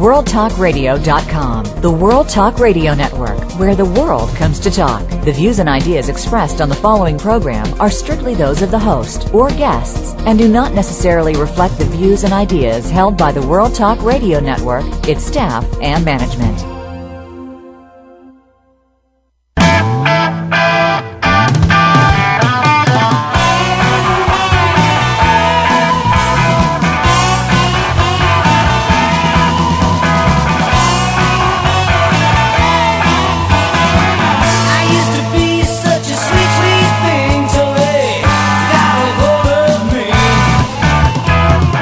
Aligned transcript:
WorldTalkRadio.com, 0.00 1.82
the 1.82 1.90
World 1.90 2.30
Talk 2.30 2.58
Radio 2.58 2.94
Network, 2.94 3.38
where 3.58 3.74
the 3.74 3.84
world 3.84 4.30
comes 4.34 4.58
to 4.60 4.70
talk. 4.70 5.06
The 5.26 5.32
views 5.32 5.58
and 5.58 5.68
ideas 5.68 6.08
expressed 6.08 6.62
on 6.62 6.70
the 6.70 6.74
following 6.74 7.18
program 7.18 7.78
are 7.78 7.90
strictly 7.90 8.34
those 8.34 8.62
of 8.62 8.70
the 8.70 8.78
host 8.78 9.28
or 9.34 9.50
guests 9.50 10.14
and 10.20 10.38
do 10.38 10.48
not 10.48 10.72
necessarily 10.72 11.36
reflect 11.36 11.76
the 11.76 11.84
views 11.84 12.24
and 12.24 12.32
ideas 12.32 12.88
held 12.88 13.18
by 13.18 13.30
the 13.30 13.46
World 13.46 13.74
Talk 13.74 14.02
Radio 14.02 14.40
Network, 14.40 14.86
its 15.06 15.22
staff, 15.22 15.66
and 15.82 16.02
management. 16.02 16.79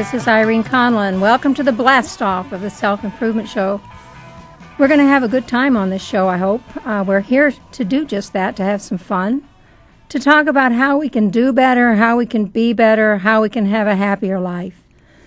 This 0.00 0.14
is 0.14 0.26
Irene 0.26 0.64
Conlon. 0.64 1.20
Welcome 1.20 1.52
to 1.52 1.62
the 1.62 1.72
blast 1.72 2.22
off 2.22 2.52
of 2.52 2.62
the 2.62 2.70
Self 2.70 3.04
Improvement 3.04 3.50
Show. 3.50 3.82
We're 4.78 4.88
going 4.88 4.98
to 4.98 5.04
have 5.04 5.22
a 5.22 5.28
good 5.28 5.46
time 5.46 5.76
on 5.76 5.90
this 5.90 6.02
show, 6.02 6.26
I 6.26 6.38
hope. 6.38 6.62
Uh, 6.86 7.04
we're 7.06 7.20
here 7.20 7.52
to 7.52 7.84
do 7.84 8.06
just 8.06 8.32
that, 8.32 8.56
to 8.56 8.62
have 8.62 8.80
some 8.80 8.96
fun, 8.96 9.46
to 10.08 10.18
talk 10.18 10.46
about 10.46 10.72
how 10.72 10.96
we 10.96 11.10
can 11.10 11.28
do 11.28 11.52
better, 11.52 11.96
how 11.96 12.16
we 12.16 12.24
can 12.24 12.46
be 12.46 12.72
better, 12.72 13.18
how 13.18 13.42
we 13.42 13.50
can 13.50 13.66
have 13.66 13.86
a 13.86 13.94
happier 13.94 14.40
life. 14.40 14.82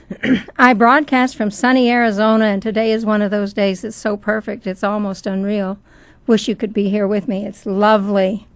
I 0.57 0.73
broadcast 0.73 1.35
from 1.35 1.51
sunny 1.51 1.91
Arizona, 1.91 2.45
and 2.45 2.59
today 2.59 2.91
is 2.91 3.05
one 3.05 3.21
of 3.21 3.29
those 3.29 3.53
days 3.53 3.83
that's 3.83 3.95
so 3.95 4.17
perfect, 4.17 4.65
it's 4.65 4.83
almost 4.83 5.27
unreal. 5.27 5.77
Wish 6.25 6.47
you 6.47 6.55
could 6.55 6.73
be 6.73 6.89
here 6.89 7.07
with 7.07 7.27
me. 7.27 7.45
It's 7.45 7.67
lovely. 7.67 8.47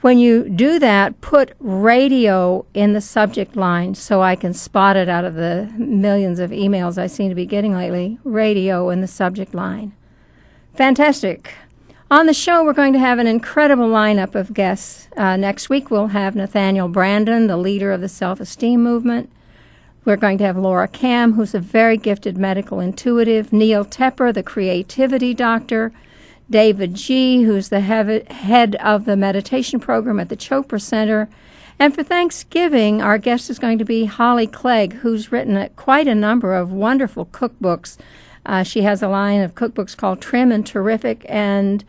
When 0.00 0.18
you 0.18 0.48
do 0.48 0.78
that, 0.78 1.20
put 1.20 1.54
radio 1.58 2.64
in 2.72 2.92
the 2.92 3.00
subject 3.00 3.56
line 3.56 3.96
so 3.96 4.22
I 4.22 4.36
can 4.36 4.54
spot 4.54 4.96
it 4.96 5.08
out 5.08 5.24
of 5.24 5.34
the 5.34 5.72
millions 5.76 6.38
of 6.38 6.50
emails 6.50 6.98
I 6.98 7.08
seem 7.08 7.30
to 7.30 7.34
be 7.34 7.46
getting 7.46 7.74
lately. 7.74 8.20
Radio 8.22 8.90
in 8.90 9.00
the 9.00 9.08
subject 9.08 9.54
line. 9.54 9.92
Fantastic. 10.74 11.52
On 12.10 12.24
the 12.24 12.32
show, 12.32 12.64
we're 12.64 12.72
going 12.72 12.94
to 12.94 12.98
have 12.98 13.18
an 13.18 13.26
incredible 13.26 13.86
lineup 13.86 14.34
of 14.34 14.54
guests. 14.54 15.08
Uh, 15.14 15.36
next 15.36 15.68
week, 15.68 15.90
we'll 15.90 16.06
have 16.06 16.34
Nathaniel 16.34 16.88
Branden, 16.88 17.48
the 17.48 17.58
leader 17.58 17.92
of 17.92 18.00
the 18.00 18.08
self 18.08 18.40
esteem 18.40 18.82
movement. 18.82 19.30
We're 20.06 20.16
going 20.16 20.38
to 20.38 20.44
have 20.44 20.56
Laura 20.56 20.88
Cam, 20.88 21.34
who's 21.34 21.54
a 21.54 21.60
very 21.60 21.98
gifted 21.98 22.38
medical 22.38 22.80
intuitive, 22.80 23.52
Neil 23.52 23.84
Tepper, 23.84 24.32
the 24.32 24.42
creativity 24.42 25.34
doctor, 25.34 25.92
David 26.48 26.94
G., 26.94 27.42
who's 27.42 27.68
the 27.68 27.80
head 27.80 28.74
of 28.76 29.04
the 29.04 29.14
meditation 29.14 29.78
program 29.78 30.18
at 30.18 30.30
the 30.30 30.36
Chopra 30.36 30.80
Center. 30.80 31.28
And 31.78 31.94
for 31.94 32.02
Thanksgiving, 32.02 33.02
our 33.02 33.18
guest 33.18 33.50
is 33.50 33.58
going 33.58 33.76
to 33.76 33.84
be 33.84 34.06
Holly 34.06 34.46
Clegg, 34.46 34.94
who's 34.94 35.30
written 35.30 35.68
quite 35.76 36.08
a 36.08 36.14
number 36.14 36.54
of 36.54 36.72
wonderful 36.72 37.26
cookbooks. 37.26 37.98
Uh, 38.48 38.62
she 38.62 38.80
has 38.80 39.02
a 39.02 39.08
line 39.08 39.42
of 39.42 39.54
cookbooks 39.54 39.94
called 39.94 40.22
Trim 40.22 40.50
and 40.50 40.66
Terrific, 40.66 41.26
and 41.28 41.84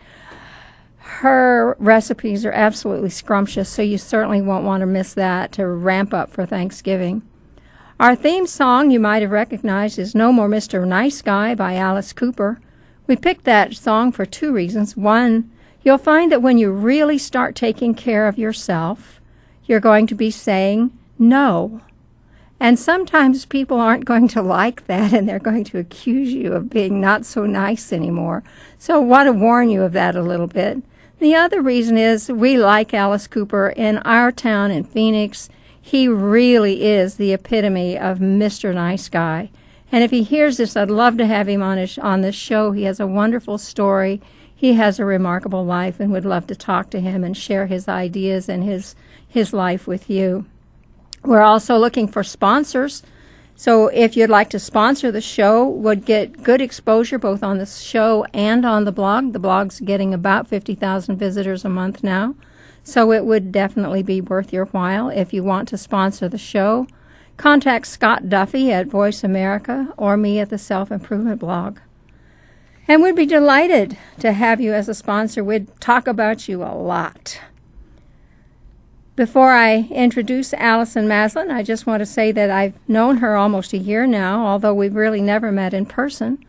her 0.97 1.77
recipes 1.79 2.45
are 2.45 2.51
absolutely 2.51 3.09
scrumptious, 3.09 3.69
so 3.69 3.81
you 3.81 3.97
certainly 3.97 4.41
won't 4.41 4.65
want 4.65 4.81
to 4.81 4.85
miss 4.85 5.13
that 5.13 5.53
to 5.53 5.65
ramp 5.65 6.13
up 6.13 6.29
for 6.29 6.45
Thanksgiving. 6.45 7.21
Our 7.97 8.13
theme 8.13 8.45
song 8.45 8.91
you 8.91 8.99
might 8.99 9.21
have 9.21 9.31
recognized 9.31 9.97
is 9.97 10.13
No 10.13 10.33
More 10.33 10.49
Mr. 10.49 10.85
Nice 10.85 11.21
Guy 11.21 11.55
by 11.55 11.75
Alice 11.75 12.11
Cooper. 12.11 12.59
We 13.07 13.15
picked 13.15 13.45
that 13.45 13.73
song 13.73 14.11
for 14.11 14.25
two 14.25 14.51
reasons. 14.51 14.97
One, 14.97 15.49
you'll 15.81 15.97
find 15.97 16.29
that 16.29 16.41
when 16.41 16.57
you 16.57 16.71
really 16.71 17.17
start 17.17 17.55
taking 17.55 17.93
care 17.93 18.27
of 18.27 18.37
yourself, 18.37 19.21
you're 19.65 19.79
going 19.79 20.07
to 20.07 20.15
be 20.15 20.29
saying 20.29 20.91
no. 21.17 21.79
And 22.59 22.77
sometimes 22.77 23.45
people 23.45 23.79
aren't 23.79 24.03
going 24.03 24.27
to 24.29 24.41
like 24.41 24.85
that 24.87 25.13
and 25.13 25.27
they're 25.27 25.39
going 25.39 25.63
to 25.65 25.77
accuse 25.77 26.33
you 26.33 26.53
of 26.53 26.69
being 26.69 26.99
not 26.99 27.25
so 27.25 27.45
nice 27.45 27.93
anymore. 27.93 28.43
So 28.77 28.95
I 28.95 29.05
want 29.05 29.27
to 29.27 29.33
warn 29.33 29.69
you 29.69 29.83
of 29.83 29.93
that 29.93 30.15
a 30.15 30.21
little 30.21 30.47
bit. 30.47 30.83
The 31.19 31.35
other 31.35 31.61
reason 31.61 31.97
is 31.97 32.29
we 32.29 32.57
like 32.57 32.93
Alice 32.93 33.27
Cooper 33.27 33.69
in 33.69 33.97
our 33.99 34.31
town 34.31 34.71
in 34.71 34.83
Phoenix. 34.83 35.49
He 35.81 36.07
really 36.07 36.83
is 36.83 37.15
the 37.15 37.33
epitome 37.33 37.97
of 37.97 38.19
Mr. 38.19 38.73
Nice 38.73 39.09
Guy. 39.09 39.49
And 39.91 40.03
if 40.03 40.11
he 40.11 40.23
hears 40.23 40.57
this, 40.57 40.75
I'd 40.77 40.91
love 40.91 41.17
to 41.17 41.25
have 41.25 41.47
him 41.47 41.63
on 41.63 41.77
his, 41.77 41.97
on 41.97 42.21
this 42.21 42.35
show. 42.35 42.71
He 42.73 42.83
has 42.83 42.99
a 42.99 43.07
wonderful 43.07 43.57
story. 43.57 44.21
He 44.53 44.73
has 44.73 44.99
a 44.99 45.05
remarkable 45.05 45.65
life 45.65 45.99
and 45.99 46.11
would 46.11 46.25
love 46.25 46.45
to 46.47 46.55
talk 46.55 46.89
to 46.91 46.99
him 46.99 47.23
and 47.23 47.35
share 47.35 47.67
his 47.67 47.87
ideas 47.87 48.49
and 48.49 48.63
his 48.63 48.95
his 49.27 49.53
life 49.53 49.87
with 49.87 50.09
you. 50.09 50.45
We're 51.23 51.41
also 51.41 51.77
looking 51.77 52.07
for 52.07 52.23
sponsors. 52.23 53.03
So 53.55 53.87
if 53.87 54.15
you'd 54.15 54.29
like 54.29 54.49
to 54.51 54.59
sponsor 54.59 55.11
the 55.11 55.19
show, 55.19 55.67
would 55.67 56.05
get 56.05 56.43
good 56.43 56.61
exposure 56.61 57.19
both 57.19 57.43
on 57.43 57.57
the 57.57 57.65
show 57.65 58.25
and 58.33 58.65
on 58.65 58.85
the 58.85 58.91
blog. 58.91 59.33
The 59.33 59.39
blog's 59.39 59.81
getting 59.81 60.13
about 60.13 60.47
50,000 60.47 61.17
visitors 61.17 61.65
a 61.65 61.69
month 61.69 62.01
now. 62.01 62.35
So 62.83 63.11
it 63.11 63.25
would 63.25 63.51
definitely 63.51 64.01
be 64.01 64.21
worth 64.21 64.53
your 64.53 64.65
while 64.67 65.09
if 65.09 65.33
you 65.33 65.43
want 65.43 65.67
to 65.69 65.77
sponsor 65.77 66.29
the 66.29 66.37
show. 66.37 66.87
Contact 67.35 67.85
Scott 67.85 68.29
Duffy 68.29 68.71
at 68.71 68.87
Voice 68.87 69.23
America 69.23 69.93
or 69.97 70.17
me 70.17 70.39
at 70.39 70.49
the 70.49 70.57
Self 70.57 70.91
Improvement 70.91 71.39
blog. 71.39 71.79
And 72.87 73.03
we'd 73.03 73.15
be 73.15 73.25
delighted 73.25 73.97
to 74.19 74.31
have 74.33 74.59
you 74.59 74.73
as 74.73 74.89
a 74.89 74.93
sponsor. 74.93 75.43
We'd 75.43 75.67
talk 75.79 76.07
about 76.07 76.47
you 76.47 76.63
a 76.63 76.73
lot. 76.73 77.39
Before 79.19 79.51
I 79.51 79.79
introduce 79.91 80.53
Allison 80.53 81.05
Maslan, 81.05 81.51
I 81.51 81.61
just 81.61 81.85
want 81.85 81.99
to 81.99 82.05
say 82.05 82.31
that 82.31 82.49
I've 82.49 82.75
known 82.87 83.17
her 83.17 83.35
almost 83.35 83.73
a 83.73 83.77
year 83.77 84.07
now, 84.07 84.45
although 84.45 84.73
we've 84.73 84.95
really 84.95 85.21
never 85.21 85.51
met 85.51 85.73
in 85.73 85.85
person. 85.85 86.41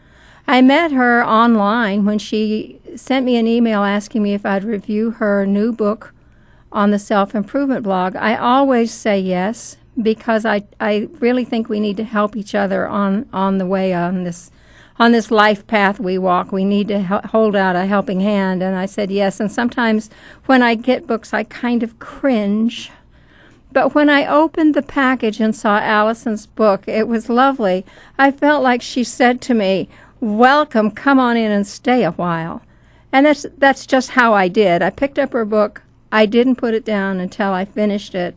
I 0.47 0.63
met 0.63 0.93
her 0.93 1.25
online 1.25 2.05
when 2.05 2.21
she 2.21 2.81
sent 2.95 3.27
me 3.27 3.35
an 3.39 3.49
email 3.49 3.83
asking 3.83 4.23
me 4.23 4.35
if 4.35 4.47
I'd 4.47 4.63
review 4.63 5.11
her 5.11 5.45
new 5.47 5.73
book 5.73 6.15
on 6.71 6.93
the 6.93 7.01
self 7.01 7.35
improvement 7.35 7.83
blog. 7.83 8.15
I 8.15 8.37
always 8.37 8.93
say 8.93 9.19
yes 9.19 9.77
because 10.01 10.47
I, 10.47 10.63
I 10.79 11.09
really 11.19 11.45
think 11.45 11.69
we 11.69 11.81
need 11.81 11.97
to 11.97 12.05
help 12.05 12.37
each 12.37 12.55
other 12.55 12.87
on, 12.87 13.29
on 13.33 13.59
the 13.59 13.67
way 13.67 13.93
on 13.93 14.23
this 14.23 14.53
on 15.01 15.13
this 15.13 15.33
life 15.33 15.67
path 15.67 15.99
we 16.01 16.19
walk. 16.19 16.53
We 16.53 16.65
need 16.65 16.89
to 16.91 17.03
hold 17.03 17.57
out 17.57 17.77
a 17.77 17.87
helping 17.87 18.21
hand. 18.21 18.63
And 18.63 18.77
I 18.77 18.87
said 18.87 19.11
yes. 19.11 19.41
And 19.41 19.51
sometimes 19.51 20.11
when 20.47 20.63
I 20.63 20.77
get 20.77 21.09
books, 21.09 21.35
I 21.35 21.45
kind 21.45 21.83
of 21.83 21.99
cringe 21.99 22.93
But 23.73 23.95
when 23.95 24.11
I 24.11 24.27
opened 24.27 24.75
the 24.75 24.83
package 24.83 25.41
and 25.41 25.55
saw 25.57 25.79
Allison's 25.79 26.47
book, 26.47 26.85
it 26.89 27.09
was 27.09 27.29
lovely. 27.31 27.87
I 28.19 28.33
felt 28.33 28.63
like 28.65 28.83
she 28.83 29.05
said 29.05 29.41
to 29.43 29.55
me, 29.55 29.89
Welcome, 30.21 30.91
come 30.91 31.21
on 31.21 31.37
in 31.37 31.53
and 31.53 31.67
stay 31.67 32.05
a 32.05 32.13
while. 32.13 32.63
And 33.13 33.27
that's, 33.27 33.47
that's 33.59 33.87
just 33.87 34.11
how 34.11 34.35
I 34.35 34.49
did. 34.49 34.83
I 34.83 34.91
picked 34.91 35.19
up 35.19 35.33
her 35.33 35.45
book. 35.47 35.83
I 36.13 36.27
didn't 36.27 36.57
put 36.57 36.75
it 36.75 36.85
down 36.85 37.21
until 37.21 37.53
I 37.53 37.65
finished 37.65 38.15
it. 38.15 38.37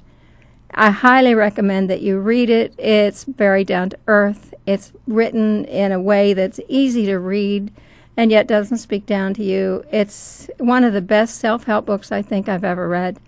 I 0.75 0.89
highly 0.89 1.35
recommend 1.35 1.89
that 1.89 2.01
you 2.01 2.19
read 2.19 2.49
it. 2.49 2.73
It's 2.79 3.25
very 3.25 3.63
down 3.63 3.89
to 3.89 3.97
earth. 4.07 4.53
It's 4.65 4.91
written 5.07 5.65
in 5.65 5.91
a 5.91 6.01
way 6.01 6.33
that's 6.33 6.59
easy 6.67 7.05
to 7.05 7.19
read 7.19 7.71
and 8.17 8.31
yet 8.31 8.47
doesn't 8.47 8.77
speak 8.77 9.05
down 9.05 9.33
to 9.35 9.43
you. 9.43 9.83
It's 9.91 10.49
one 10.57 10.83
of 10.83 10.93
the 10.93 11.01
best 11.01 11.37
self 11.37 11.65
help 11.65 11.85
books 11.85 12.11
I 12.11 12.21
think 12.21 12.47
I've 12.47 12.63
ever 12.63 12.87
read. 12.87 13.19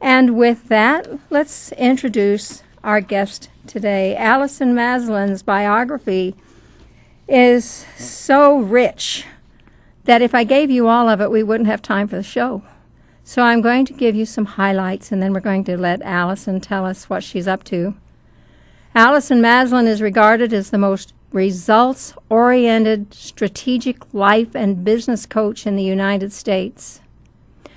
And 0.00 0.36
with 0.36 0.68
that, 0.68 1.08
let's 1.30 1.72
introduce 1.72 2.62
our 2.84 3.00
guest 3.00 3.50
today. 3.66 4.14
Allison 4.16 4.74
Maslan's 4.74 5.42
biography 5.42 6.36
is 7.26 7.86
so 7.96 8.58
rich 8.58 9.24
that 10.04 10.22
if 10.22 10.34
I 10.34 10.44
gave 10.44 10.70
you 10.70 10.88
all 10.88 11.08
of 11.08 11.20
it, 11.20 11.30
we 11.30 11.42
wouldn't 11.42 11.68
have 11.68 11.82
time 11.82 12.08
for 12.08 12.16
the 12.16 12.22
show. 12.22 12.62
So 13.28 13.42
I'm 13.42 13.60
going 13.60 13.84
to 13.84 13.92
give 13.92 14.14
you 14.14 14.24
some 14.24 14.46
highlights 14.46 15.12
and 15.12 15.22
then 15.22 15.34
we're 15.34 15.40
going 15.40 15.62
to 15.64 15.76
let 15.76 16.00
Allison 16.00 16.62
tell 16.62 16.86
us 16.86 17.10
what 17.10 17.22
she's 17.22 17.46
up 17.46 17.62
to. 17.64 17.94
Allison 18.94 19.42
Maslan 19.42 19.86
is 19.86 20.00
regarded 20.00 20.54
as 20.54 20.70
the 20.70 20.78
most 20.78 21.12
results 21.30 22.14
oriented 22.30 23.12
strategic 23.12 24.14
life 24.14 24.54
and 24.54 24.82
business 24.82 25.26
coach 25.26 25.66
in 25.66 25.76
the 25.76 25.82
United 25.82 26.32
States. 26.32 27.02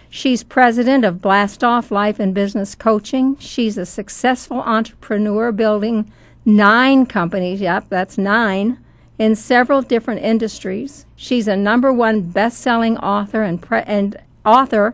She's 0.10 0.42
president 0.42 1.04
of 1.04 1.16
Blastoff 1.16 1.92
Life 1.92 2.18
and 2.18 2.34
Business 2.34 2.74
Coaching. 2.74 3.36
She's 3.38 3.78
a 3.78 3.86
successful 3.86 4.62
entrepreneur 4.62 5.52
building 5.52 6.10
nine 6.46 7.06
companies, 7.06 7.60
yep, 7.60 7.88
that's 7.90 8.18
nine, 8.18 8.80
in 9.20 9.36
several 9.36 9.82
different 9.82 10.22
industries. 10.22 11.06
She's 11.18 11.50
a 11.50 11.58
number 11.58 11.92
one 11.92 12.22
best-selling 12.22 12.98
author 13.00 13.44
and, 13.44 13.62
pre- 13.62 13.82
and 13.82 14.16
author 14.46 14.94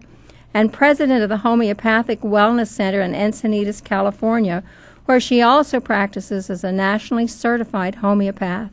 and 0.57 0.73
president 0.73 1.21
of 1.21 1.29
the 1.29 1.37
Homeopathic 1.37 2.21
Wellness 2.21 2.69
Center 2.69 2.99
in 2.99 3.13
Encinitas, 3.13 3.83
California, 3.83 4.63
where 5.05 5.19
she 5.19 5.39
also 5.39 5.79
practices 5.79 6.49
as 6.49 6.63
a 6.63 6.71
nationally 6.71 7.27
certified 7.27 7.97
homeopath. 7.97 8.71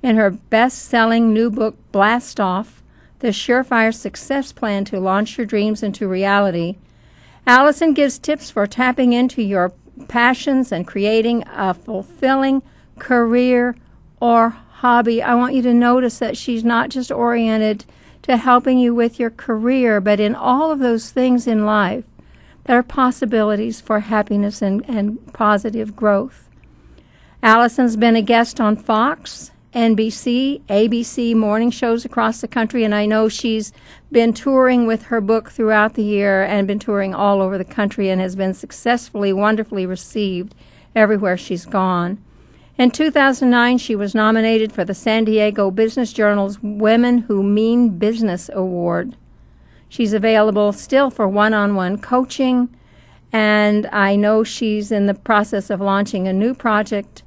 In 0.00 0.14
her 0.14 0.30
best-selling 0.30 1.32
new 1.32 1.50
book 1.50 1.74
Blast 1.90 2.38
Off: 2.38 2.84
The 3.18 3.32
Surefire 3.32 3.92
Success 3.92 4.52
Plan 4.52 4.84
to 4.84 5.00
Launch 5.00 5.36
Your 5.36 5.44
Dreams 5.44 5.82
into 5.82 6.06
Reality, 6.06 6.76
Allison 7.48 7.94
gives 7.94 8.16
tips 8.16 8.52
for 8.52 8.68
tapping 8.68 9.12
into 9.12 9.42
your 9.42 9.72
passions 10.06 10.70
and 10.70 10.86
creating 10.86 11.42
a 11.52 11.74
fulfilling 11.74 12.62
career 13.00 13.74
or 14.20 14.50
hobby. 14.50 15.20
I 15.20 15.34
want 15.34 15.54
you 15.54 15.62
to 15.62 15.74
notice 15.74 16.20
that 16.20 16.36
she's 16.36 16.62
not 16.62 16.90
just 16.90 17.10
oriented 17.10 17.86
to 18.22 18.36
helping 18.36 18.78
you 18.78 18.94
with 18.94 19.18
your 19.18 19.30
career, 19.30 20.00
but 20.00 20.20
in 20.20 20.34
all 20.34 20.70
of 20.70 20.78
those 20.78 21.10
things 21.10 21.46
in 21.46 21.66
life 21.66 22.04
that 22.64 22.74
are 22.74 22.82
possibilities 22.82 23.80
for 23.80 24.00
happiness 24.00 24.62
and, 24.62 24.88
and 24.88 25.32
positive 25.32 25.96
growth. 25.96 26.48
Allison's 27.42 27.96
been 27.96 28.14
a 28.14 28.22
guest 28.22 28.60
on 28.60 28.76
Fox, 28.76 29.50
NBC, 29.74 30.60
ABC 30.68 31.34
morning 31.34 31.70
shows 31.70 32.04
across 32.04 32.40
the 32.40 32.46
country, 32.46 32.84
and 32.84 32.94
I 32.94 33.06
know 33.06 33.28
she's 33.28 33.72
been 34.12 34.32
touring 34.32 34.86
with 34.86 35.04
her 35.04 35.20
book 35.20 35.50
throughout 35.50 35.94
the 35.94 36.04
year 36.04 36.44
and 36.44 36.68
been 36.68 36.78
touring 36.78 37.14
all 37.14 37.40
over 37.40 37.58
the 37.58 37.64
country 37.64 38.10
and 38.10 38.20
has 38.20 38.36
been 38.36 38.54
successfully, 38.54 39.32
wonderfully 39.32 39.86
received 39.86 40.54
everywhere 40.94 41.36
she's 41.36 41.64
gone. 41.64 42.22
In 42.78 42.90
2009, 42.90 43.76
she 43.76 43.94
was 43.94 44.14
nominated 44.14 44.72
for 44.72 44.82
the 44.82 44.94
San 44.94 45.24
Diego 45.24 45.70
Business 45.70 46.10
Journal's 46.10 46.58
Women 46.62 47.18
Who 47.18 47.42
Mean 47.42 47.98
Business 47.98 48.48
Award. 48.52 49.14
She's 49.90 50.14
available 50.14 50.72
still 50.72 51.10
for 51.10 51.28
one 51.28 51.52
on 51.52 51.74
one 51.74 51.98
coaching, 51.98 52.74
and 53.30 53.86
I 53.92 54.16
know 54.16 54.42
she's 54.42 54.90
in 54.90 55.04
the 55.04 55.12
process 55.12 55.68
of 55.68 55.82
launching 55.82 56.26
a 56.26 56.32
new 56.32 56.54
project 56.54 57.22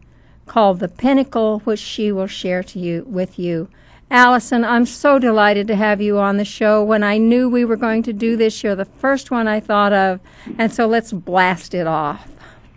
called 0.47 0.79
The 0.79 0.87
Pinnacle, 0.87 1.59
which 1.59 1.79
she 1.79 2.11
will 2.11 2.27
share 2.27 2.63
to 2.63 2.79
you 2.79 3.05
with 3.07 3.37
you. 3.37 3.69
Allison, 4.09 4.65
I'm 4.65 4.87
so 4.87 5.19
delighted 5.19 5.67
to 5.67 5.75
have 5.75 6.01
you 6.01 6.17
on 6.17 6.37
the 6.37 6.45
show. 6.45 6.83
When 6.83 7.03
I 7.03 7.19
knew 7.19 7.49
we 7.49 7.65
were 7.65 7.75
going 7.75 8.01
to 8.03 8.13
do 8.13 8.35
this, 8.35 8.63
you're 8.63 8.75
the 8.75 8.85
first 8.85 9.29
one 9.29 9.47
I 9.47 9.59
thought 9.59 9.93
of, 9.93 10.19
and 10.57 10.73
so 10.73 10.87
let's 10.87 11.13
blast 11.13 11.75
it 11.75 11.85
off. 11.85 12.34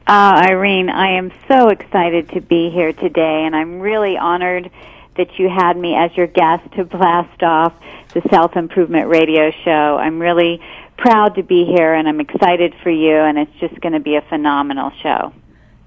Uh, 0.08 0.43
Irene, 0.49 0.88
I 0.88 1.19
am 1.19 1.31
so 1.49 1.69
excited 1.69 2.31
to 2.31 2.40
be 2.40 2.70
here 2.70 2.94
today, 2.94 3.44
and 3.44 3.55
I'm 3.55 3.78
really 3.78 4.16
honored 4.16 4.70
that 5.19 5.38
you 5.38 5.50
had 5.50 5.76
me 5.76 5.94
as 5.96 6.16
your 6.16 6.26
guest 6.26 6.64
to 6.76 6.84
blast 6.84 7.43
off 7.43 7.75
the 8.14 8.22
Self 8.31 8.56
Improvement 8.56 9.08
Radio 9.08 9.50
Show. 9.66 9.99
I'm 9.99 10.19
really 10.19 10.62
proud 10.96 11.34
to 11.34 11.43
be 11.43 11.66
here, 11.66 11.93
and 11.93 12.08
I'm 12.08 12.20
excited 12.20 12.75
for 12.82 12.88
you, 12.88 13.16
and 13.16 13.37
it's 13.37 13.52
just 13.60 13.78
going 13.82 13.93
to 13.93 14.00
be 14.00 14.16
a 14.16 14.22
phenomenal 14.22 14.93
show. 15.02 15.34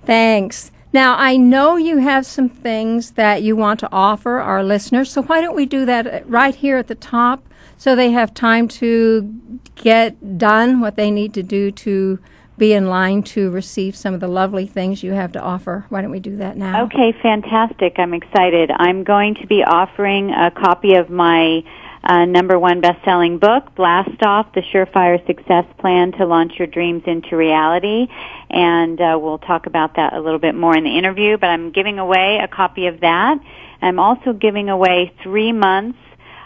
Thanks. 0.05 0.69
Now, 0.93 1.15
I 1.17 1.37
know 1.37 1.77
you 1.77 1.97
have 1.97 2.27
some 2.27 2.47
things 2.47 3.11
that 3.11 3.41
you 3.41 3.55
want 3.55 3.79
to 3.79 3.89
offer 3.91 4.37
our 4.37 4.63
listeners, 4.63 5.09
so 5.09 5.23
why 5.23 5.41
don't 5.41 5.55
we 5.55 5.65
do 5.65 5.83
that 5.85 6.29
right 6.29 6.53
here 6.53 6.77
at 6.77 6.85
the 6.85 6.95
top 6.95 7.43
so 7.75 7.95
they 7.95 8.11
have 8.11 8.35
time 8.35 8.67
to 8.67 9.33
get 9.73 10.37
done 10.37 10.79
what 10.79 10.95
they 10.95 11.09
need 11.09 11.33
to 11.33 11.41
do 11.41 11.71
to 11.71 12.19
be 12.57 12.73
in 12.73 12.87
line 12.87 13.23
to 13.23 13.49
receive 13.49 13.95
some 13.95 14.13
of 14.13 14.19
the 14.19 14.27
lovely 14.27 14.67
things 14.67 15.03
you 15.03 15.13
have 15.13 15.31
to 15.31 15.41
offer. 15.41 15.85
Why 15.89 16.01
don't 16.01 16.11
we 16.11 16.19
do 16.19 16.37
that 16.37 16.57
now? 16.57 16.83
Okay, 16.85 17.13
fantastic. 17.21 17.95
I'm 17.97 18.13
excited. 18.13 18.69
I'm 18.71 19.03
going 19.03 19.35
to 19.35 19.47
be 19.47 19.63
offering 19.63 20.31
a 20.31 20.51
copy 20.51 20.95
of 20.95 21.09
my 21.09 21.63
uh, 22.03 22.25
number 22.25 22.57
one 22.57 22.81
best-selling 22.81 23.37
book, 23.37 23.75
Blast 23.75 24.23
Off: 24.23 24.53
The 24.53 24.61
Surefire 24.61 25.25
Success 25.27 25.65
Plan 25.77 26.11
to 26.13 26.25
Launch 26.25 26.53
Your 26.57 26.67
Dreams 26.67 27.03
into 27.05 27.35
Reality, 27.35 28.07
and 28.49 28.99
uh, 28.99 29.19
we'll 29.21 29.37
talk 29.37 29.65
about 29.67 29.95
that 29.95 30.13
a 30.13 30.19
little 30.19 30.39
bit 30.39 30.55
more 30.55 30.75
in 30.75 30.83
the 30.83 30.97
interview. 30.97 31.37
But 31.37 31.51
I'm 31.51 31.71
giving 31.71 31.99
away 31.99 32.39
a 32.41 32.47
copy 32.47 32.87
of 32.87 33.01
that. 33.01 33.39
I'm 33.81 33.99
also 33.99 34.33
giving 34.33 34.69
away 34.69 35.13
three 35.23 35.51
months 35.51 35.97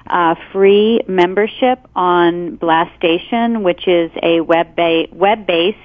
uh, 0.07 0.36
free 0.52 1.02
membership 1.07 1.80
on 1.96 2.57
Blastation, 2.57 3.63
which 3.63 3.88
is 3.88 4.12
a 4.22 4.42
web 4.42 4.78
web-based 4.78 5.80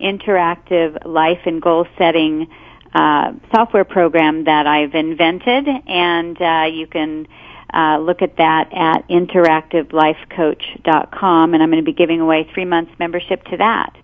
interactive 0.00 1.06
life 1.06 1.38
and 1.44 1.62
goal 1.62 1.86
setting 1.96 2.48
uh, 2.94 3.32
software 3.54 3.84
program 3.84 4.44
that 4.44 4.66
I've 4.66 4.94
invented, 4.94 5.66
and 5.86 6.40
uh, 6.40 6.66
you 6.70 6.86
can 6.86 7.26
uh, 7.72 7.96
look 7.98 8.20
at 8.20 8.36
that 8.36 8.68
at 8.72 9.08
interactivelifecoach.com, 9.08 11.54
and 11.54 11.62
I'm 11.62 11.70
going 11.70 11.82
to 11.82 11.90
be 11.90 11.96
giving 11.96 12.20
away 12.20 12.46
three 12.52 12.66
months 12.66 12.92
membership 12.98 13.42
to 13.44 13.56
that. 13.58 13.96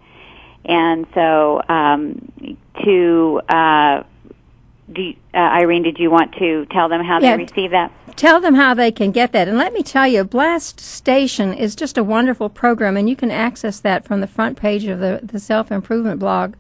And 0.65 1.07
so, 1.15 1.61
um, 1.69 2.33
to 2.85 3.41
uh, 3.49 4.03
do, 4.93 5.13
uh, 5.35 5.37
Irene, 5.37 5.83
did 5.83 5.99
you 5.99 6.11
want 6.11 6.35
to 6.37 6.65
tell 6.67 6.89
them 6.89 7.05
how 7.05 7.21
Yeah. 7.21 7.37
they 7.37 7.43
receive 7.45 7.71
that? 7.73 7.93
Tell 8.19 8.41
them 8.41 8.57
how 8.57 8.75
they 8.75 8.91
can 8.91 9.13
get 9.13 9.31
that. 9.31 9.47
And 9.47 9.57
let 9.57 9.73
me 9.73 9.85
tell 9.85 10.09
you, 10.09 10.25
Blastation 10.25 11.57
is 11.57 11.77
just 11.77 11.97
a 11.97 12.03
wonderful 12.03 12.49
program, 12.49 12.97
and 12.97 13.09
you 13.09 13.15
can 13.15 13.31
access 13.31 13.79
that 13.79 14.05
from 14.05 14.21
the 14.21 14.27
front 14.27 14.59
page 14.59 14.87
of 14.87 14.99
the, 14.99 15.21
the 15.23 15.39
self 15.39 15.71
improvement 15.71 16.19
blog 16.19 16.57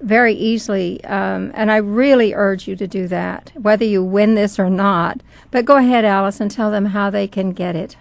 very 0.00 0.34
easily. 0.34 1.02
Um, 1.02 1.50
and 1.56 1.72
I 1.72 1.78
really 1.78 2.32
urge 2.32 2.68
you 2.68 2.76
to 2.76 2.86
do 2.86 3.08
that, 3.08 3.50
whether 3.56 3.84
you 3.84 4.04
win 4.04 4.36
this 4.36 4.56
or 4.56 4.70
not. 4.70 5.20
But 5.50 5.64
go 5.64 5.78
ahead, 5.78 6.04
Alice, 6.04 6.38
and 6.38 6.48
tell 6.48 6.70
them 6.70 6.86
how 6.86 7.10
they 7.10 7.26
can 7.26 7.50
get 7.50 7.74
it. 7.74 7.96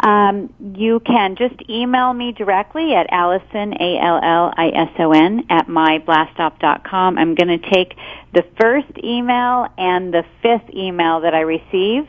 Um, 0.00 0.52
you 0.76 1.00
can 1.00 1.34
just 1.36 1.56
email 1.68 2.12
me 2.12 2.32
directly 2.32 2.94
at 2.94 3.08
Allison, 3.10 3.74
A-L-L-I-S-O-N, 3.80 5.46
at 5.50 5.66
myblastoff.com. 5.66 7.18
I'm 7.18 7.34
going 7.34 7.60
to 7.60 7.70
take 7.70 7.96
the 8.32 8.44
first 8.60 8.92
email 9.02 9.66
and 9.76 10.14
the 10.14 10.24
fifth 10.42 10.72
email 10.72 11.20
that 11.22 11.34
I 11.34 11.40
receive, 11.40 12.06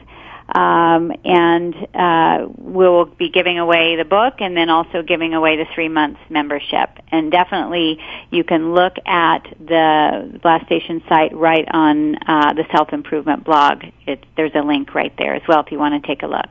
um, 0.54 1.12
and 1.26 1.76
uh, 1.94 2.48
we'll 2.58 3.06
be 3.06 3.30
giving 3.30 3.58
away 3.58 3.96
the 3.96 4.06
book 4.06 4.36
and 4.40 4.56
then 4.56 4.70
also 4.70 5.02
giving 5.02 5.34
away 5.34 5.58
the 5.58 5.66
three 5.74 5.90
months 5.90 6.20
membership. 6.30 6.90
And 7.12 7.32
definitely 7.32 8.00
you 8.30 8.44
can 8.44 8.74
look 8.74 8.94
at 9.06 9.44
the 9.60 10.40
Blastation 10.44 11.08
site 11.08 11.36
right 11.36 11.68
on 11.72 12.16
uh, 12.16 12.54
the 12.54 12.66
Self 12.72 12.94
Improvement 12.94 13.44
blog. 13.46 13.84
It, 14.06 14.26
there's 14.38 14.54
a 14.56 14.62
link 14.62 14.94
right 14.94 15.14
there 15.18 15.36
as 15.36 15.44
well 15.48 15.62
if 15.62 15.72
you 15.72 15.80
want 15.80 16.02
to 16.02 16.08
take 16.08 16.22
a 16.22 16.28
look. 16.28 16.50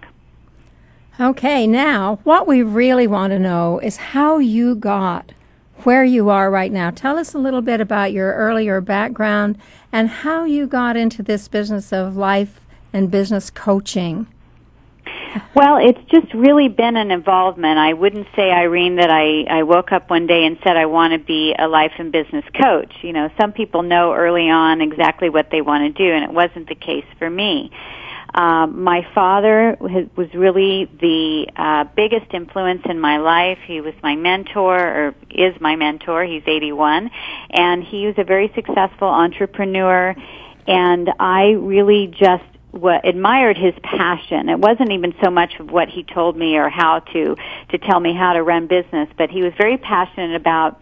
Okay, 1.20 1.66
now 1.66 2.20
what 2.22 2.46
we 2.46 2.62
really 2.62 3.08
want 3.08 3.32
to 3.32 3.40
know 3.40 3.80
is 3.80 3.96
how 3.96 4.38
you 4.38 4.76
got 4.76 5.32
where 5.82 6.04
you 6.04 6.28
are 6.28 6.48
right 6.48 6.70
now. 6.70 6.90
Tell 6.90 7.18
us 7.18 7.34
a 7.34 7.38
little 7.38 7.60
bit 7.60 7.80
about 7.80 8.12
your 8.12 8.34
earlier 8.34 8.80
background 8.80 9.58
and 9.90 10.08
how 10.08 10.44
you 10.44 10.68
got 10.68 10.96
into 10.96 11.24
this 11.24 11.48
business 11.48 11.92
of 11.92 12.16
life 12.16 12.60
and 12.92 13.10
business 13.10 13.50
coaching. 13.50 14.28
Well, 15.56 15.78
it's 15.78 16.00
just 16.08 16.32
really 16.34 16.68
been 16.68 16.96
an 16.96 17.10
involvement. 17.10 17.78
I 17.78 17.94
wouldn't 17.94 18.28
say, 18.36 18.50
Irene, 18.52 18.96
that 18.96 19.10
I, 19.10 19.42
I 19.50 19.64
woke 19.64 19.90
up 19.90 20.10
one 20.10 20.28
day 20.28 20.44
and 20.44 20.56
said 20.62 20.76
I 20.76 20.86
want 20.86 21.14
to 21.14 21.18
be 21.18 21.52
a 21.58 21.66
life 21.66 21.92
and 21.98 22.12
business 22.12 22.44
coach. 22.54 22.92
You 23.02 23.12
know, 23.12 23.28
some 23.40 23.52
people 23.52 23.82
know 23.82 24.14
early 24.14 24.48
on 24.50 24.80
exactly 24.80 25.30
what 25.30 25.50
they 25.50 25.62
want 25.62 25.82
to 25.96 26.02
do, 26.04 26.12
and 26.12 26.22
it 26.22 26.32
wasn't 26.32 26.68
the 26.68 26.76
case 26.76 27.06
for 27.18 27.28
me. 27.28 27.72
Um, 28.34 28.82
my 28.84 29.06
father 29.14 29.76
was 29.80 30.28
really 30.34 30.84
the 31.00 31.46
uh, 31.56 31.84
biggest 31.96 32.32
influence 32.34 32.82
in 32.84 33.00
my 33.00 33.18
life. 33.18 33.58
He 33.66 33.80
was 33.80 33.94
my 34.02 34.16
mentor, 34.16 34.78
or 34.78 35.14
is 35.30 35.58
my 35.60 35.76
mentor. 35.76 36.24
He's 36.24 36.42
81, 36.46 37.10
and 37.50 37.82
he 37.82 38.06
was 38.06 38.16
a 38.18 38.24
very 38.24 38.52
successful 38.54 39.08
entrepreneur. 39.08 40.14
And 40.66 41.10
I 41.18 41.52
really 41.52 42.08
just 42.08 42.44
what 42.70 43.08
admired 43.08 43.56
his 43.56 43.74
passion. 43.82 44.50
It 44.50 44.58
wasn't 44.58 44.92
even 44.92 45.14
so 45.24 45.30
much 45.30 45.58
of 45.58 45.70
what 45.70 45.88
he 45.88 46.04
told 46.04 46.36
me 46.36 46.56
or 46.56 46.68
how 46.68 47.00
to 47.00 47.34
to 47.70 47.78
tell 47.78 47.98
me 47.98 48.14
how 48.14 48.34
to 48.34 48.42
run 48.42 48.66
business, 48.66 49.08
but 49.16 49.30
he 49.30 49.42
was 49.42 49.52
very 49.56 49.78
passionate 49.78 50.36
about 50.36 50.80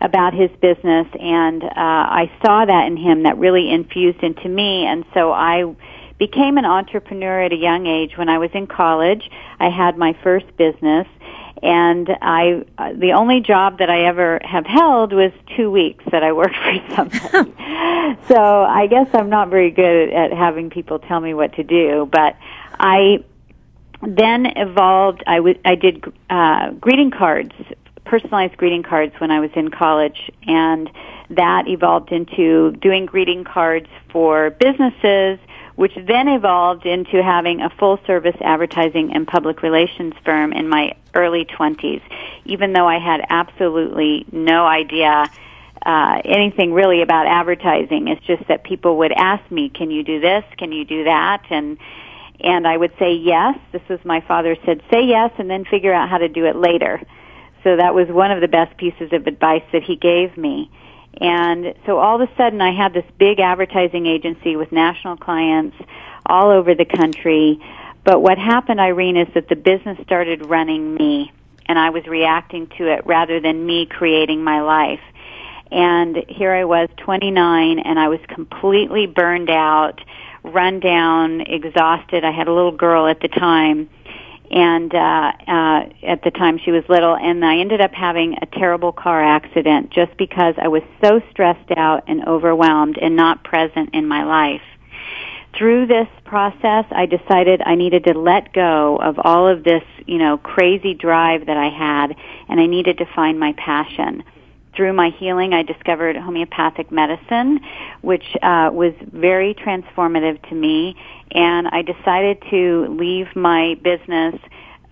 about 0.00 0.34
his 0.34 0.50
business 0.60 1.06
and 1.18 1.64
uh 1.64 1.70
I 1.74 2.30
saw 2.44 2.66
that 2.66 2.86
in 2.86 2.98
him 2.98 3.22
that 3.22 3.38
really 3.38 3.70
infused 3.70 4.22
into 4.22 4.46
me 4.46 4.84
and 4.84 5.06
so 5.14 5.32
I 5.32 5.74
became 6.18 6.58
an 6.58 6.64
entrepreneur 6.64 7.42
at 7.42 7.52
a 7.52 7.56
young 7.56 7.86
age 7.86 8.16
when 8.16 8.28
I 8.28 8.38
was 8.38 8.50
in 8.54 8.66
college. 8.66 9.30
I 9.60 9.68
had 9.68 9.98
my 9.98 10.16
first 10.22 10.56
business 10.56 11.06
and 11.62 12.10
I 12.20 12.64
uh, 12.78 12.92
the 12.92 13.12
only 13.12 13.40
job 13.40 13.78
that 13.78 13.88
I 13.88 14.04
ever 14.04 14.40
have 14.44 14.66
held 14.66 15.12
was 15.12 15.32
2 15.56 15.70
weeks 15.70 16.04
that 16.10 16.22
I 16.22 16.32
worked 16.32 16.56
for 16.56 16.94
somebody. 16.94 17.52
so 18.28 18.36
I 18.36 18.86
guess 18.88 19.08
I'm 19.14 19.30
not 19.30 19.48
very 19.48 19.70
good 19.70 20.10
at 20.12 20.32
having 20.32 20.70
people 20.70 20.98
tell 20.98 21.20
me 21.20 21.34
what 21.34 21.54
to 21.54 21.62
do, 21.62 22.08
but 22.10 22.36
I 22.78 23.24
then 24.02 24.46
evolved 24.56 25.24
I 25.26 25.36
w- 25.36 25.58
I 25.64 25.74
did 25.74 26.04
uh 26.28 26.70
greeting 26.72 27.10
cards 27.10 27.52
personalized 28.04 28.56
greeting 28.56 28.82
cards 28.82 29.14
when 29.18 29.30
I 29.30 29.40
was 29.40 29.50
in 29.56 29.70
college 29.70 30.30
and 30.46 30.88
that 31.30 31.66
evolved 31.66 32.12
into 32.12 32.72
doing 32.72 33.06
greeting 33.06 33.42
cards 33.42 33.88
for 34.10 34.50
businesses 34.50 35.38
which 35.76 35.92
then 35.94 36.28
evolved 36.28 36.86
into 36.86 37.22
having 37.22 37.60
a 37.60 37.70
full 37.70 37.98
service 38.06 38.36
advertising 38.40 39.14
and 39.14 39.26
public 39.26 39.62
relations 39.62 40.14
firm 40.24 40.52
in 40.52 40.68
my 40.68 40.92
early 41.14 41.44
20s, 41.44 42.02
even 42.44 42.72
though 42.72 42.88
I 42.88 42.98
had 42.98 43.24
absolutely 43.28 44.26
no 44.32 44.66
idea 44.66 45.30
uh, 45.84 46.20
anything 46.24 46.72
really 46.72 47.02
about 47.02 47.26
advertising. 47.26 48.08
It's 48.08 48.24
just 48.26 48.48
that 48.48 48.64
people 48.64 48.98
would 48.98 49.12
ask 49.12 49.48
me, 49.50 49.68
"Can 49.68 49.90
you 49.90 50.02
do 50.02 50.18
this? 50.20 50.44
Can 50.56 50.72
you 50.72 50.84
do 50.84 51.04
that?" 51.04 51.44
and 51.50 51.78
and 52.40 52.66
I 52.66 52.76
would 52.76 52.92
say 52.98 53.14
yes. 53.14 53.58
This 53.72 53.82
was 53.88 54.00
my 54.04 54.20
father 54.20 54.56
said, 54.66 54.82
"Say 54.90 55.04
yes, 55.04 55.30
and 55.38 55.48
then 55.48 55.64
figure 55.64 55.92
out 55.92 56.08
how 56.08 56.18
to 56.18 56.28
do 56.28 56.44
it 56.46 56.56
later." 56.56 57.00
So 57.62 57.76
that 57.76 57.94
was 57.94 58.08
one 58.08 58.30
of 58.30 58.40
the 58.40 58.48
best 58.48 58.76
pieces 58.76 59.12
of 59.12 59.26
advice 59.26 59.64
that 59.72 59.82
he 59.82 59.96
gave 59.96 60.36
me. 60.36 60.70
And 61.20 61.74
so 61.86 61.98
all 61.98 62.20
of 62.20 62.28
a 62.28 62.36
sudden 62.36 62.60
I 62.60 62.72
had 62.72 62.92
this 62.92 63.04
big 63.18 63.40
advertising 63.40 64.06
agency 64.06 64.56
with 64.56 64.70
national 64.72 65.16
clients 65.16 65.76
all 66.26 66.50
over 66.50 66.74
the 66.74 66.84
country. 66.84 67.60
But 68.04 68.20
what 68.20 68.38
happened, 68.38 68.80
Irene, 68.80 69.16
is 69.16 69.28
that 69.34 69.48
the 69.48 69.56
business 69.56 69.98
started 70.04 70.46
running 70.46 70.94
me 70.94 71.32
and 71.66 71.78
I 71.78 71.90
was 71.90 72.06
reacting 72.06 72.68
to 72.78 72.92
it 72.92 73.06
rather 73.06 73.40
than 73.40 73.66
me 73.66 73.86
creating 73.86 74.44
my 74.44 74.60
life. 74.60 75.00
And 75.70 76.24
here 76.28 76.52
I 76.52 76.64
was 76.64 76.88
29 76.98 77.80
and 77.80 77.98
I 77.98 78.08
was 78.08 78.20
completely 78.28 79.06
burned 79.06 79.50
out, 79.50 80.00
run 80.44 80.78
down, 80.78 81.40
exhausted. 81.40 82.24
I 82.24 82.30
had 82.30 82.46
a 82.46 82.52
little 82.52 82.76
girl 82.76 83.08
at 83.08 83.20
the 83.20 83.28
time 83.28 83.88
and 84.50 84.94
uh, 84.94 85.32
uh, 85.46 85.88
at 86.02 86.22
the 86.22 86.30
time 86.30 86.58
she 86.58 86.70
was 86.70 86.84
little, 86.88 87.16
and 87.16 87.44
I 87.44 87.58
ended 87.58 87.80
up 87.80 87.92
having 87.92 88.36
a 88.40 88.46
terrible 88.46 88.92
car 88.92 89.22
accident 89.22 89.90
just 89.90 90.16
because 90.16 90.54
I 90.58 90.68
was 90.68 90.82
so 91.02 91.20
stressed 91.30 91.70
out 91.76 92.04
and 92.06 92.26
overwhelmed 92.26 92.98
and 92.98 93.16
not 93.16 93.44
present 93.44 93.90
in 93.92 94.06
my 94.06 94.24
life. 94.24 94.62
Through 95.56 95.86
this 95.86 96.08
process, 96.24 96.84
I 96.90 97.06
decided 97.06 97.62
I 97.64 97.76
needed 97.76 98.04
to 98.04 98.18
let 98.18 98.52
go 98.52 98.96
of 98.96 99.18
all 99.18 99.48
of 99.48 99.64
this, 99.64 99.82
you 100.06 100.18
know, 100.18 100.36
crazy 100.36 100.92
drive 100.92 101.46
that 101.46 101.56
I 101.56 101.70
had, 101.70 102.14
and 102.48 102.60
I 102.60 102.66
needed 102.66 102.98
to 102.98 103.06
find 103.06 103.40
my 103.40 103.54
passion 103.54 104.22
through 104.76 104.92
my 104.92 105.10
healing, 105.10 105.54
I 105.54 105.62
discovered 105.62 106.16
homeopathic 106.16 106.92
medicine, 106.92 107.60
which 108.02 108.36
uh, 108.42 108.70
was 108.72 108.92
very 109.12 109.54
transformative 109.54 110.46
to 110.48 110.54
me. 110.54 110.94
And 111.32 111.66
I 111.68 111.82
decided 111.82 112.42
to 112.50 112.86
leave 112.88 113.34
my 113.34 113.74
business. 113.82 114.34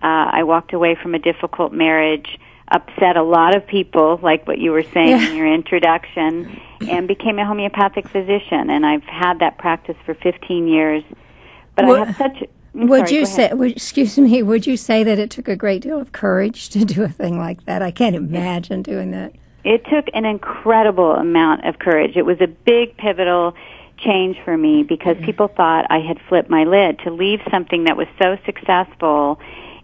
Uh, 0.01 0.29
I 0.31 0.43
walked 0.43 0.73
away 0.73 0.95
from 1.01 1.15
a 1.15 1.19
difficult 1.19 1.71
marriage, 1.71 2.39
upset 2.69 3.15
a 3.15 3.23
lot 3.23 3.55
of 3.55 3.65
people, 3.65 4.19
like 4.21 4.47
what 4.47 4.57
you 4.57 4.71
were 4.71 4.83
saying 4.83 5.09
yeah. 5.09 5.29
in 5.29 5.35
your 5.35 5.53
introduction, 5.53 6.59
and 6.81 7.07
became 7.07 7.39
a 7.39 7.45
homeopathic 7.45 8.09
physician. 8.09 8.69
And 8.69 8.85
I've 8.85 9.03
had 9.03 9.39
that 9.39 9.57
practice 9.57 9.95
for 10.05 10.15
15 10.15 10.67
years. 10.67 11.03
But 11.75 11.85
I 11.85 12.05
have 12.05 12.15
such 12.17 12.43
I'm 12.73 12.87
would 12.87 13.07
sorry, 13.07 13.19
you 13.19 13.25
say, 13.25 13.53
would, 13.53 13.71
excuse 13.71 14.17
me, 14.17 14.43
would 14.43 14.67
you 14.67 14.75
say 14.75 15.03
that 15.03 15.17
it 15.17 15.29
took 15.29 15.47
a 15.47 15.55
great 15.55 15.81
deal 15.81 15.97
of 15.97 16.11
courage 16.11 16.67
to 16.69 16.83
do 16.83 17.03
a 17.03 17.07
thing 17.07 17.37
like 17.37 17.63
that? 17.65 17.81
I 17.81 17.91
can't 17.91 18.15
imagine 18.15 18.81
doing 18.81 19.11
that. 19.11 19.33
It 19.65 19.83
took 19.85 20.05
an 20.13 20.25
incredible 20.25 21.13
amount 21.13 21.65
of 21.65 21.79
courage. 21.79 22.15
It 22.15 22.21
was 22.21 22.39
a 22.39 22.47
big 22.47 22.95
pivotal 22.97 23.55
change 23.97 24.37
for 24.45 24.55
me 24.55 24.83
because 24.83 25.17
people 25.25 25.47
thought 25.47 25.87
I 25.89 25.99
had 25.99 26.19
flipped 26.29 26.51
my 26.51 26.65
lid 26.65 26.99
to 26.99 27.11
leave 27.11 27.39
something 27.49 27.85
that 27.85 27.97
was 27.97 28.07
so 28.21 28.37
successful 28.45 29.39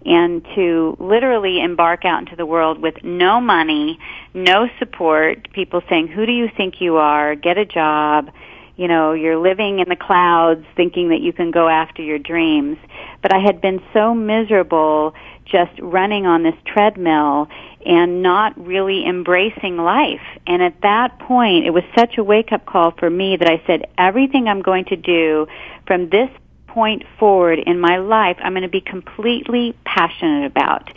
and 0.05 0.45
to 0.55 0.95
literally 0.99 1.61
embark 1.61 2.05
out 2.05 2.19
into 2.19 2.35
the 2.35 2.45
world 2.45 2.79
with 2.79 3.03
no 3.03 3.41
money, 3.41 3.99
no 4.35 4.67
support, 4.77 5.51
people 5.51 5.81
saying, 5.89 6.07
who 6.07 6.27
do 6.27 6.31
you 6.31 6.47
think 6.55 6.79
you 6.79 6.97
are? 6.97 7.33
Get 7.33 7.57
a 7.57 7.65
job. 7.65 8.31
You 8.75 8.87
know, 8.87 9.13
you're 9.13 9.37
living 9.37 9.79
in 9.79 9.89
the 9.89 9.95
clouds 9.95 10.65
thinking 10.75 11.09
that 11.09 11.21
you 11.21 11.33
can 11.33 11.49
go 11.49 11.67
after 11.67 12.03
your 12.03 12.19
dreams. 12.19 12.77
But 13.21 13.33
I 13.33 13.39
had 13.39 13.61
been 13.61 13.81
so 13.93 14.13
miserable 14.13 15.13
just 15.51 15.71
running 15.79 16.25
on 16.25 16.43
this 16.43 16.55
treadmill 16.65 17.47
and 17.85 18.21
not 18.21 18.57
really 18.63 19.05
embracing 19.05 19.77
life. 19.77 20.21
And 20.47 20.61
at 20.61 20.81
that 20.81 21.19
point, 21.19 21.65
it 21.65 21.71
was 21.71 21.83
such 21.97 22.17
a 22.17 22.23
wake 22.23 22.51
up 22.51 22.65
call 22.65 22.91
for 22.91 23.09
me 23.09 23.37
that 23.37 23.47
I 23.47 23.61
said, 23.65 23.87
everything 23.97 24.47
I'm 24.47 24.61
going 24.61 24.85
to 24.85 24.95
do 24.95 25.47
from 25.85 26.09
this 26.09 26.29
point 26.67 27.03
forward 27.19 27.59
in 27.59 27.79
my 27.79 27.97
life, 27.97 28.37
I'm 28.41 28.53
going 28.53 28.63
to 28.63 28.69
be 28.69 28.81
completely 28.81 29.75
passionate 29.83 30.45
about. 30.45 30.89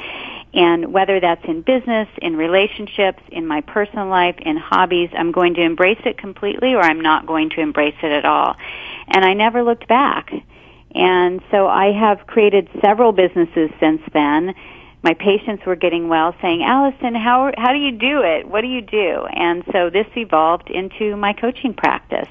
And 0.52 0.92
whether 0.92 1.18
that's 1.18 1.44
in 1.46 1.62
business, 1.62 2.08
in 2.22 2.36
relationships, 2.36 3.20
in 3.32 3.46
my 3.46 3.60
personal 3.62 4.06
life, 4.06 4.36
in 4.38 4.56
hobbies, 4.56 5.10
I'm 5.12 5.32
going 5.32 5.54
to 5.54 5.62
embrace 5.62 6.00
it 6.04 6.16
completely 6.16 6.74
or 6.74 6.80
I'm 6.80 7.00
not 7.00 7.26
going 7.26 7.50
to 7.50 7.60
embrace 7.60 7.96
it 8.02 8.12
at 8.12 8.24
all. 8.24 8.54
And 9.08 9.24
I 9.24 9.34
never 9.34 9.64
looked 9.64 9.88
back. 9.88 10.32
And 10.94 11.40
so 11.50 11.66
I 11.66 11.92
have 11.92 12.26
created 12.26 12.68
several 12.80 13.12
businesses 13.12 13.70
since 13.80 14.00
then 14.12 14.54
my 15.04 15.12
patients 15.12 15.66
were 15.66 15.76
getting 15.76 16.08
well 16.08 16.34
saying, 16.40 16.64
Allison, 16.64 17.14
how, 17.14 17.52
how 17.58 17.72
do 17.72 17.78
you 17.78 17.92
do 17.92 18.22
it? 18.22 18.48
What 18.48 18.62
do 18.62 18.68
you 18.68 18.80
do? 18.80 19.26
And 19.36 19.62
so 19.70 19.90
this 19.90 20.06
evolved 20.16 20.70
into 20.70 21.14
my 21.14 21.34
coaching 21.34 21.74
practice. 21.74 22.30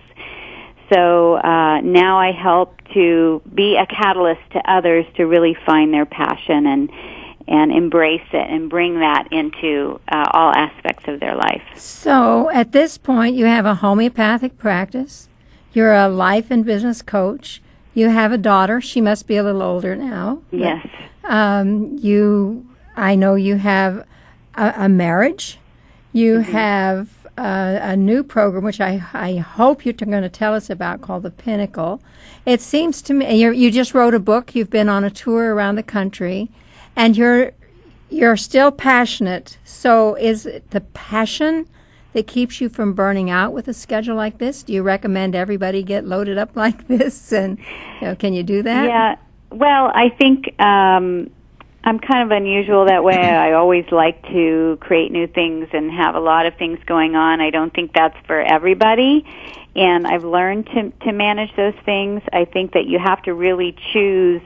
So 0.91 1.35
uh, 1.35 1.81
now 1.81 2.17
I 2.17 2.31
help 2.31 2.81
to 2.95 3.43
be 3.53 3.77
a 3.77 3.85
catalyst 3.85 4.41
to 4.53 4.59
others 4.69 5.05
to 5.17 5.25
really 5.25 5.55
find 5.65 5.93
their 5.93 6.05
passion 6.05 6.65
and 6.65 6.89
and 7.45 7.73
embrace 7.73 8.25
it 8.31 8.49
and 8.49 8.69
bring 8.69 9.01
that 9.01 9.27
into 9.29 9.99
uh, 10.07 10.29
all 10.31 10.53
aspects 10.55 11.03
of 11.09 11.19
their 11.19 11.35
life. 11.35 11.61
So 11.75 12.49
at 12.51 12.71
this 12.71 12.97
point, 12.97 13.35
you 13.35 13.45
have 13.45 13.65
a 13.65 13.75
homeopathic 13.75 14.57
practice. 14.57 15.27
You're 15.73 15.93
a 15.93 16.07
life 16.07 16.49
and 16.49 16.63
business 16.63 17.01
coach. 17.01 17.61
You 17.93 18.09
have 18.09 18.31
a 18.31 18.37
daughter. 18.37 18.81
She 18.81 19.01
must 19.01 19.27
be 19.27 19.37
a 19.37 19.43
little 19.43 19.61
older 19.61 19.95
now. 19.95 20.41
Yes. 20.51 20.85
Um, 21.23 21.97
you, 21.97 22.65
I 22.95 23.15
know 23.15 23.35
you 23.35 23.55
have 23.57 24.05
a, 24.55 24.73
a 24.77 24.89
marriage. 24.89 25.59
You 26.11 26.39
mm-hmm. 26.39 26.51
have 26.51 27.09
a, 27.37 27.79
a, 27.81 27.95
new 27.95 28.23
program, 28.23 28.63
which 28.63 28.81
I, 28.81 29.03
I 29.13 29.37
hope 29.37 29.85
you're 29.85 29.93
going 29.93 30.23
to 30.23 30.29
tell 30.29 30.53
us 30.53 30.69
about, 30.69 31.01
called 31.01 31.23
The 31.23 31.31
Pinnacle. 31.31 32.01
It 32.45 32.61
seems 32.61 33.01
to 33.03 33.13
me 33.13 33.41
you 33.41 33.51
you 33.51 33.71
just 33.71 33.93
wrote 33.93 34.13
a 34.13 34.19
book. 34.19 34.53
You've 34.53 34.69
been 34.69 34.89
on 34.89 35.03
a 35.03 35.09
tour 35.09 35.55
around 35.55 35.75
the 35.75 35.83
country, 35.83 36.51
and 36.95 37.15
you're 37.15 37.53
you're 38.09 38.37
still 38.37 38.71
passionate. 38.71 39.57
So, 39.63 40.15
is 40.15 40.45
it 40.45 40.69
the 40.71 40.81
passion 40.81 41.67
that 42.13 42.27
keeps 42.27 42.61
you 42.61 42.69
from 42.69 42.93
burning 42.93 43.29
out 43.29 43.53
with 43.53 43.67
a 43.67 43.73
schedule 43.73 44.15
like 44.15 44.37
this? 44.37 44.63
Do 44.63 44.73
you 44.73 44.83
recommend 44.83 45.35
everybody 45.35 45.83
get 45.83 46.05
loaded 46.05 46.37
up 46.37 46.51
like 46.55 46.87
this? 46.87 47.31
And 47.31 47.59
you 48.01 48.07
know, 48.07 48.15
can 48.15 48.33
you 48.33 48.43
do 48.43 48.63
that? 48.63 48.85
Yeah. 48.85 49.15
Well, 49.51 49.91
I 49.93 50.09
think 50.09 50.59
um, 50.59 51.29
I'm 51.83 51.99
kind 51.99 52.23
of 52.23 52.35
unusual 52.35 52.85
that 52.85 53.03
way. 53.03 53.17
I 53.17 53.53
always 53.53 53.85
like 53.91 54.23
to 54.27 54.77
create 54.79 55.11
new 55.11 55.27
things 55.27 55.67
and 55.73 55.91
have 55.91 56.15
a 56.15 56.19
lot 56.19 56.45
of 56.45 56.55
things 56.55 56.79
going 56.85 57.15
on. 57.15 57.41
I 57.41 57.49
don't 57.49 57.73
think 57.73 57.91
that's 57.93 58.17
for 58.25 58.41
everybody. 58.41 59.25
And 59.75 60.07
I've 60.07 60.23
learned 60.23 60.67
to, 60.67 60.91
to 61.05 61.11
manage 61.11 61.53
those 61.55 61.73
things. 61.83 62.21
I 62.31 62.45
think 62.45 62.73
that 62.73 62.85
you 62.85 62.99
have 62.99 63.21
to 63.23 63.33
really 63.33 63.75
choose 63.91 64.41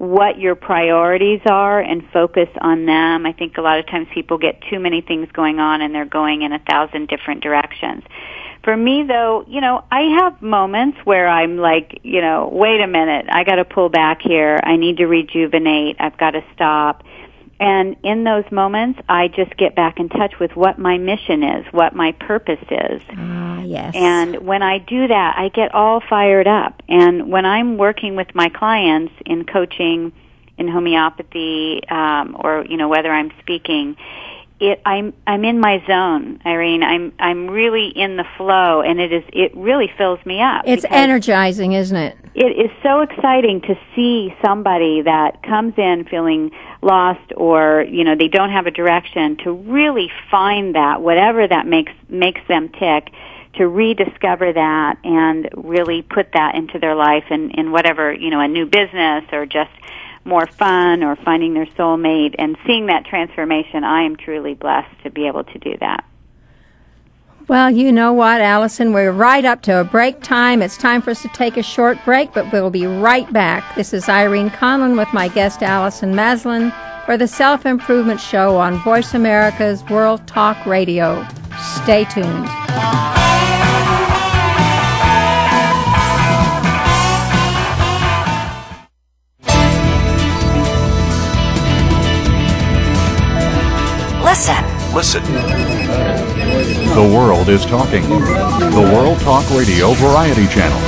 what 0.00 0.38
your 0.38 0.54
priorities 0.54 1.42
are 1.44 1.78
and 1.78 2.02
focus 2.10 2.48
on 2.62 2.86
them. 2.86 3.26
I 3.26 3.32
think 3.34 3.58
a 3.58 3.60
lot 3.60 3.78
of 3.78 3.86
times 3.86 4.08
people 4.14 4.38
get 4.38 4.62
too 4.70 4.80
many 4.80 5.02
things 5.02 5.28
going 5.30 5.60
on 5.60 5.82
and 5.82 5.94
they're 5.94 6.06
going 6.06 6.40
in 6.40 6.54
a 6.54 6.58
thousand 6.58 7.08
different 7.08 7.42
directions. 7.42 8.02
For 8.64 8.74
me 8.74 9.02
though, 9.02 9.44
you 9.46 9.60
know, 9.60 9.84
I 9.90 10.00
have 10.22 10.40
moments 10.40 10.96
where 11.04 11.28
I'm 11.28 11.58
like, 11.58 12.00
you 12.02 12.22
know, 12.22 12.48
wait 12.50 12.80
a 12.80 12.86
minute, 12.86 13.26
I 13.28 13.44
gotta 13.44 13.66
pull 13.66 13.90
back 13.90 14.22
here, 14.22 14.58
I 14.62 14.76
need 14.76 14.96
to 14.96 15.06
rejuvenate, 15.06 15.96
I've 16.00 16.16
gotta 16.16 16.42
stop. 16.54 17.02
And 17.60 17.96
in 18.02 18.24
those 18.24 18.50
moments, 18.50 19.00
I 19.06 19.28
just 19.28 19.54
get 19.58 19.76
back 19.76 20.00
in 20.00 20.08
touch 20.08 20.38
with 20.40 20.56
what 20.56 20.78
my 20.78 20.96
mission 20.96 21.42
is, 21.42 21.66
what 21.72 21.94
my 21.94 22.12
purpose 22.12 22.64
is. 22.70 23.02
Ah, 23.10 23.60
yes. 23.60 23.94
And 23.94 24.46
when 24.46 24.62
I 24.62 24.78
do 24.78 25.06
that, 25.06 25.34
I 25.36 25.50
get 25.50 25.74
all 25.74 26.00
fired 26.00 26.48
up. 26.48 26.82
And 26.88 27.30
when 27.30 27.44
I'm 27.44 27.76
working 27.76 28.16
with 28.16 28.34
my 28.34 28.48
clients 28.48 29.12
in 29.26 29.44
coaching, 29.44 30.12
in 30.56 30.68
homeopathy, 30.68 31.82
um, 31.88 32.34
or 32.38 32.64
you 32.66 32.78
know 32.78 32.88
whether 32.88 33.12
I'm 33.12 33.30
speaking, 33.40 33.96
it 34.60 34.80
I'm 34.84 35.12
I'm 35.26 35.44
in 35.44 35.60
my 35.60 35.82
zone, 35.86 36.40
Irene. 36.44 36.82
I'm 36.82 37.12
I'm 37.18 37.48
really 37.48 37.88
in 37.88 38.16
the 38.16 38.26
flow, 38.36 38.82
and 38.82 39.00
it 39.00 39.12
is 39.12 39.24
it 39.32 39.56
really 39.56 39.90
fills 39.96 40.24
me 40.24 40.40
up. 40.40 40.62
it's 40.66 40.84
energizing, 40.90 41.72
isn't 41.72 41.96
it? 41.96 42.16
it 42.34 42.56
is 42.56 42.70
so 42.82 43.00
exciting 43.00 43.60
to 43.60 43.74
see 43.94 44.34
somebody 44.44 45.02
that 45.02 45.42
comes 45.42 45.74
in 45.76 46.04
feeling 46.08 46.50
lost 46.80 47.32
or 47.36 47.84
you 47.88 48.04
know 48.04 48.14
they 48.14 48.28
don't 48.28 48.50
have 48.50 48.66
a 48.66 48.70
direction 48.70 49.36
to 49.38 49.52
really 49.52 50.10
find 50.30 50.74
that 50.74 51.02
whatever 51.02 51.46
that 51.46 51.66
makes 51.66 51.92
makes 52.08 52.40
them 52.48 52.68
tick 52.68 53.12
to 53.54 53.66
rediscover 53.66 54.52
that 54.52 54.96
and 55.02 55.48
really 55.56 56.02
put 56.02 56.32
that 56.34 56.54
into 56.54 56.78
their 56.78 56.94
life 56.94 57.24
and 57.30 57.52
in 57.56 57.72
whatever 57.72 58.12
you 58.12 58.30
know 58.30 58.40
a 58.40 58.48
new 58.48 58.64
business 58.64 59.24
or 59.32 59.44
just 59.44 59.70
more 60.24 60.46
fun 60.46 61.02
or 61.02 61.16
finding 61.16 61.54
their 61.54 61.66
soulmate 61.78 62.34
and 62.38 62.56
seeing 62.66 62.86
that 62.86 63.04
transformation 63.04 63.84
i 63.84 64.02
am 64.02 64.16
truly 64.16 64.54
blessed 64.54 64.90
to 65.02 65.10
be 65.10 65.26
able 65.26 65.44
to 65.44 65.58
do 65.58 65.74
that 65.80 66.04
Well, 67.48 67.70
you 67.70 67.90
know 67.90 68.12
what, 68.12 68.40
Allison? 68.40 68.92
We're 68.92 69.10
right 69.10 69.44
up 69.44 69.62
to 69.62 69.80
a 69.80 69.84
break 69.84 70.22
time. 70.22 70.62
It's 70.62 70.76
time 70.76 71.02
for 71.02 71.10
us 71.10 71.22
to 71.22 71.28
take 71.28 71.56
a 71.56 71.64
short 71.64 71.98
break, 72.04 72.32
but 72.32 72.52
we'll 72.52 72.70
be 72.70 72.86
right 72.86 73.26
back. 73.32 73.64
This 73.74 73.92
is 73.92 74.08
Irene 74.08 74.50
Conlon 74.50 74.96
with 74.96 75.12
my 75.12 75.26
guest, 75.26 75.60
Allison 75.60 76.14
Maslan, 76.14 76.70
for 77.06 77.16
the 77.16 77.26
Self 77.26 77.66
Improvement 77.66 78.20
Show 78.20 78.56
on 78.56 78.78
Voice 78.84 79.14
America's 79.14 79.82
World 79.90 80.24
Talk 80.28 80.64
Radio. 80.64 81.26
Stay 81.82 82.04
tuned. 82.04 83.09
Listen. 95.00 95.24
The 96.94 97.10
world 97.16 97.48
is 97.48 97.64
talking. 97.64 98.02
The 98.02 98.90
World 98.92 99.18
Talk 99.20 99.48
Radio 99.48 99.94
Variety 99.94 100.46
Channel. 100.48 100.78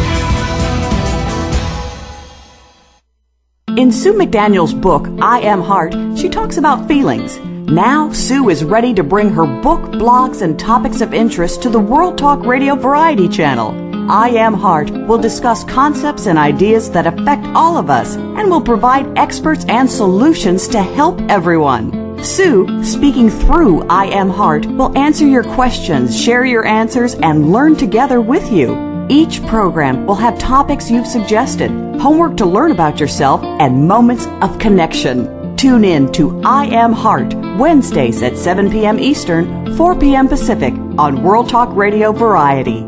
In 3.79 3.91
Sue 3.91 4.13
McDaniel's 4.13 4.75
book, 4.75 5.09
I 5.23 5.41
Am 5.41 5.63
Heart, 5.63 5.95
she 6.19 6.29
talks 6.29 6.59
about 6.59 6.87
feelings. 6.87 7.39
Now, 7.71 8.13
Sue 8.13 8.51
is 8.51 8.65
ready 8.65 8.93
to 8.93 9.03
bring 9.03 9.31
her 9.31 9.47
book, 9.63 9.81
blogs, 9.93 10.43
and 10.43 10.61
topics 10.61 11.01
of 11.01 11.15
interest 11.15 11.63
to 11.63 11.71
the 11.71 11.81
World 11.81 12.19
Talk 12.19 12.45
Radio 12.45 12.75
Variety 12.75 13.31
Channel. 13.31 14.11
I 14.13 14.29
Am 14.29 14.53
Heart 14.53 14.91
will 14.91 15.17
discuss 15.17 15.65
concepts 15.65 16.27
and 16.27 16.39
ideas 16.39 16.91
that 16.91 17.07
affect 17.07 17.47
all 17.55 17.79
of 17.79 17.89
us 17.89 18.17
and 18.17 18.51
will 18.51 18.61
provide 18.61 19.17
experts 19.17 19.65
and 19.71 19.91
solutions 19.91 20.69
to 20.69 20.83
help 20.83 21.19
everyone. 21.31 22.02
Sue, 22.23 22.85
speaking 22.85 23.29
through 23.29 23.85
I 23.89 24.05
Am 24.07 24.31
Heart, 24.31 24.67
will 24.67 24.97
answer 24.97 25.27
your 25.27 25.43
questions, 25.43 26.17
share 26.17 26.45
your 26.45 26.65
answers, 26.65 27.15
and 27.17 27.51
learn 27.51 27.75
together 27.75 28.21
with 28.21 28.53
you. 28.53 29.07
Each 29.09 29.45
program 29.47 30.07
will 30.07 30.15
have 30.15 30.39
topics 30.39 30.89
you've 30.89 31.09
suggested, 31.09 31.71
homework 32.01 32.37
to 32.37 32.47
learn 32.47 32.71
about 32.71 33.01
yourself, 33.01 33.43
and 33.43 33.89
moments 33.89 34.29
of 34.41 34.57
connection. 34.61 35.57
Tune 35.57 35.85
in 35.85 36.13
to 36.13 36.41
I 36.45 36.67
Am 36.67 36.93
Heart, 36.93 37.35
Wednesdays 37.59 38.23
at 38.23 38.37
7 38.39 38.71
p.m. 38.71 39.01
Eastern, 39.01 39.77
4 39.77 39.99
p.m. 39.99 40.29
Pacific 40.29 40.75
on 40.99 41.25
World 41.25 41.49
Talk 41.49 41.75
Radio 41.75 42.13
Variety. 42.13 42.87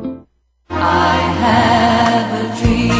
I 0.70 1.16
have 1.40 2.30
a 2.40 2.44
dream. 2.62 2.94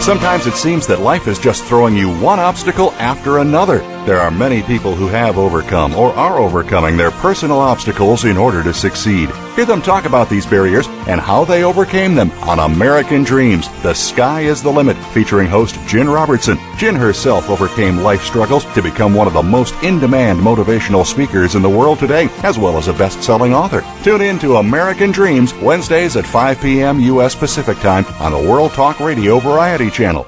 Sometimes 0.00 0.46
it 0.46 0.54
seems 0.54 0.86
that 0.86 1.00
life 1.00 1.28
is 1.28 1.38
just 1.38 1.64
throwing 1.64 1.94
you 1.94 2.08
one 2.20 2.40
obstacle 2.40 2.92
after 2.92 3.38
another. 3.38 3.82
There 4.08 4.20
are 4.20 4.30
many 4.30 4.62
people 4.62 4.94
who 4.94 5.06
have 5.08 5.36
overcome 5.36 5.94
or 5.94 6.14
are 6.14 6.38
overcoming 6.38 6.96
their 6.96 7.10
personal 7.10 7.58
obstacles 7.58 8.24
in 8.24 8.38
order 8.38 8.62
to 8.62 8.72
succeed. 8.72 9.28
Hear 9.54 9.66
them 9.66 9.82
talk 9.82 10.06
about 10.06 10.30
these 10.30 10.46
barriers 10.46 10.86
and 11.06 11.20
how 11.20 11.44
they 11.44 11.62
overcame 11.62 12.14
them 12.14 12.30
on 12.48 12.58
American 12.58 13.22
Dreams 13.22 13.68
The 13.82 13.92
Sky 13.92 14.40
is 14.40 14.62
the 14.62 14.72
Limit, 14.72 14.96
featuring 15.12 15.46
host 15.46 15.78
Jen 15.86 16.08
Robertson. 16.08 16.56
Jen 16.78 16.96
herself 16.96 17.50
overcame 17.50 17.98
life 17.98 18.22
struggles 18.22 18.64
to 18.72 18.80
become 18.80 19.12
one 19.12 19.26
of 19.26 19.34
the 19.34 19.42
most 19.42 19.74
in 19.82 19.98
demand 19.98 20.40
motivational 20.40 21.04
speakers 21.04 21.54
in 21.54 21.60
the 21.60 21.68
world 21.68 21.98
today, 21.98 22.30
as 22.44 22.58
well 22.58 22.78
as 22.78 22.88
a 22.88 22.94
best 22.94 23.22
selling 23.22 23.52
author. 23.52 23.84
Tune 24.02 24.22
in 24.22 24.38
to 24.38 24.56
American 24.56 25.12
Dreams 25.12 25.52
Wednesdays 25.56 26.16
at 26.16 26.24
5 26.24 26.62
p.m. 26.62 26.98
U.S. 26.98 27.34
Pacific 27.34 27.76
Time 27.80 28.06
on 28.20 28.32
the 28.32 28.50
World 28.50 28.72
Talk 28.72 29.00
Radio 29.00 29.38
Variety 29.38 29.90
Channel. 29.90 30.26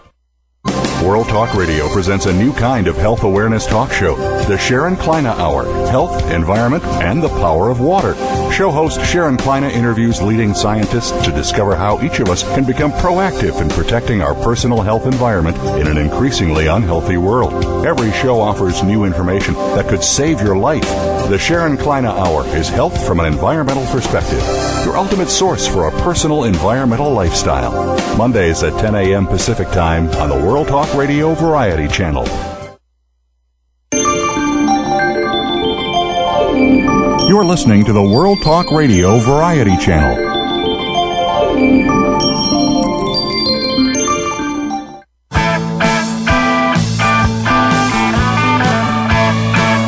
World 1.02 1.28
Talk 1.28 1.54
Radio 1.54 1.88
presents 1.88 2.26
a 2.26 2.32
new 2.32 2.52
kind 2.52 2.86
of 2.86 2.94
health 2.94 3.22
awareness 3.22 3.66
talk 3.66 3.90
show, 3.90 4.16
the 4.44 4.58
Sharon 4.58 4.96
Kleina 4.96 5.34
Hour 5.38 5.64
Health, 5.86 6.30
Environment, 6.30 6.84
and 6.84 7.22
the 7.22 7.28
Power 7.28 7.70
of 7.70 7.80
Water. 7.80 8.12
Show 8.60 8.70
host 8.70 9.02
Sharon 9.06 9.38
Kleina 9.38 9.70
interviews 9.70 10.20
leading 10.20 10.52
scientists 10.52 11.12
to 11.24 11.32
discover 11.32 11.74
how 11.74 11.98
each 12.02 12.20
of 12.20 12.28
us 12.28 12.42
can 12.42 12.62
become 12.62 12.92
proactive 12.92 13.58
in 13.58 13.70
protecting 13.70 14.20
our 14.20 14.34
personal 14.34 14.82
health 14.82 15.06
environment 15.06 15.56
in 15.80 15.86
an 15.86 15.96
increasingly 15.96 16.66
unhealthy 16.66 17.16
world. 17.16 17.86
Every 17.86 18.12
show 18.12 18.38
offers 18.38 18.82
new 18.82 19.04
information 19.04 19.54
that 19.54 19.88
could 19.88 20.04
save 20.04 20.42
your 20.42 20.58
life. 20.58 20.86
The 21.30 21.38
Sharon 21.38 21.78
Kleina 21.78 22.10
Hour 22.10 22.44
is 22.54 22.68
health 22.68 23.06
from 23.06 23.18
an 23.20 23.32
environmental 23.32 23.86
perspective, 23.86 24.44
your 24.84 24.98
ultimate 24.98 25.30
source 25.30 25.66
for 25.66 25.88
a 25.88 26.02
personal 26.02 26.44
environmental 26.44 27.10
lifestyle. 27.10 27.96
Mondays 28.18 28.62
at 28.62 28.78
10 28.78 28.94
a.m. 28.94 29.26
Pacific 29.26 29.68
Time 29.68 30.06
on 30.16 30.28
the 30.28 30.46
World 30.46 30.68
Talk 30.68 30.92
Radio 30.92 31.32
Variety 31.32 31.88
Channel. 31.88 32.26
You're 37.40 37.48
listening 37.48 37.87
to 37.87 37.94
the 37.94 38.03
World 38.03 38.42
Talk 38.42 38.70
Radio 38.70 39.18
Variety 39.18 39.74
Channel. 39.79 40.14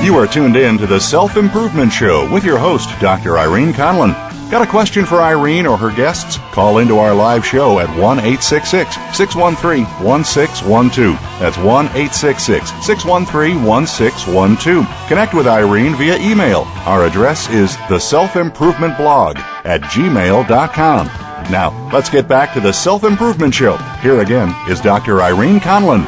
You 0.02 0.16
are 0.16 0.26
tuned 0.26 0.56
in 0.56 0.78
to 0.78 0.86
the 0.86 0.98
Self 0.98 1.36
Improvement 1.36 1.92
Show 1.92 2.32
with 2.32 2.42
your 2.42 2.56
host, 2.56 2.88
Dr. 3.00 3.38
Irene 3.38 3.74
Conlon. 3.74 4.31
Got 4.52 4.68
a 4.68 4.70
question 4.70 5.06
for 5.06 5.22
Irene 5.22 5.64
or 5.64 5.78
her 5.78 5.90
guests? 5.90 6.36
Call 6.52 6.76
into 6.76 6.98
our 6.98 7.14
live 7.14 7.42
show 7.42 7.78
at 7.78 7.88
1 7.88 8.18
866 8.18 8.96
613 9.16 9.86
1612. 10.04 11.18
That's 11.40 11.56
1 11.56 11.86
866 11.86 12.68
613 12.84 13.64
1612. 13.64 15.08
Connect 15.08 15.32
with 15.32 15.46
Irene 15.46 15.96
via 15.96 16.18
email. 16.18 16.64
Our 16.84 17.06
address 17.06 17.48
is 17.48 17.78
the 17.88 17.98
self 17.98 18.36
improvement 18.36 18.98
blog 18.98 19.38
at 19.64 19.80
gmail.com. 19.84 21.06
Now, 21.50 21.90
let's 21.90 22.10
get 22.10 22.28
back 22.28 22.52
to 22.52 22.60
the 22.60 22.72
Self 22.74 23.04
Improvement 23.04 23.54
Show. 23.54 23.78
Here 24.02 24.20
again 24.20 24.54
is 24.68 24.82
Dr. 24.82 25.22
Irene 25.22 25.60
Conlon. 25.60 26.04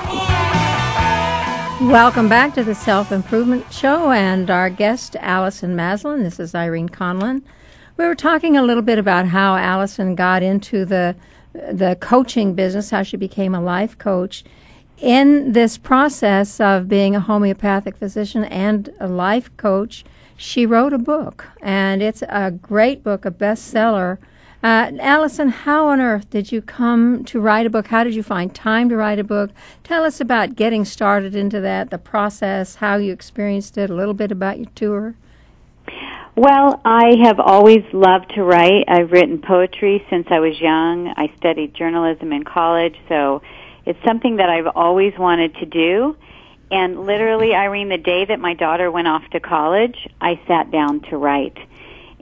Welcome 1.90 2.28
back 2.28 2.52
to 2.56 2.62
the 2.62 2.74
Self 2.74 3.10
Improvement 3.10 3.72
Show 3.72 4.12
and 4.12 4.50
our 4.50 4.68
guest, 4.68 5.16
Allison 5.20 5.74
Maslan. 5.74 6.22
This 6.22 6.38
is 6.38 6.54
Irene 6.54 6.90
Conlon. 6.90 7.40
We 7.96 8.06
were 8.06 8.16
talking 8.16 8.56
a 8.56 8.62
little 8.62 8.82
bit 8.82 8.98
about 8.98 9.26
how 9.26 9.54
Allison 9.56 10.16
got 10.16 10.42
into 10.42 10.84
the 10.84 11.14
the 11.52 11.96
coaching 12.00 12.54
business, 12.54 12.90
how 12.90 13.04
she 13.04 13.16
became 13.16 13.54
a 13.54 13.60
life 13.60 13.96
coach. 13.96 14.42
In 14.98 15.52
this 15.52 15.78
process 15.78 16.60
of 16.60 16.88
being 16.88 17.14
a 17.14 17.20
homeopathic 17.20 17.96
physician 17.96 18.42
and 18.42 18.92
a 18.98 19.06
life 19.06 19.56
coach, 19.56 20.04
she 20.36 20.66
wrote 20.66 20.92
a 20.92 20.98
book, 20.98 21.46
and 21.62 22.02
it's 22.02 22.22
a 22.22 22.50
great 22.50 23.04
book, 23.04 23.24
a 23.24 23.30
bestseller. 23.30 24.18
Uh, 24.64 24.90
Allison, 24.98 25.50
how 25.50 25.86
on 25.86 26.00
earth 26.00 26.28
did 26.30 26.50
you 26.50 26.60
come 26.60 27.24
to 27.26 27.38
write 27.38 27.66
a 27.66 27.70
book? 27.70 27.86
How 27.86 28.02
did 28.02 28.16
you 28.16 28.24
find 28.24 28.52
time 28.52 28.88
to 28.88 28.96
write 28.96 29.20
a 29.20 29.24
book? 29.24 29.50
Tell 29.84 30.02
us 30.02 30.20
about 30.20 30.56
getting 30.56 30.84
started 30.84 31.36
into 31.36 31.60
that, 31.60 31.90
the 31.90 31.98
process, 31.98 32.76
how 32.76 32.96
you 32.96 33.12
experienced 33.12 33.78
it, 33.78 33.88
a 33.88 33.94
little 33.94 34.14
bit 34.14 34.32
about 34.32 34.58
your 34.58 34.70
tour. 34.74 35.14
Well, 36.36 36.80
I 36.84 37.14
have 37.22 37.38
always 37.38 37.84
loved 37.92 38.34
to 38.34 38.42
write. 38.42 38.86
I've 38.88 39.12
written 39.12 39.40
poetry 39.40 40.04
since 40.10 40.26
I 40.30 40.40
was 40.40 40.60
young. 40.60 41.14
I 41.16 41.32
studied 41.36 41.74
journalism 41.74 42.32
in 42.32 42.42
college, 42.42 42.96
so 43.08 43.40
It's 43.86 43.98
something 44.04 44.36
that 44.36 44.48
I've 44.48 44.66
always 44.74 45.12
wanted 45.18 45.54
to 45.56 45.66
do. 45.66 46.16
And 46.70 47.06
literally, 47.06 47.54
Irene, 47.54 47.88
the 47.88 47.98
day 47.98 48.24
that 48.24 48.40
my 48.40 48.54
daughter 48.54 48.90
went 48.90 49.08
off 49.08 49.22
to 49.30 49.40
college, 49.40 50.08
I 50.20 50.40
sat 50.48 50.70
down 50.70 51.00
to 51.10 51.16
write. 51.18 51.58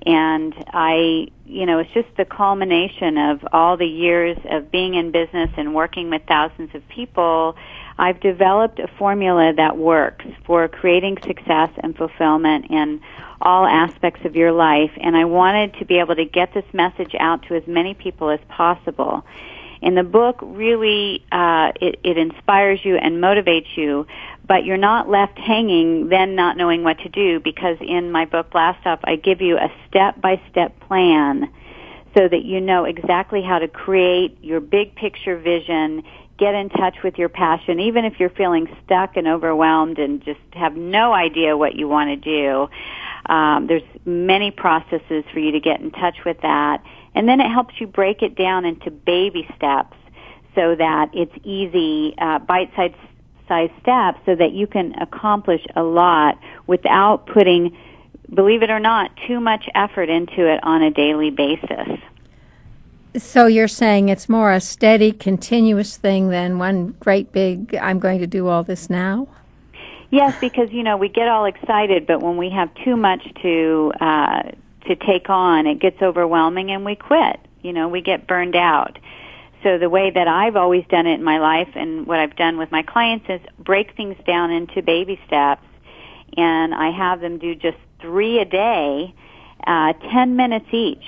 And 0.05 0.53
I, 0.73 1.29
you 1.47 1.65
know, 1.65 1.79
it's 1.79 1.93
just 1.93 2.09
the 2.17 2.25
culmination 2.25 3.17
of 3.17 3.47
all 3.53 3.77
the 3.77 3.87
years 3.87 4.37
of 4.51 4.73
being 4.73 4.95
in 4.95 5.13
business 5.13 5.51
and 5.57 5.75
working 5.75 6.11
with 6.11 6.23
thousands 6.27 6.75
of 6.75 6.87
people. 6.89 7.55
I've 7.97 8.19
developed 8.19 8.81
a 8.81 8.89
formula 8.99 9.53
that 9.57 9.79
works 9.79 10.25
for 10.45 10.67
creating 10.67 11.19
success 11.25 11.71
and 11.79 11.97
fulfillment 11.97 12.67
in 12.71 13.01
all 13.43 13.67
aspects 13.67 14.25
of 14.25 14.37
your 14.37 14.53
life. 14.53 14.93
And 15.01 15.17
I 15.17 15.25
wanted 15.25 15.75
to 15.75 15.85
be 15.85 15.99
able 15.99 16.17
to 16.17 16.25
get 16.25 16.55
this 16.55 16.65
message 16.73 17.15
out 17.19 17.43
to 17.49 17.57
as 17.57 17.67
many 17.67 17.95
people 17.95 18.31
as 18.31 18.41
possible. 18.49 19.25
And 19.83 19.97
the 19.97 20.05
book 20.05 20.39
really, 20.41 21.25
uh, 21.33 21.73
it, 21.81 21.99
it 22.05 22.17
inspires 22.17 22.81
you 22.85 22.97
and 22.97 23.17
motivates 23.17 23.77
you, 23.77 24.07
but 24.47 24.65
you're 24.65 24.77
not 24.77 25.09
left 25.09 25.39
hanging 25.39 26.09
then 26.09 26.37
not 26.37 26.57
knowing 26.57 26.85
what 26.85 26.99
to 26.99 27.09
do 27.09 27.41
because 27.41 27.77
in 27.81 28.13
my 28.13 28.25
book 28.25 28.51
Blast 28.51 28.87
Off 28.87 29.01
I 29.05 29.17
give 29.17 29.41
you 29.41 29.57
a 29.57 29.73
step 29.89 30.21
by 30.21 30.41
step 30.51 30.79
plan 30.81 31.53
so 32.17 32.29
that 32.29 32.45
you 32.45 32.61
know 32.61 32.85
exactly 32.85 33.43
how 33.43 33.59
to 33.59 33.69
create 33.69 34.37
your 34.43 34.61
big 34.61 34.95
picture 34.95 35.39
vision, 35.39 36.03
get 36.39 36.55
in 36.55 36.69
touch 36.69 36.97
with 37.03 37.17
your 37.19 37.29
passion, 37.29 37.81
even 37.81 38.05
if 38.05 38.21
you're 38.21 38.31
feeling 38.31 38.69
stuck 38.85 39.17
and 39.17 39.27
overwhelmed 39.27 39.99
and 39.99 40.23
just 40.25 40.41
have 40.53 40.77
no 40.77 41.13
idea 41.13 41.57
what 41.57 41.75
you 41.75 41.89
want 41.89 42.09
to 42.11 42.17
do. 42.17 42.69
Um, 43.27 43.67
there's 43.67 43.83
many 44.05 44.51
processes 44.51 45.25
for 45.33 45.39
you 45.39 45.53
to 45.53 45.61
get 45.61 45.81
in 45.81 45.91
touch 45.91 46.25
with 46.25 46.41
that. 46.43 46.83
And 47.15 47.29
then 47.29 47.41
it 47.41 47.51
helps 47.51 47.81
you 47.81 47.87
break 47.87 48.23
it 48.23 48.37
down 48.37 48.65
into 48.65 48.91
baby 48.91 49.47
steps 49.57 49.97
so 50.55 50.75
that 50.75 51.11
it's 51.13 51.35
easy, 51.45 52.15
uh, 52.19 52.39
bite-sized 52.41 52.95
size 53.49 53.71
steps 53.81 54.19
so 54.25 54.35
that 54.35 54.53
you 54.53 54.67
can 54.67 54.95
accomplish 55.01 55.65
a 55.77 55.83
lot 55.83 56.39
without 56.67 57.27
putting, 57.27 57.77
believe 58.33 58.63
it 58.63 58.71
or 58.71 58.81
not, 58.81 59.11
too 59.27 59.41
much 59.41 59.69
effort 59.75 60.09
into 60.09 60.47
it 60.47 60.61
on 60.63 60.83
a 60.83 60.91
daily 60.91 61.31
basis. 61.31 61.99
So 63.17 63.47
you're 63.47 63.69
saying 63.69 64.09
it's 64.09 64.29
more 64.29 64.53
a 64.53 64.61
steady, 64.61 65.13
continuous 65.13 65.99
thing 65.99 66.31
than 66.31 66.59
one 66.59 66.97
great 66.99 67.31
big, 67.31 67.75
I'm 67.75 67.99
going 67.99 68.21
to 68.21 68.27
do 68.27 68.49
all 68.49 68.63
this 68.63 68.89
now? 68.89 69.29
Yes, 70.13 70.39
because 70.43 70.71
you 70.71 70.83
know 70.83 70.99
we 70.99 71.09
get 71.09 71.29
all 71.29 71.47
excited, 71.47 72.07
but 72.07 72.21
when 72.21 72.37
we 72.37 72.51
have 72.51 72.69
too 72.85 72.97
much 72.97 73.23
to 73.41 73.93
uh, 73.99 74.43
to 74.87 74.95
take 74.95 75.31
on, 75.31 75.67
it 75.67 75.81
gets 75.81 76.03
overwhelming 76.03 76.71
and 76.71 76.85
we 76.85 76.97
quit. 76.97 77.41
You 77.63 77.73
know, 77.73 77.89
we 77.89 78.03
get 78.03 78.27
burned 78.27 78.55
out. 78.55 78.99
So 79.63 79.79
the 79.79 79.89
way 79.89 80.11
that 80.11 80.29
I've 80.29 80.55
always 80.55 80.85
done 80.91 81.07
it 81.07 81.15
in 81.15 81.25
my 81.25 81.39
life 81.39 81.71
and 81.75 82.07
what 82.07 82.19
I've 82.19 82.37
done 82.37 82.59
with 82.59 82.71
my 82.71 82.83
clients 82.83 83.25
is 83.31 83.41
break 83.59 83.97
things 83.97 84.17
down 84.27 84.51
into 84.51 84.83
baby 84.83 85.19
steps 85.27 85.65
and 86.37 86.75
I 86.75 86.91
have 86.91 87.21
them 87.21 87.39
do 87.39 87.55
just 87.55 87.79
three 88.01 88.39
a 88.39 88.45
day, 88.45 89.15
uh, 89.67 89.95
10 90.11 90.37
minutes 90.37 90.67
each. 90.73 91.05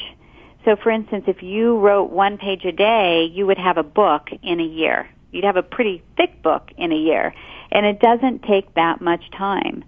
So 0.64 0.76
for 0.76 0.90
instance, 0.90 1.24
if 1.26 1.42
you 1.42 1.78
wrote 1.78 2.10
one 2.10 2.38
page 2.38 2.64
a 2.64 2.72
day, 2.72 3.24
you 3.24 3.46
would 3.46 3.58
have 3.58 3.76
a 3.76 3.82
book 3.82 4.30
in 4.42 4.60
a 4.60 4.64
year. 4.64 5.10
You'd 5.32 5.44
have 5.44 5.56
a 5.56 5.62
pretty 5.62 6.02
thick 6.16 6.40
book 6.42 6.70
in 6.78 6.92
a 6.92 6.96
year. 6.96 7.34
And 7.74 7.84
it 7.84 8.00
doesn't 8.00 8.44
take 8.44 8.72
that 8.74 9.00
much 9.00 9.30
time. 9.32 9.84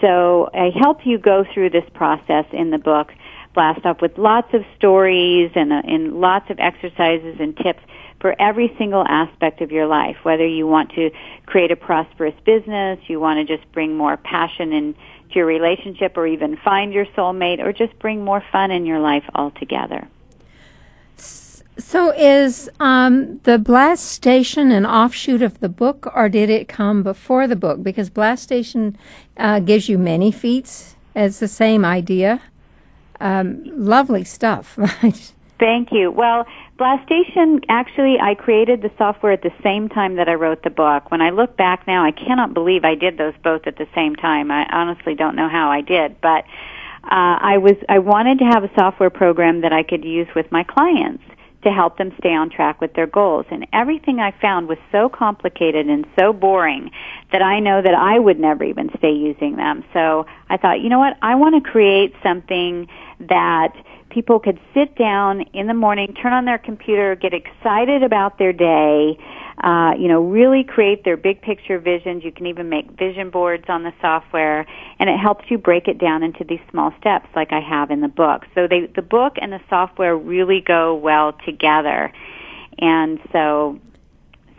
So 0.00 0.48
I 0.54 0.70
help 0.78 1.04
you 1.04 1.18
go 1.18 1.44
through 1.52 1.70
this 1.70 1.84
process 1.94 2.46
in 2.52 2.70
the 2.70 2.78
book, 2.78 3.12
Blast 3.54 3.84
Off, 3.84 4.00
with 4.00 4.16
lots 4.18 4.52
of 4.54 4.62
stories 4.76 5.50
and, 5.54 5.72
uh, 5.72 5.82
and 5.84 6.20
lots 6.20 6.50
of 6.50 6.58
exercises 6.58 7.36
and 7.40 7.56
tips 7.56 7.80
for 8.20 8.34
every 8.40 8.74
single 8.78 9.04
aspect 9.06 9.60
of 9.60 9.70
your 9.70 9.86
life, 9.86 10.16
whether 10.22 10.46
you 10.46 10.66
want 10.66 10.90
to 10.92 11.10
create 11.46 11.70
a 11.70 11.76
prosperous 11.76 12.34
business, 12.44 12.98
you 13.06 13.20
want 13.20 13.46
to 13.46 13.56
just 13.56 13.70
bring 13.72 13.96
more 13.96 14.16
passion 14.16 14.72
into 14.72 14.98
your 15.30 15.46
relationship 15.46 16.16
or 16.16 16.26
even 16.26 16.56
find 16.56 16.92
your 16.92 17.06
soulmate 17.06 17.60
or 17.60 17.72
just 17.72 17.98
bring 17.98 18.24
more 18.24 18.42
fun 18.52 18.70
in 18.70 18.86
your 18.86 19.00
life 19.00 19.24
altogether. 19.34 20.08
So, 21.76 22.12
is 22.12 22.70
um, 22.78 23.40
the 23.42 23.58
Blastation 23.58 24.70
an 24.70 24.86
offshoot 24.86 25.42
of 25.42 25.58
the 25.58 25.68
book, 25.68 26.10
or 26.14 26.28
did 26.28 26.48
it 26.48 26.68
come 26.68 27.02
before 27.02 27.48
the 27.48 27.56
book? 27.56 27.82
Because 27.82 28.10
Blastation 28.10 28.96
uh, 29.36 29.58
gives 29.58 29.88
you 29.88 29.98
many 29.98 30.30
feats. 30.30 30.94
It's 31.16 31.40
the 31.40 31.48
same 31.48 31.84
idea. 31.84 32.40
Um, 33.20 33.62
lovely 33.64 34.22
stuff. 34.22 34.78
Thank 35.58 35.92
you. 35.92 36.12
Well, 36.12 36.46
Blastation, 36.78 37.60
actually, 37.68 38.20
I 38.20 38.34
created 38.34 38.82
the 38.82 38.90
software 38.96 39.32
at 39.32 39.42
the 39.42 39.52
same 39.62 39.88
time 39.88 40.16
that 40.16 40.28
I 40.28 40.34
wrote 40.34 40.62
the 40.62 40.70
book. 40.70 41.10
When 41.10 41.22
I 41.22 41.30
look 41.30 41.56
back 41.56 41.86
now, 41.88 42.04
I 42.04 42.12
cannot 42.12 42.54
believe 42.54 42.84
I 42.84 42.94
did 42.94 43.18
those 43.18 43.34
both 43.42 43.66
at 43.66 43.78
the 43.78 43.88
same 43.94 44.14
time. 44.14 44.52
I 44.52 44.66
honestly 44.70 45.14
don't 45.16 45.34
know 45.34 45.48
how 45.48 45.70
I 45.70 45.80
did, 45.80 46.20
but 46.20 46.44
uh, 47.04 47.38
I 47.40 47.58
was 47.58 47.76
I 47.88 47.98
wanted 47.98 48.38
to 48.38 48.44
have 48.44 48.62
a 48.62 48.70
software 48.74 49.10
program 49.10 49.62
that 49.62 49.72
I 49.72 49.82
could 49.82 50.04
use 50.04 50.28
with 50.34 50.50
my 50.52 50.62
clients 50.62 51.22
to 51.64 51.70
help 51.70 51.98
them 51.98 52.12
stay 52.18 52.32
on 52.34 52.50
track 52.50 52.80
with 52.80 52.94
their 52.94 53.06
goals. 53.06 53.46
And 53.50 53.66
everything 53.72 54.20
I 54.20 54.30
found 54.40 54.68
was 54.68 54.78
so 54.92 55.08
complicated 55.08 55.88
and 55.88 56.06
so 56.18 56.32
boring 56.32 56.90
that 57.32 57.42
I 57.42 57.60
know 57.60 57.82
that 57.82 57.94
I 57.94 58.18
would 58.18 58.38
never 58.38 58.64
even 58.64 58.90
stay 58.96 59.12
using 59.12 59.56
them. 59.56 59.84
So 59.92 60.26
I 60.48 60.56
thought, 60.56 60.80
you 60.80 60.88
know 60.88 60.98
what? 60.98 61.16
I 61.22 61.34
want 61.34 61.62
to 61.62 61.70
create 61.70 62.14
something 62.22 62.88
that 63.20 63.74
people 64.10 64.38
could 64.38 64.60
sit 64.72 64.96
down 64.96 65.42
in 65.52 65.66
the 65.66 65.74
morning, 65.74 66.14
turn 66.14 66.32
on 66.32 66.44
their 66.44 66.58
computer, 66.58 67.16
get 67.16 67.34
excited 67.34 68.02
about 68.02 68.38
their 68.38 68.52
day, 68.52 69.18
uh, 69.62 69.92
you 69.98 70.08
know, 70.08 70.20
really 70.20 70.64
create 70.64 71.04
their 71.04 71.16
big 71.16 71.40
picture 71.40 71.78
visions. 71.78 72.24
You 72.24 72.32
can 72.32 72.46
even 72.46 72.68
make 72.68 72.90
vision 72.90 73.30
boards 73.30 73.64
on 73.68 73.84
the 73.84 73.92
software, 74.00 74.66
and 74.98 75.08
it 75.08 75.18
helps 75.18 75.44
you 75.50 75.58
break 75.58 75.86
it 75.86 75.98
down 75.98 76.22
into 76.22 76.42
these 76.44 76.60
small 76.70 76.92
steps, 76.98 77.28
like 77.36 77.52
I 77.52 77.60
have 77.60 77.90
in 77.90 78.00
the 78.00 78.08
book. 78.08 78.42
So 78.54 78.66
they, 78.66 78.86
the 78.86 79.02
book 79.02 79.34
and 79.40 79.52
the 79.52 79.60
software 79.70 80.16
really 80.16 80.60
go 80.60 80.94
well 80.94 81.32
together, 81.44 82.12
and 82.78 83.20
so. 83.32 83.78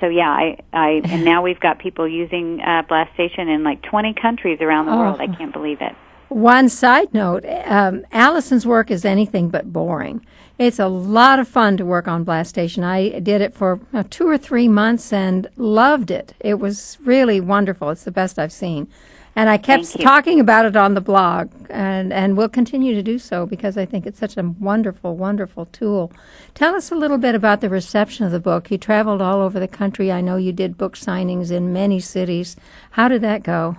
So 0.02 0.08
yeah, 0.08 0.30
I, 0.30 0.58
I 0.74 1.02
and 1.10 1.24
now 1.24 1.42
we've 1.42 1.60
got 1.60 1.80
people 1.80 2.06
using 2.06 2.60
uh, 2.60 2.84
Blastation 2.84 3.48
in 3.48 3.64
like 3.64 3.82
20 3.82 4.14
countries 4.14 4.60
around 4.60 4.88
the 4.88 4.92
Oh. 4.92 4.98
world. 4.98 5.22
I 5.22 5.28
can't 5.28 5.54
believe 5.54 5.78
it. 5.82 5.94
One 6.28 6.68
side 6.68 7.14
note 7.14 7.46
um, 7.66 8.06
Allison's 8.12 8.66
work 8.66 8.92
is 8.92 9.06
anything 9.06 9.48
but 9.50 9.72
boring. 9.72 10.26
It's 10.58 10.80
a 10.80 10.88
lot 10.88 11.40
of 11.40 11.50
fun 11.50 11.76
to 11.78 11.86
work 11.86 12.08
on 12.08 12.24
Blastation. 12.24 12.84
I 12.84 13.20
did 13.20 13.42
it 13.42 13.54
for 13.54 13.82
uh, 13.94 14.04
two 14.10 14.28
or 14.28 14.38
three 14.38 14.70
months 14.70 15.12
and 15.12 15.48
loved 15.58 16.12
it. 16.12 16.34
It 16.40 16.60
was 16.60 16.98
really 17.04 17.42
wonderful. 17.42 17.90
It's 17.90 18.06
the 18.06 18.12
best 18.12 18.40
I've 18.40 18.54
seen. 18.54 18.88
And 19.36 19.50
I 19.50 19.58
kept 19.58 20.00
talking 20.00 20.40
about 20.40 20.66
it 20.66 20.78
on 20.78 20.94
the 20.94 21.02
blog, 21.02 21.52
and, 21.70 22.14
and 22.14 22.38
will 22.38 22.48
continue 22.48 22.96
to 22.96 23.04
do 23.04 23.20
so 23.20 23.46
because 23.46 23.78
I 23.78 23.86
think 23.86 24.06
it's 24.06 24.18
such 24.18 24.38
a 24.38 24.44
wonderful, 24.44 25.18
wonderful 25.18 25.66
tool. 25.66 26.10
Tell 26.54 26.74
us 26.74 26.90
a 26.90 26.96
little 26.96 27.18
bit 27.18 27.36
about 27.36 27.60
the 27.60 27.68
reception 27.68 28.26
of 28.26 28.32
the 28.32 28.40
book. 28.40 28.72
You 28.72 28.78
traveled 28.78 29.22
all 29.22 29.42
over 29.42 29.60
the 29.60 29.68
country. 29.68 30.10
I 30.10 30.22
know 30.22 30.38
you 30.38 30.54
did 30.54 30.78
book 30.78 30.96
signings 30.96 31.52
in 31.52 31.74
many 31.74 32.00
cities. 32.00 32.56
How 32.92 33.10
did 33.10 33.22
that 33.24 33.44
go? 33.44 33.76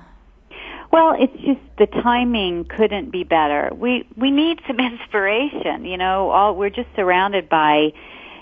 Well, 0.96 1.14
it's 1.18 1.36
just 1.44 1.60
the 1.76 1.86
timing 2.02 2.64
couldn't 2.64 3.10
be 3.10 3.22
better. 3.22 3.70
We 3.76 4.08
we 4.16 4.30
need 4.30 4.60
some 4.66 4.80
inspiration, 4.92 5.84
you 5.84 5.98
know. 5.98 6.30
All 6.30 6.56
we're 6.56 6.70
just 6.70 6.88
surrounded 6.96 7.50
by, 7.50 7.92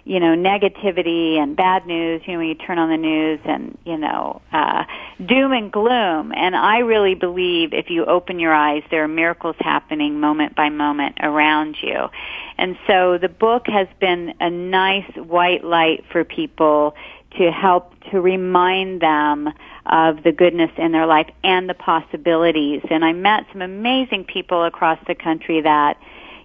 you 0.05 0.21
know, 0.21 0.37
negativity 0.37 1.35
and 1.37 1.57
bad 1.57 1.85
news. 1.85 2.23
You 2.27 2.35
know, 2.35 2.39
when 2.39 2.49
you 2.49 2.55
turn 2.55 2.79
on 2.79 2.91
the 2.91 2.97
news 2.97 3.41
and 3.45 3.77
you 3.85 3.99
know, 3.99 4.41
uh, 4.53 4.85
doom 5.27 5.51
and 5.51 5.73
gloom. 5.73 6.33
And 6.33 6.55
I 6.55 6.79
really 6.79 7.17
believe 7.17 7.75
if 7.75 7.91
you 7.91 8.05
open 8.05 8.39
your 8.39 8.55
eyes, 8.55 8.85
there 8.89 9.03
are 9.03 9.09
miracles 9.09 9.57
happening 9.59 10.21
moment 10.21 10.55
by 10.55 10.69
moment 10.69 11.17
around 11.21 11.77
you. 11.83 12.09
And 12.57 12.79
so 12.87 13.19
the 13.19 13.29
book 13.29 13.65
has 13.67 13.89
been 13.99 14.35
a 14.39 14.49
nice 14.49 15.11
white 15.17 15.65
light 15.65 16.05
for 16.13 16.23
people 16.23 16.95
to 17.39 17.51
help 17.51 17.93
to 18.11 18.21
remind 18.21 19.01
them 19.01 19.49
of 19.87 20.23
the 20.23 20.33
goodness 20.33 20.71
in 20.79 20.93
their 20.93 21.07
life 21.07 21.29
and 21.43 21.69
the 21.69 21.75
possibilities. 21.75 22.83
And 22.91 23.05
I 23.05 23.13
met 23.13 23.45
some 23.53 23.63
amazing 23.63 24.25
people 24.25 24.65
across 24.65 24.99
the 25.07 25.15
country 25.15 25.61
that, 25.61 25.99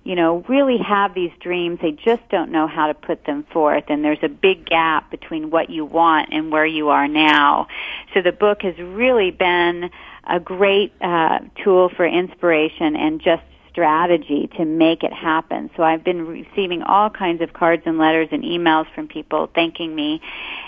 you 0.04 0.15
know, 0.15 0.43
really 0.47 0.78
have 0.78 1.13
these 1.13 1.32
dreams. 1.39 1.80
They 1.82 1.91
just 1.91 2.28
don't 2.30 2.52
know 2.52 2.67
how 2.67 2.88
to 2.88 2.93
put 2.93 3.25
them 3.25 3.45
forth. 3.52 3.86
And 3.88 4.04
there's 4.04 4.23
a 4.23 4.30
big 4.30 4.65
gap 4.65 5.12
between 5.12 5.52
what 5.52 5.69
you 5.69 5.86
want 5.86 6.30
and 6.32 6.52
where 6.52 6.65
you 6.65 6.89
are 6.89 7.08
now. 7.08 7.67
So 8.13 8.21
the 8.21 8.32
book 8.32 8.63
has 8.63 8.78
really 8.78 9.32
been 9.32 9.89
a 10.28 10.39
great 10.39 10.93
uh, 11.02 11.39
tool 11.63 11.89
for 11.89 12.06
inspiration 12.06 12.95
and 12.95 13.21
just 13.21 13.43
strategy 13.80 14.50
to 14.58 14.65
make 14.65 15.04
it 15.04 15.13
happen. 15.13 15.70
So 15.78 15.84
I've 15.84 16.04
been 16.04 16.28
receiving 16.28 16.84
all 16.84 17.10
kinds 17.10 17.42
of 17.42 17.54
cards 17.54 17.84
and 17.86 17.98
letters 17.98 18.28
and 18.34 18.44
emails 18.44 18.94
from 18.94 19.08
people 19.08 19.50
thanking 19.56 19.96
me. 19.96 20.22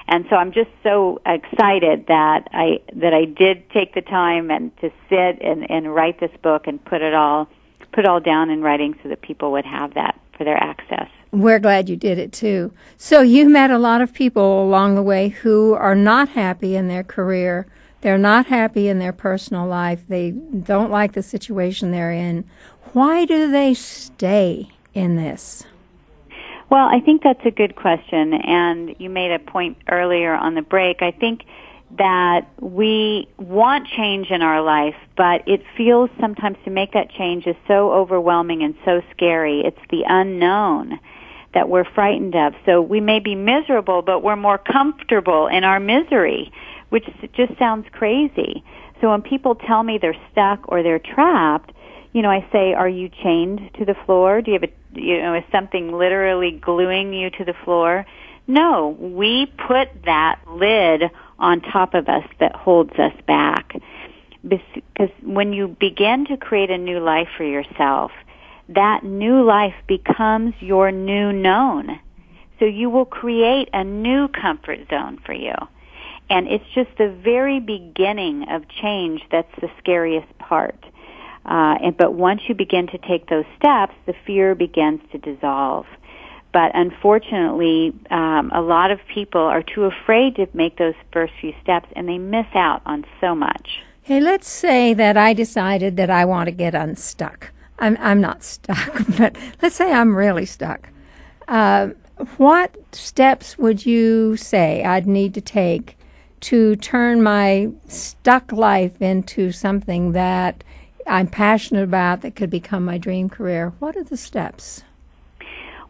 And 0.07 0.25
so 0.29 0.37
I'm 0.37 0.53
just 0.53 0.69
so 0.81 1.19
excited 1.25 2.07
that 2.07 2.47
I 2.53 2.79
that 2.95 3.13
I 3.13 3.25
did 3.25 3.69
take 3.71 3.93
the 3.93 4.01
time 4.01 4.49
and 4.49 4.75
to 4.77 4.91
sit 5.09 5.41
and, 5.41 5.69
and 5.69 5.93
write 5.93 6.21
this 6.21 6.31
book 6.41 6.67
and 6.67 6.83
put 6.85 7.01
it 7.01 7.13
all 7.13 7.49
put 7.91 8.05
it 8.05 8.07
all 8.07 8.21
down 8.21 8.49
in 8.49 8.61
writing 8.61 8.97
so 9.03 9.09
that 9.09 9.21
people 9.21 9.51
would 9.51 9.65
have 9.65 9.93
that 9.95 10.17
for 10.37 10.45
their 10.45 10.55
access. 10.55 11.09
We're 11.31 11.59
glad 11.59 11.89
you 11.89 11.97
did 11.97 12.17
it 12.17 12.31
too. 12.31 12.71
So 12.95 13.19
you 13.21 13.49
met 13.49 13.71
a 13.71 13.77
lot 13.77 13.99
of 13.99 14.13
people 14.13 14.63
along 14.63 14.95
the 14.95 15.03
way 15.03 15.29
who 15.29 15.73
are 15.73 15.95
not 15.95 16.29
happy 16.29 16.77
in 16.77 16.87
their 16.87 17.03
career. 17.03 17.67
They're 18.01 18.17
not 18.17 18.47
happy 18.47 18.87
in 18.87 18.99
their 18.99 19.13
personal 19.13 19.67
life. 19.67 20.03
They 20.07 20.31
don't 20.31 20.91
like 20.91 21.13
the 21.13 21.23
situation 21.23 21.91
they're 21.91 22.11
in. 22.11 22.45
Why 22.93 23.25
do 23.25 23.49
they 23.49 23.73
stay 23.73 24.69
in 24.93 25.15
this? 25.15 25.63
Well, 26.69 26.87
I 26.87 26.99
think 26.99 27.21
that's 27.21 27.45
a 27.45 27.51
good 27.51 27.75
question, 27.75 28.33
and 28.33 28.95
you 28.97 29.09
made 29.09 29.31
a 29.31 29.39
point 29.39 29.77
earlier 29.89 30.33
on 30.33 30.55
the 30.55 30.61
break. 30.61 31.01
I 31.01 31.11
think 31.11 31.43
that 31.97 32.47
we 32.61 33.27
want 33.37 33.87
change 33.87 34.31
in 34.31 34.41
our 34.41 34.61
life, 34.61 34.95
but 35.17 35.45
it 35.47 35.61
feels 35.75 36.09
sometimes 36.19 36.57
to 36.63 36.71
make 36.71 36.93
that 36.93 37.11
change 37.11 37.45
is 37.45 37.57
so 37.67 37.91
overwhelming 37.91 38.63
and 38.63 38.75
so 38.85 39.01
scary. 39.11 39.61
It's 39.65 39.81
the 39.89 40.03
unknown 40.07 40.99
that 41.53 41.67
we're 41.67 41.83
frightened 41.83 42.35
of. 42.35 42.53
So 42.65 42.81
we 42.81 43.01
may 43.01 43.19
be 43.19 43.35
miserable, 43.35 44.01
but 44.01 44.23
we're 44.23 44.37
more 44.37 44.57
comfortable 44.57 45.47
in 45.47 45.65
our 45.65 45.81
misery, 45.81 46.51
which 46.91 47.05
just 47.33 47.57
sounds 47.57 47.87
crazy. 47.91 48.63
So 48.99 49.09
when 49.09 49.21
people 49.21 49.55
tell 49.55 49.81
me 49.81 49.97
they're 49.97 50.15
stuck 50.31 50.59
or 50.67 50.83
they're 50.83 50.99
trapped, 50.99 51.71
you 52.13 52.21
know, 52.21 52.29
I 52.29 52.45
say, 52.51 52.73
are 52.73 52.89
you 52.89 53.09
chained 53.23 53.71
to 53.79 53.85
the 53.85 53.95
floor? 54.05 54.41
Do 54.41 54.51
you 54.51 54.59
have 54.59 54.69
a, 54.69 54.99
you 54.99 55.21
know, 55.21 55.33
is 55.33 55.43
something 55.51 55.93
literally 55.93 56.51
gluing 56.51 57.13
you 57.13 57.29
to 57.29 57.45
the 57.45 57.53
floor? 57.63 58.05
No, 58.45 58.89
we 58.99 59.45
put 59.45 59.87
that 60.03 60.41
lid 60.47 61.03
on 61.39 61.61
top 61.61 61.93
of 61.93 62.09
us 62.09 62.25
that 62.39 62.53
holds 62.53 62.93
us 62.99 63.13
back. 63.25 63.73
Because 64.45 65.09
when 65.23 65.53
you 65.53 65.69
begin 65.79 66.25
to 66.25 66.35
create 66.35 66.69
a 66.69 66.77
new 66.77 66.99
life 66.99 67.29
for 67.37 67.45
yourself, 67.45 68.11
that 68.67 69.03
new 69.05 69.43
life 69.43 69.75
becomes 69.87 70.53
your 70.59 70.91
new 70.91 71.31
known. 71.31 71.99
So 72.59 72.65
you 72.65 72.89
will 72.89 73.05
create 73.05 73.69
a 73.71 73.83
new 73.83 74.27
comfort 74.27 74.79
zone 74.89 75.19
for 75.25 75.33
you. 75.33 75.53
And 76.31 76.47
it's 76.47 76.63
just 76.73 76.89
the 76.97 77.09
very 77.09 77.59
beginning 77.59 78.45
of 78.49 78.63
change 78.69 79.21
that's 79.33 79.53
the 79.59 79.69
scariest 79.79 80.29
part. 80.39 80.81
Uh, 81.45 81.75
and, 81.83 81.97
but 81.97 82.13
once 82.13 82.39
you 82.47 82.55
begin 82.55 82.87
to 82.87 82.97
take 82.99 83.27
those 83.27 83.43
steps, 83.57 83.93
the 84.05 84.13
fear 84.25 84.55
begins 84.55 85.01
to 85.11 85.17
dissolve. 85.17 85.85
But 86.53 86.71
unfortunately, 86.73 87.93
um, 88.09 88.49
a 88.53 88.61
lot 88.61 88.91
of 88.91 88.99
people 89.13 89.41
are 89.41 89.61
too 89.61 89.83
afraid 89.83 90.37
to 90.37 90.47
make 90.53 90.77
those 90.77 90.93
first 91.11 91.33
few 91.41 91.53
steps, 91.61 91.89
and 91.97 92.07
they 92.07 92.17
miss 92.17 92.47
out 92.55 92.81
on 92.85 93.03
so 93.19 93.35
much. 93.35 93.81
Hey, 94.01 94.21
let's 94.21 94.47
say 94.47 94.93
that 94.93 95.17
I 95.17 95.33
decided 95.33 95.97
that 95.97 96.09
I 96.09 96.23
want 96.23 96.47
to 96.47 96.51
get 96.51 96.73
unstuck. 96.73 97.51
I'm 97.79 97.97
I'm 97.99 98.21
not 98.21 98.41
stuck, 98.41 99.05
but 99.17 99.35
let's 99.61 99.75
say 99.75 99.91
I'm 99.91 100.15
really 100.15 100.45
stuck. 100.45 100.87
Uh, 101.49 101.89
what 102.37 102.73
steps 102.93 103.57
would 103.57 103.85
you 103.85 104.37
say 104.37 104.83
I'd 104.83 105.07
need 105.07 105.33
to 105.33 105.41
take 105.41 105.97
to 106.41 106.75
turn 106.75 107.23
my 107.23 107.69
stuck 107.87 108.51
life 108.51 109.01
into 109.01 109.51
something 109.51 110.11
that 110.11 110.63
I'm 111.07 111.27
passionate 111.27 111.83
about 111.83 112.21
that 112.21 112.35
could 112.35 112.49
become 112.49 112.85
my 112.85 112.97
dream 112.97 113.29
career? 113.29 113.73
What 113.79 113.95
are 113.95 114.03
the 114.03 114.17
steps? 114.17 114.83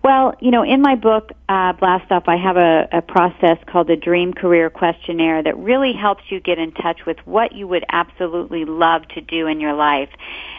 Well, 0.03 0.33
you 0.39 0.49
know, 0.49 0.63
in 0.63 0.81
my 0.81 0.95
book, 0.95 1.31
uh, 1.47 1.73
Blast 1.73 2.11
Off, 2.11 2.23
I 2.27 2.35
have 2.35 2.57
a, 2.57 2.87
a 2.91 3.01
process 3.03 3.59
called 3.67 3.87
the 3.87 3.95
Dream 3.95 4.33
Career 4.33 4.71
Questionnaire 4.71 5.43
that 5.43 5.55
really 5.57 5.93
helps 5.93 6.23
you 6.29 6.39
get 6.39 6.57
in 6.57 6.71
touch 6.71 7.05
with 7.05 7.17
what 7.25 7.51
you 7.51 7.67
would 7.67 7.85
absolutely 7.89 8.65
love 8.65 9.07
to 9.09 9.21
do 9.21 9.45
in 9.45 9.59
your 9.59 9.73
life. 9.73 10.09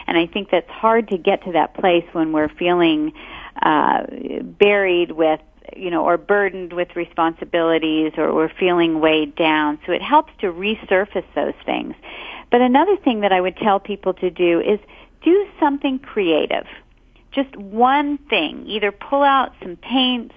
And 0.07 0.17
I 0.17 0.27
think 0.27 0.49
that's 0.49 0.69
hard 0.69 1.09
to 1.09 1.17
get 1.17 1.43
to 1.43 1.51
that 1.53 1.73
place 1.73 2.05
when 2.13 2.31
we're 2.31 2.47
feeling 2.47 3.11
uh, 3.61 4.05
buried 4.41 5.11
with 5.11 5.41
you 5.75 5.89
know, 5.89 6.03
or 6.03 6.17
burdened 6.17 6.73
with 6.73 6.95
responsibilities 6.95 8.13
or 8.17 8.33
we're 8.33 8.53
feeling 8.59 8.99
weighed 8.99 9.35
down. 9.35 9.79
So 9.85 9.91
it 9.91 10.01
helps 10.01 10.31
to 10.39 10.47
resurface 10.51 11.25
those 11.35 11.53
things. 11.65 11.95
But 12.51 12.61
another 12.61 12.97
thing 12.97 13.21
that 13.21 13.31
I 13.31 13.41
would 13.41 13.57
tell 13.57 13.79
people 13.79 14.13
to 14.15 14.29
do 14.29 14.59
is 14.59 14.79
do 15.23 15.47
something 15.59 15.99
creative 15.99 16.65
just 17.33 17.55
one 17.55 18.17
thing. 18.29 18.65
Either 18.67 18.91
pull 18.91 19.23
out 19.23 19.53
some 19.61 19.75
paints, 19.75 20.35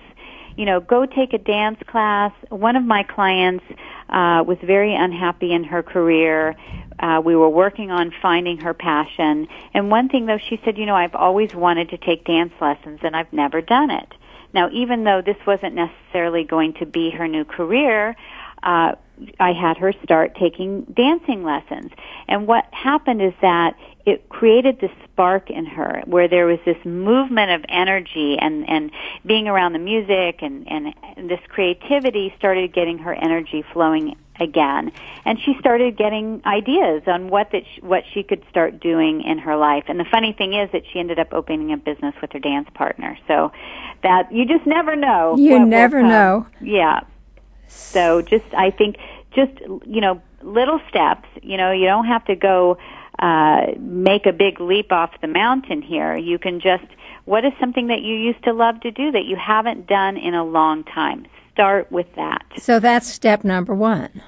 you 0.56 0.64
know, 0.64 0.80
go 0.80 1.06
take 1.06 1.32
a 1.32 1.38
dance 1.38 1.78
class. 1.86 2.32
One 2.48 2.76
of 2.76 2.84
my 2.84 3.02
clients 3.02 3.64
uh, 4.08 4.42
was 4.46 4.58
very 4.62 4.94
unhappy 4.94 5.52
in 5.52 5.64
her 5.64 5.82
career. 5.82 6.56
Uh, 6.98 7.20
we 7.22 7.36
were 7.36 7.50
working 7.50 7.90
on 7.90 8.12
finding 8.22 8.58
her 8.58 8.72
passion. 8.72 9.48
And 9.74 9.90
one 9.90 10.08
thing 10.08 10.26
though, 10.26 10.38
she 10.38 10.60
said, 10.64 10.78
you 10.78 10.86
know, 10.86 10.94
I've 10.94 11.14
always 11.14 11.54
wanted 11.54 11.90
to 11.90 11.98
take 11.98 12.24
dance 12.24 12.52
lessons 12.60 13.00
and 13.02 13.14
I've 13.14 13.32
never 13.32 13.60
done 13.60 13.90
it. 13.90 14.14
Now, 14.56 14.70
even 14.72 15.04
though 15.04 15.20
this 15.20 15.36
wasn't 15.46 15.74
necessarily 15.74 16.42
going 16.42 16.72
to 16.80 16.86
be 16.86 17.10
her 17.10 17.28
new 17.28 17.44
career, 17.44 18.16
uh, 18.62 18.92
I 19.38 19.52
had 19.52 19.76
her 19.76 19.92
start 20.02 20.34
taking 20.34 20.84
dancing 20.84 21.44
lessons. 21.44 21.92
And 22.26 22.46
what 22.46 22.64
happened 22.72 23.20
is 23.20 23.34
that 23.42 23.76
it 24.06 24.30
created 24.30 24.80
this 24.80 24.90
spark 25.04 25.50
in 25.50 25.66
her 25.66 26.02
where 26.06 26.26
there 26.26 26.46
was 26.46 26.58
this 26.64 26.82
movement 26.86 27.50
of 27.50 27.66
energy 27.68 28.38
and, 28.40 28.66
and 28.66 28.90
being 29.26 29.46
around 29.46 29.74
the 29.74 29.78
music 29.78 30.38
and, 30.40 30.66
and, 30.70 30.94
this 31.28 31.40
creativity 31.48 32.32
started 32.38 32.72
getting 32.72 32.98
her 32.98 33.12
energy 33.14 33.64
flowing 33.72 34.16
again. 34.40 34.92
And 35.24 35.38
she 35.40 35.54
started 35.58 35.96
getting 35.96 36.42
ideas 36.44 37.02
on 37.06 37.28
what 37.28 37.50
that 37.52 37.62
sh- 37.64 37.82
what 37.82 38.04
she 38.12 38.22
could 38.22 38.44
start 38.50 38.80
doing 38.80 39.22
in 39.22 39.38
her 39.38 39.56
life. 39.56 39.84
And 39.88 39.98
the 39.98 40.04
funny 40.04 40.32
thing 40.32 40.54
is 40.54 40.70
that 40.72 40.82
she 40.92 40.98
ended 40.98 41.18
up 41.18 41.32
opening 41.32 41.72
a 41.72 41.76
business 41.76 42.14
with 42.20 42.32
her 42.32 42.38
dance 42.38 42.68
partner. 42.74 43.18
So 43.26 43.52
that 44.02 44.32
you 44.32 44.46
just 44.46 44.66
never 44.66 44.96
know. 44.96 45.36
You 45.36 45.64
never 45.64 46.02
know. 46.02 46.46
Yeah. 46.60 47.00
So 47.68 48.22
just 48.22 48.46
I 48.56 48.70
think 48.70 48.96
just 49.34 49.52
you 49.86 50.00
know 50.00 50.20
little 50.42 50.80
steps. 50.88 51.28
You 51.42 51.56
know 51.56 51.72
you 51.72 51.86
don't 51.86 52.06
have 52.06 52.24
to 52.26 52.36
go 52.36 52.78
uh, 53.18 53.72
make 53.78 54.26
a 54.26 54.32
big 54.32 54.60
leap 54.60 54.92
off 54.92 55.10
the 55.20 55.28
mountain 55.28 55.82
here. 55.82 56.16
You 56.16 56.38
can 56.38 56.60
just 56.60 56.84
what 57.24 57.44
is 57.44 57.52
something 57.58 57.88
that 57.88 58.02
you 58.02 58.14
used 58.14 58.42
to 58.44 58.52
love 58.52 58.80
to 58.80 58.90
do 58.90 59.10
that 59.12 59.24
you 59.24 59.36
haven't 59.36 59.86
done 59.86 60.16
in 60.16 60.34
a 60.34 60.44
long 60.44 60.84
time. 60.84 61.26
Start 61.56 61.90
with 61.90 62.06
that. 62.16 62.44
So 62.58 62.78
that's 62.78 63.06
step 63.08 63.42
number 63.44 63.74
one. 63.74 64.22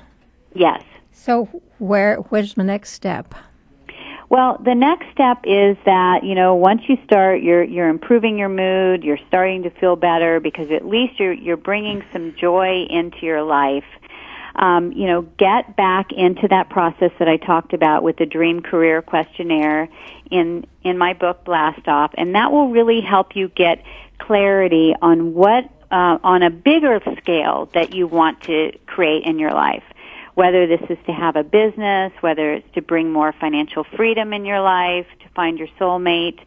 Yes. 0.55 0.83
So 1.12 1.45
where 1.77 2.17
where's 2.17 2.55
the 2.55 2.64
next 2.64 2.93
step? 2.93 3.35
Well, 4.31 4.59
the 4.64 4.75
next 4.75 5.11
step 5.12 5.38
is 5.45 5.77
that, 5.85 6.23
you 6.23 6.35
know, 6.35 6.55
once 6.55 6.83
you 6.88 6.97
start, 7.05 7.43
you're, 7.43 7.64
you're 7.64 7.88
improving 7.88 8.38
your 8.38 8.49
mood, 8.49 9.03
you're 9.03 9.19
starting 9.29 9.62
to 9.62 9.71
feel 9.71 9.97
better 9.97 10.41
because 10.41 10.71
at 10.71 10.87
least 10.87 11.19
you're, 11.19 11.33
you're 11.35 11.57
bringing 11.59 12.03
some 12.12 12.35
joy 12.35 12.87
into 12.91 13.19
your 13.23 13.43
life. 13.43 13.85
Um, 14.57 14.93
you 14.93 15.07
know, 15.07 15.23
get 15.23 15.77
back 15.77 16.12
into 16.12 16.49
that 16.49 16.69
process 16.69 17.12
that 17.19 17.29
I 17.29 17.37
talked 17.37 17.73
about 17.73 18.03
with 18.03 18.17
the 18.17 18.27
Dream 18.27 18.61
Career 18.61 19.03
Questionnaire 19.03 19.88
in, 20.31 20.67
in 20.83 20.99
my 20.99 21.12
book 21.12 21.45
Blast 21.45 21.87
Off, 21.87 22.12
and 22.19 22.35
that 22.35 22.51
will 22.51 22.71
really 22.71 23.01
help 23.01 23.37
you 23.37 23.49
get 23.49 23.83
clarity 24.19 24.95
on 25.01 25.33
what, 25.33 25.71
uh, 25.90 26.18
on 26.22 26.42
a 26.42 26.51
bigger 26.51 27.01
scale 27.18 27.68
that 27.74 27.94
you 27.94 28.07
want 28.07 28.42
to 28.42 28.72
create 28.87 29.24
in 29.24 29.38
your 29.38 29.53
life 29.53 29.85
whether 30.38 30.68
this 30.68 30.81
is 30.88 30.98
to 31.05 31.11
have 31.11 31.35
a 31.35 31.42
business, 31.42 32.12
whether 32.20 32.53
it's 32.53 32.72
to 32.72 32.81
bring 32.81 33.11
more 33.11 33.33
financial 33.40 33.83
freedom 33.83 34.33
in 34.33 34.44
your 34.44 34.61
life, 34.61 35.05
to 35.18 35.29
find 35.35 35.59
your 35.59 35.66
soulmate. 35.81 36.38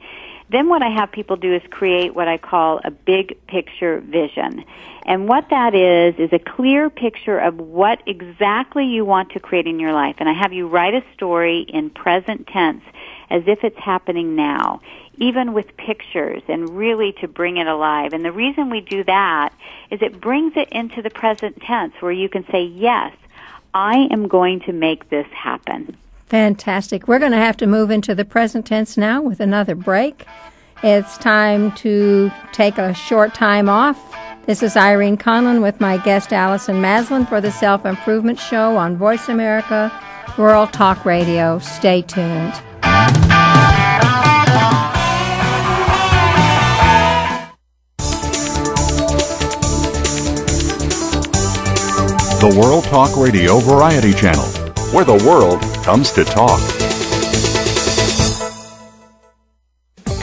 Then 0.49 0.69
what 0.69 0.81
I 0.81 0.87
have 0.87 1.11
people 1.11 1.35
do 1.35 1.53
is 1.53 1.61
create 1.69 2.15
what 2.15 2.29
I 2.29 2.37
call 2.37 2.79
a 2.85 2.89
big 2.89 3.45
picture 3.47 3.99
vision. 3.99 4.63
And 5.05 5.27
what 5.27 5.49
that 5.49 5.75
is, 5.75 6.15
is 6.19 6.31
a 6.31 6.39
clear 6.39 6.89
picture 6.89 7.37
of 7.37 7.57
what 7.57 8.01
exactly 8.05 8.85
you 8.85 9.03
want 9.03 9.31
to 9.31 9.41
create 9.41 9.67
in 9.67 9.77
your 9.77 9.91
life. 9.91 10.15
And 10.19 10.29
I 10.29 10.33
have 10.41 10.53
you 10.53 10.69
write 10.69 10.93
a 10.93 11.03
story 11.13 11.65
in 11.67 11.89
present 11.89 12.47
tense 12.47 12.83
as 13.29 13.43
if 13.45 13.61
it's 13.61 13.77
happening 13.77 14.37
now, 14.37 14.79
even 15.17 15.53
with 15.53 15.75
pictures 15.77 16.41
and 16.47 16.77
really 16.77 17.13
to 17.21 17.27
bring 17.27 17.57
it 17.57 17.67
alive. 17.67 18.13
And 18.13 18.23
the 18.23 18.31
reason 18.31 18.69
we 18.69 18.81
do 18.81 19.03
that 19.03 19.53
is 19.89 20.01
it 20.01 20.19
brings 20.21 20.53
it 20.55 20.69
into 20.71 21.01
the 21.01 21.09
present 21.09 21.61
tense 21.61 21.93
where 21.99 22.11
you 22.11 22.29
can 22.29 22.45
say, 22.51 22.63
yes, 22.63 23.13
I 23.73 24.07
am 24.11 24.27
going 24.27 24.61
to 24.61 24.73
make 24.73 25.09
this 25.09 25.27
happen. 25.27 25.95
Fantastic. 26.27 27.07
We're 27.07 27.19
going 27.19 27.33
to 27.33 27.37
have 27.37 27.57
to 27.57 27.67
move 27.67 27.91
into 27.91 28.15
the 28.15 28.25
present 28.25 28.65
tense 28.65 28.97
now 28.97 29.21
with 29.21 29.39
another 29.39 29.75
break. 29.75 30.25
It's 30.83 31.17
time 31.17 31.71
to 31.73 32.31
take 32.53 32.77
a 32.77 32.93
short 32.93 33.35
time 33.35 33.69
off. 33.69 33.99
This 34.45 34.63
is 34.63 34.75
Irene 34.75 35.17
Conlon 35.17 35.61
with 35.61 35.79
my 35.79 35.97
guest 35.97 36.33
Allison 36.33 36.81
Maslan 36.81 37.29
for 37.29 37.41
the 37.41 37.51
Self 37.51 37.85
Improvement 37.85 38.39
Show 38.39 38.75
on 38.75 38.97
Voice 38.97 39.29
America 39.29 39.91
World 40.37 40.73
Talk 40.73 41.05
Radio. 41.05 41.59
Stay 41.59 42.01
tuned. 42.01 42.53
The 52.41 52.59
World 52.59 52.85
Talk 52.85 53.15
Radio 53.17 53.59
Variety 53.59 54.13
Channel, 54.13 54.47
where 54.95 55.05
the 55.05 55.23
world 55.27 55.61
comes 55.85 56.11
to 56.13 56.25
talk. 56.25 56.80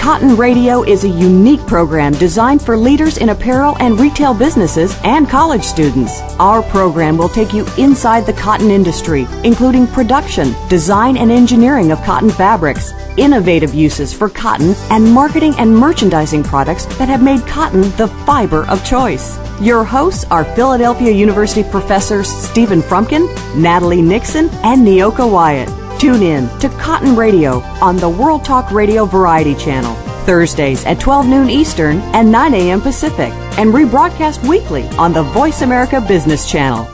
Cotton 0.09 0.39
Radio 0.39 0.85
is 0.85 1.05
a 1.05 1.09
unique 1.09 1.61
program 1.67 2.15
designed 2.15 2.63
for 2.63 2.79
leaders 2.79 3.19
in 3.19 3.29
apparel 3.29 3.77
and 3.79 4.01
retail 4.01 4.33
businesses 4.33 4.99
and 5.05 5.29
college 5.29 5.63
students. 5.63 6.23
Our 6.41 6.63
program 6.63 7.19
will 7.19 7.29
take 7.29 7.53
you 7.53 7.67
inside 7.77 8.25
the 8.25 8.33
cotton 8.33 8.71
industry, 8.71 9.27
including 9.45 9.87
production, 9.87 10.55
design, 10.71 11.19
and 11.19 11.31
engineering 11.31 11.93
of 11.93 12.03
cotton 12.05 12.31
fabrics, 12.31 12.93
innovative 13.19 13.75
uses 13.75 14.15
for 14.15 14.31
cotton, 14.31 14.73
and 14.89 15.13
marketing 15.13 15.55
and 15.59 15.77
merchandising 15.77 16.43
products 16.43 16.87
that 16.97 17.11
have 17.11 17.23
made 17.23 17.47
cotton 17.47 17.83
the 17.99 18.09
fiber 18.25 18.65
of 18.69 18.83
choice. 18.87 19.37
Your 19.61 19.85
hosts 19.85 20.25
are 20.31 20.47
Philadelphia 20.57 21.11
University 21.11 21.69
professors 21.69 22.31
Stephen 22.31 22.81
Frumkin, 22.81 23.29
Natalie 23.55 24.01
Nixon, 24.01 24.49
and 24.65 24.87
Neoka 24.87 25.31
Wyatt. 25.31 25.88
Tune 25.99 26.23
in 26.23 26.49
to 26.61 26.69
Cotton 26.69 27.17
Radio 27.17 27.59
on 27.83 27.97
the 27.97 28.09
World 28.09 28.45
Talk 28.45 28.71
Radio 28.71 29.05
Variety 29.05 29.57
Channel, 29.57 29.97
Thursdays 30.25 30.85
at 30.85 31.01
12 31.01 31.27
noon 31.27 31.51
Eastern 31.51 31.99
and 32.15 32.31
9 32.31 32.55
a.m. 32.55 32.81
Pacific, 32.81 33.33
and 33.59 33.75
rebroadcast 33.75 34.49
weekly 34.49 34.87
on 34.91 35.13
the 35.13 35.25
Voice 35.25 35.63
America 35.63 36.01
Business 36.01 36.49
Channel. 36.49 36.87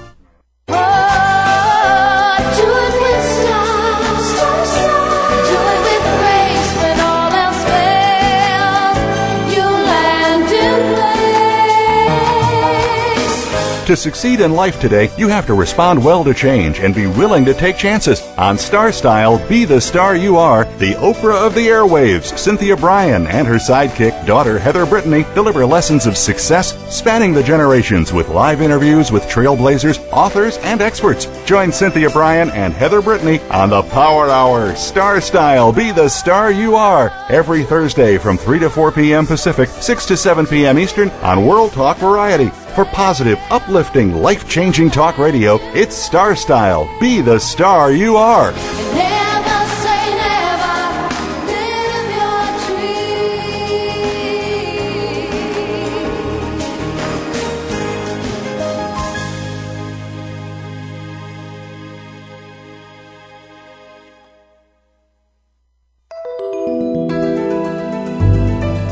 To 13.86 13.94
succeed 13.94 14.40
in 14.40 14.52
life 14.52 14.80
today, 14.80 15.10
you 15.18 15.28
have 15.28 15.44
to 15.46 15.52
respond 15.52 16.02
well 16.02 16.24
to 16.24 16.32
change 16.32 16.78
and 16.80 16.94
be 16.94 17.06
willing 17.06 17.44
to 17.44 17.52
take 17.52 17.76
chances. 17.76 18.22
On 18.38 18.56
Star 18.56 18.90
Style, 18.90 19.46
Be 19.46 19.66
the 19.66 19.78
Star 19.78 20.16
You 20.16 20.38
Are, 20.38 20.64
the 20.78 20.94
Oprah 20.94 21.46
of 21.46 21.54
the 21.54 21.66
airwaves, 21.66 22.36
Cynthia 22.38 22.78
Brian, 22.78 23.26
and 23.26 23.46
her 23.46 23.56
sidekick, 23.56 24.26
daughter 24.26 24.58
Heather 24.58 24.86
Brittany, 24.86 25.26
deliver 25.34 25.66
lessons 25.66 26.06
of 26.06 26.16
success 26.16 26.72
spanning 26.88 27.34
the 27.34 27.42
generations 27.42 28.10
with 28.10 28.30
live 28.30 28.62
interviews 28.62 29.12
with 29.12 29.24
trailblazers, 29.24 30.02
authors, 30.10 30.56
and 30.58 30.80
experts. 30.80 31.26
Join 31.44 31.70
Cynthia 31.70 32.08
Brian 32.08 32.48
and 32.52 32.72
Heather 32.72 33.02
Brittany 33.02 33.40
on 33.50 33.68
the 33.68 33.82
Power 33.82 34.30
Hour, 34.30 34.74
Star 34.76 35.20
Style, 35.20 35.74
Be 35.74 35.92
the 35.92 36.08
Star 36.08 36.50
You 36.50 36.74
Are, 36.74 37.12
every 37.28 37.64
Thursday 37.64 38.16
from 38.16 38.38
3 38.38 38.60
to 38.60 38.70
4 38.70 38.92
p.m. 38.92 39.26
Pacific, 39.26 39.68
6 39.68 40.06
to 40.06 40.16
7 40.16 40.46
p.m. 40.46 40.78
Eastern 40.78 41.10
on 41.20 41.44
World 41.44 41.72
Talk 41.72 41.98
Variety. 41.98 42.50
For 42.74 42.84
positive, 42.84 43.38
uplifting, 43.50 44.14
life 44.16 44.48
changing 44.48 44.90
talk 44.90 45.16
radio, 45.16 45.60
it's 45.74 45.94
Star 45.94 46.34
Style. 46.34 46.90
Be 46.98 47.20
the 47.20 47.38
star 47.38 47.92
you 47.92 48.16
are. 48.16 48.50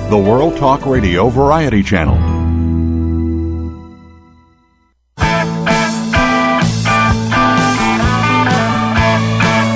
The 0.08 0.16
World 0.16 0.56
Talk 0.56 0.86
Radio 0.86 1.28
Variety 1.30 1.82
Channel. 1.82 2.31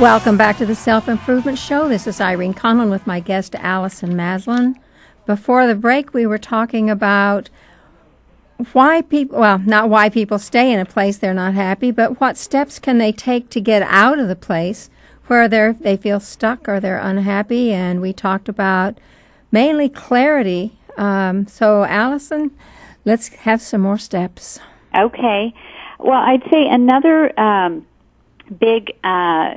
Welcome 0.00 0.36
back 0.36 0.58
to 0.58 0.66
the 0.66 0.74
Self 0.74 1.08
Improvement 1.08 1.56
Show. 1.56 1.88
This 1.88 2.06
is 2.06 2.20
Irene 2.20 2.52
Conlon 2.52 2.90
with 2.90 3.06
my 3.06 3.18
guest 3.18 3.54
Allison 3.54 4.12
Maslan. 4.12 4.74
Before 5.24 5.66
the 5.66 5.74
break, 5.74 6.12
we 6.12 6.26
were 6.26 6.36
talking 6.36 6.90
about 6.90 7.48
why 8.74 9.00
people, 9.00 9.38
well, 9.38 9.58
not 9.58 9.88
why 9.88 10.10
people 10.10 10.38
stay 10.38 10.70
in 10.70 10.78
a 10.78 10.84
place 10.84 11.16
they're 11.16 11.32
not 11.32 11.54
happy, 11.54 11.90
but 11.90 12.20
what 12.20 12.36
steps 12.36 12.78
can 12.78 12.98
they 12.98 13.10
take 13.10 13.48
to 13.48 13.60
get 13.60 13.80
out 13.84 14.18
of 14.18 14.28
the 14.28 14.36
place 14.36 14.90
where 15.28 15.48
they're, 15.48 15.72
they 15.72 15.96
feel 15.96 16.20
stuck 16.20 16.68
or 16.68 16.78
they're 16.78 16.98
unhappy. 16.98 17.72
And 17.72 18.02
we 18.02 18.12
talked 18.12 18.50
about 18.50 18.98
mainly 19.50 19.88
clarity. 19.88 20.78
Um, 20.98 21.46
so, 21.46 21.84
Allison, 21.84 22.50
let's 23.06 23.28
have 23.28 23.62
some 23.62 23.80
more 23.80 23.98
steps. 23.98 24.58
Okay. 24.94 25.54
Well, 25.98 26.20
I'd 26.20 26.42
say 26.52 26.68
another 26.68 27.40
um, 27.40 27.86
big, 28.60 28.92
uh, 29.02 29.54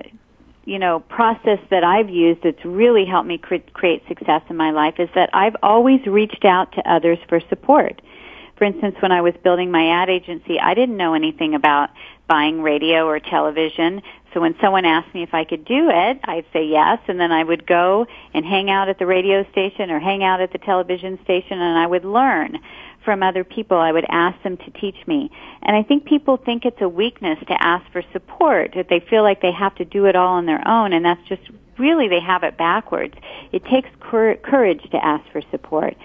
you 0.70 0.78
know, 0.78 1.00
process 1.00 1.58
that 1.72 1.84
I've 1.84 2.12
used 2.12 2.44
that's 2.44 2.64
really 2.64 3.04
helped 3.04 3.28
me 3.28 3.40
cre- 3.40 3.56
create 3.74 4.04
success 4.08 4.44
in 4.52 4.56
my 4.56 4.70
life 4.70 5.00
is 5.00 5.10
that 5.16 5.32
I've 5.34 5.56
always 5.64 6.06
reached 6.06 6.46
out 6.46 6.72
to 6.74 6.88
others 6.90 7.18
for 7.28 7.40
support. 7.50 8.00
For 8.56 8.66
instance, 8.66 8.96
when 9.00 9.12
I 9.12 9.22
was 9.22 9.34
building 9.44 9.72
my 9.72 9.88
ad 9.88 10.12
agency, 10.12 10.60
I 10.60 10.76
didn't 10.76 10.96
know 10.96 11.16
anything 11.16 11.56
about 11.56 11.90
buying 12.28 12.62
radio 12.62 13.08
or 13.08 13.20
television. 13.20 14.04
So 14.32 14.42
when 14.42 14.54
someone 14.62 14.86
asked 14.86 15.12
me 15.16 15.24
if 15.24 15.34
I 15.34 15.44
could 15.44 15.66
do 15.66 15.90
it, 15.90 16.20
I'd 16.24 16.46
say 16.54 16.68
yes, 16.68 17.00
and 17.08 17.20
then 17.20 17.32
I 17.32 17.44
would 17.44 17.66
go 17.66 18.06
and 18.36 18.46
hang 18.46 18.70
out 18.70 18.90
at 18.90 19.00
the 19.00 19.08
radio 19.08 19.50
station 19.52 19.90
or 19.90 20.00
hang 20.00 20.24
out 20.24 20.40
at 20.40 20.52
the 20.52 20.60
television 20.60 21.18
station 21.24 21.60
and 21.60 21.80
I 21.80 21.88
would 21.88 22.06
learn 22.06 22.60
from 23.10 23.24
other 23.24 23.44
people. 23.44 23.76
I 23.76 23.92
would 23.92 24.06
ask 24.10 24.40
them 24.44 24.56
to 24.58 24.70
teach 24.80 25.08
me. 25.08 25.32
And 25.64 25.76
I 25.76 25.82
think 25.82 26.06
people 26.06 26.38
think 26.38 26.64
it's 26.64 26.80
a 26.80 26.88
weakness 26.88 27.40
to 27.48 27.64
ask 27.64 27.92
for 27.92 28.04
support, 28.14 28.74
that 28.76 28.90
they 28.90 29.00
feel 29.00 29.24
like 29.24 29.42
they 29.42 29.52
have 29.52 29.74
to 29.78 29.86
do 29.86 30.06
it 30.06 30.16
all 30.16 30.36
on 30.36 30.46
their 30.46 30.62
own, 30.68 30.94
and 30.94 31.04
that's 31.04 31.28
just 31.28 31.42
really 31.80 32.08
they 32.08 32.20
have 32.20 32.44
it 32.44 32.56
backwards. 32.56 33.16
It 33.52 33.66
takes 33.66 33.90
cour- 34.00 34.36
courage 34.36 34.84
to 34.92 35.04
ask 35.04 35.28
for 35.32 35.42
support. 35.50 35.96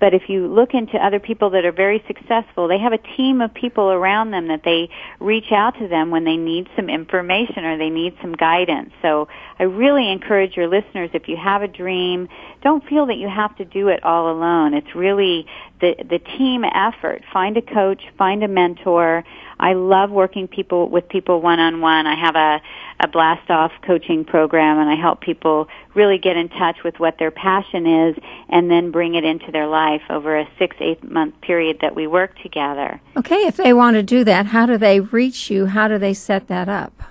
But 0.00 0.14
if 0.14 0.28
you 0.28 0.46
look 0.46 0.74
into 0.74 0.96
other 0.96 1.18
people 1.20 1.50
that 1.50 1.64
are 1.64 1.72
very 1.72 2.02
successful, 2.06 2.68
they 2.68 2.78
have 2.78 2.92
a 2.92 2.98
team 3.16 3.40
of 3.40 3.52
people 3.52 3.90
around 3.90 4.30
them 4.30 4.48
that 4.48 4.62
they 4.64 4.90
reach 5.20 5.50
out 5.52 5.78
to 5.78 5.88
them 5.88 6.10
when 6.10 6.24
they 6.24 6.36
need 6.36 6.68
some 6.76 6.88
information 6.88 7.64
or 7.64 7.78
they 7.78 7.90
need 7.90 8.16
some 8.22 8.32
guidance. 8.32 8.90
So 9.02 9.28
I 9.58 9.64
really 9.64 10.10
encourage 10.10 10.56
your 10.56 10.68
listeners, 10.68 11.10
if 11.14 11.28
you 11.28 11.36
have 11.36 11.62
a 11.62 11.68
dream, 11.68 12.28
don't 12.62 12.84
feel 12.86 13.06
that 13.06 13.16
you 13.16 13.28
have 13.28 13.56
to 13.56 13.64
do 13.64 13.88
it 13.88 14.04
all 14.04 14.30
alone. 14.30 14.74
It's 14.74 14.94
really 14.94 15.46
the, 15.80 15.94
the 15.98 16.18
team 16.18 16.64
effort. 16.64 17.22
Find 17.32 17.56
a 17.56 17.62
coach, 17.62 18.02
find 18.16 18.42
a 18.42 18.48
mentor. 18.48 19.24
I 19.60 19.74
love 19.74 20.10
working 20.10 20.48
people 20.48 20.88
with 20.88 21.08
people 21.08 21.40
one 21.40 21.58
on 21.58 21.80
one. 21.80 22.06
I 22.06 22.14
have 22.14 22.36
a, 22.36 22.60
a 23.00 23.08
blast 23.08 23.50
off 23.50 23.72
coaching 23.82 24.24
program 24.24 24.78
and 24.78 24.88
I 24.88 24.94
help 24.94 25.20
people 25.20 25.68
really 25.94 26.18
get 26.18 26.36
in 26.36 26.48
touch 26.48 26.84
with 26.84 27.00
what 27.00 27.18
their 27.18 27.30
passion 27.30 27.86
is 27.86 28.16
and 28.48 28.70
then 28.70 28.90
bring 28.90 29.14
it 29.14 29.24
into 29.24 29.50
their 29.50 29.66
life 29.66 30.02
over 30.10 30.38
a 30.38 30.46
six, 30.58 30.76
eight 30.80 31.02
month 31.02 31.40
period 31.40 31.78
that 31.80 31.94
we 31.94 32.06
work 32.06 32.38
together. 32.42 33.00
Okay, 33.16 33.46
if 33.46 33.56
they 33.56 33.72
want 33.72 33.96
to 33.96 34.02
do 34.02 34.24
that, 34.24 34.46
how 34.46 34.66
do 34.66 34.78
they 34.78 35.00
reach 35.00 35.50
you? 35.50 35.66
How 35.66 35.88
do 35.88 35.98
they 35.98 36.14
set 36.14 36.46
that 36.48 36.68
up? 36.68 37.02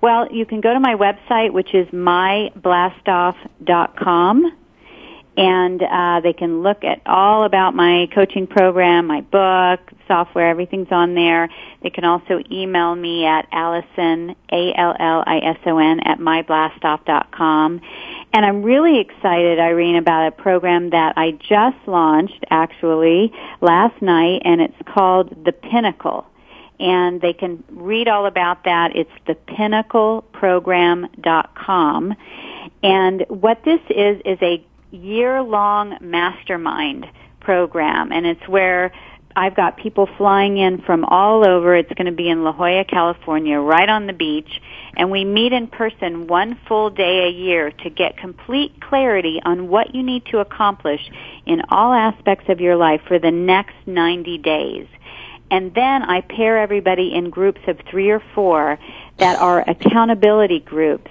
Well, 0.00 0.32
you 0.32 0.46
can 0.46 0.60
go 0.60 0.72
to 0.72 0.80
my 0.80 0.94
website, 0.94 1.52
which 1.52 1.74
is 1.74 1.86
myblastoff.com 1.88 4.52
and 5.36 5.82
uh, 5.82 6.20
they 6.22 6.32
can 6.32 6.62
look 6.62 6.84
at 6.84 7.02
all 7.06 7.44
about 7.44 7.74
my 7.74 8.08
coaching 8.14 8.46
program, 8.46 9.06
my 9.06 9.20
book, 9.20 9.80
software, 10.08 10.48
everything's 10.50 10.90
on 10.90 11.14
there. 11.14 11.48
They 11.82 11.90
can 11.90 12.04
also 12.04 12.40
email 12.50 12.94
me 12.94 13.24
at 13.24 13.46
Allison, 13.52 14.34
A-L-L-I-S-O-N, 14.52 16.00
at 16.00 16.18
myblastoff.com. 16.18 17.80
And 18.32 18.46
I'm 18.46 18.62
really 18.62 19.00
excited, 19.00 19.58
Irene, 19.58 19.96
about 19.96 20.28
a 20.28 20.32
program 20.32 20.90
that 20.90 21.14
I 21.16 21.32
just 21.32 21.78
launched, 21.86 22.44
actually, 22.50 23.32
last 23.60 24.00
night, 24.02 24.42
and 24.44 24.60
it's 24.60 24.76
called 24.86 25.44
The 25.44 25.52
Pinnacle. 25.52 26.26
And 26.80 27.20
they 27.20 27.34
can 27.34 27.62
read 27.70 28.08
all 28.08 28.26
about 28.26 28.64
that. 28.64 28.96
It's 28.96 29.10
thepinnacleprogram.com. 29.26 32.16
And 32.82 33.26
what 33.28 33.62
this 33.64 33.80
is, 33.90 34.22
is 34.24 34.38
a 34.40 34.64
year 34.90 35.42
long 35.42 35.96
mastermind 36.00 37.06
program 37.40 38.12
and 38.12 38.26
it's 38.26 38.46
where 38.48 38.92
I've 39.36 39.54
got 39.54 39.76
people 39.76 40.08
flying 40.18 40.58
in 40.58 40.82
from 40.82 41.04
all 41.04 41.46
over. 41.46 41.76
It's 41.76 41.92
going 41.92 42.06
to 42.06 42.12
be 42.12 42.28
in 42.28 42.42
La 42.42 42.52
Jolla, 42.52 42.84
California, 42.84 43.58
right 43.58 43.88
on 43.88 44.06
the 44.06 44.12
beach. 44.12 44.60
And 44.96 45.10
we 45.10 45.24
meet 45.24 45.52
in 45.52 45.68
person 45.68 46.26
one 46.26 46.58
full 46.66 46.90
day 46.90 47.26
a 47.28 47.30
year 47.30 47.70
to 47.70 47.90
get 47.90 48.16
complete 48.16 48.80
clarity 48.80 49.40
on 49.44 49.68
what 49.68 49.94
you 49.94 50.02
need 50.02 50.26
to 50.26 50.38
accomplish 50.38 51.00
in 51.46 51.62
all 51.68 51.92
aspects 51.92 52.48
of 52.48 52.60
your 52.60 52.76
life 52.76 53.02
for 53.06 53.18
the 53.18 53.30
next 53.30 53.76
90 53.86 54.38
days. 54.38 54.86
And 55.50 55.74
then 55.74 56.02
I 56.02 56.20
pair 56.22 56.58
everybody 56.58 57.14
in 57.14 57.30
groups 57.30 57.60
of 57.66 57.78
three 57.88 58.10
or 58.10 58.22
four 58.34 58.78
that 59.18 59.38
are 59.38 59.68
accountability 59.68 60.60
groups 60.60 61.10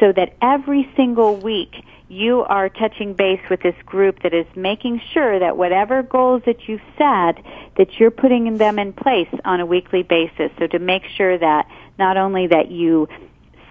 so 0.00 0.12
that 0.12 0.34
every 0.40 0.90
single 0.96 1.36
week 1.36 1.74
you 2.08 2.42
are 2.42 2.68
touching 2.68 3.14
base 3.14 3.40
with 3.50 3.60
this 3.62 3.74
group 3.84 4.22
that 4.22 4.32
is 4.32 4.46
making 4.54 5.00
sure 5.12 5.38
that 5.38 5.56
whatever 5.56 6.02
goals 6.02 6.42
that 6.46 6.68
you've 6.68 6.82
set, 6.96 7.42
that 7.76 7.98
you're 7.98 8.12
putting 8.12 8.58
them 8.58 8.78
in 8.78 8.92
place 8.92 9.28
on 9.44 9.60
a 9.60 9.66
weekly 9.66 10.02
basis. 10.02 10.50
So 10.58 10.66
to 10.68 10.78
make 10.78 11.04
sure 11.16 11.36
that 11.36 11.68
not 11.98 12.16
only 12.16 12.46
that 12.46 12.70
you 12.70 13.08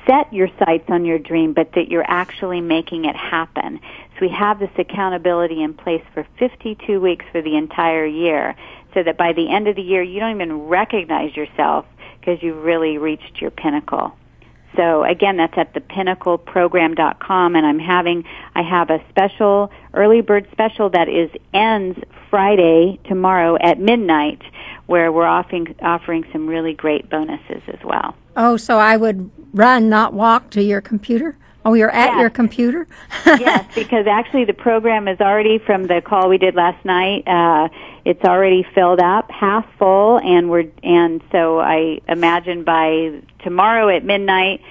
set 0.06 0.32
your 0.34 0.50
sights 0.60 0.86
on 0.90 1.06
your 1.06 1.18
dream, 1.18 1.54
but 1.54 1.72
that 1.74 1.90
you're 1.90 2.06
actually 2.08 2.62
making 2.62 3.06
it 3.06 3.16
happen. 3.16 3.80
So 4.14 4.18
we 4.22 4.30
have 4.30 4.60
this 4.60 4.70
accountability 4.78 5.64
in 5.64 5.74
place 5.74 6.04
for 6.14 6.28
52 6.38 7.00
weeks 7.00 7.26
for 7.32 7.42
the 7.42 7.56
entire 7.56 8.06
year 8.06 8.56
so 8.94 9.04
that 9.04 9.18
by 9.18 9.34
the 9.34 9.50
end 9.50 9.68
of 9.68 9.76
the 9.76 9.82
year 9.82 10.04
you 10.04 10.20
don't 10.20 10.36
even 10.36 10.68
recognize 10.68 11.36
yourself 11.36 11.86
because 12.20 12.42
you've 12.44 12.64
really 12.64 12.98
reached 12.98 13.42
your 13.42 13.52
pinnacle. 13.52 14.16
So 14.76 15.04
again, 15.04 15.38
that's 15.38 15.58
at 15.58 15.74
thepinnacleprogram.com 15.74 17.56
and 17.56 17.66
I'm 17.66 17.80
having, 17.80 18.26
I 18.56 18.62
have 18.62 18.90
a 18.90 19.02
special, 19.10 19.72
early 19.94 20.22
bird 20.22 20.48
special 20.52 20.90
that 20.92 21.08
is 21.10 21.30
ends 21.54 22.00
Friday, 22.30 23.00
tomorrow 23.06 23.58
at 23.62 23.80
midnight 23.80 24.42
where 24.88 25.12
we're 25.12 25.26
offering, 25.26 25.74
offering 25.82 26.26
some 26.32 26.48
really 26.48 26.74
great 26.74 27.10
bonuses 27.10 27.62
as 27.68 27.80
well. 27.84 28.16
Oh, 28.36 28.58
so 28.58 28.78
I 28.78 28.98
would 28.98 29.32
run, 29.54 29.90
not 29.90 30.14
walk 30.14 30.50
to 30.52 30.62
your 30.64 30.82
computer? 30.82 31.38
Oh, 31.68 31.74
you're 31.74 31.90
at 31.90 32.12
Yes. 32.12 32.20
your 32.20 32.30
computer? 32.30 32.88
yes, 33.26 33.66
because 33.74 34.06
actually 34.06 34.46
the 34.46 34.54
program 34.54 35.08
is 35.08 35.20
already 35.20 35.58
from 35.58 35.88
the 35.88 36.00
call 36.00 36.30
we 36.30 36.38
did 36.38 36.54
last 36.54 36.84
night. 36.86 37.28
Uh, 37.28 37.70
it's 38.06 38.24
already 38.24 38.62
filled 38.76 39.00
up, 39.00 39.32
half 39.32 39.66
full, 39.80 40.20
and 40.20 40.52
we're 40.52 40.66
and 40.84 41.24
so 41.32 41.60
I 41.60 42.02
imagine 42.08 42.64
by 42.64 43.20
tomorrow 43.46 43.96
at 43.96 44.04
midnight 44.04 44.62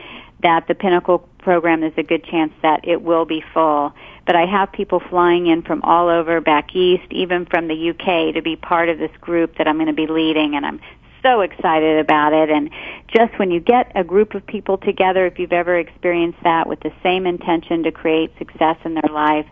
that 0.42 0.66
the 0.68 0.74
Pinnacle 0.74 1.20
program 1.38 1.82
is 1.82 1.92
a 1.96 2.02
good 2.02 2.24
chance 2.24 2.52
that 2.60 2.86
it 2.86 3.00
will 3.00 3.24
be 3.24 3.42
full. 3.54 3.94
But 4.26 4.36
I 4.36 4.46
have 4.46 4.72
people 4.72 5.00
flying 5.00 5.46
in 5.46 5.62
from 5.62 5.80
all 5.82 6.08
over 6.08 6.40
back 6.40 6.74
east, 6.74 7.06
even 7.10 7.46
from 7.46 7.68
the 7.68 7.90
UK, 7.90 8.34
to 8.34 8.42
be 8.42 8.56
part 8.56 8.88
of 8.88 8.98
this 8.98 9.12
group 9.20 9.56
that 9.56 9.68
I'm 9.68 9.76
going 9.76 9.86
to 9.86 9.92
be 9.94 10.06
leading, 10.06 10.56
and 10.56 10.66
I'm 10.66 10.80
so 11.22 11.40
excited 11.40 11.98
about 12.00 12.32
it. 12.32 12.50
And 12.50 12.70
just 13.08 13.38
when 13.38 13.50
you 13.50 13.60
get 13.60 13.92
a 13.94 14.04
group 14.04 14.34
of 14.34 14.46
people 14.46 14.76
together, 14.76 15.24
if 15.24 15.38
you've 15.38 15.52
ever 15.52 15.78
experienced 15.78 16.42
that 16.42 16.66
with 16.66 16.80
the 16.80 16.92
same 17.02 17.26
intention 17.26 17.84
to 17.84 17.92
create 17.92 18.36
success 18.38 18.76
in 18.84 18.94
their 18.94 19.12
life, 19.12 19.46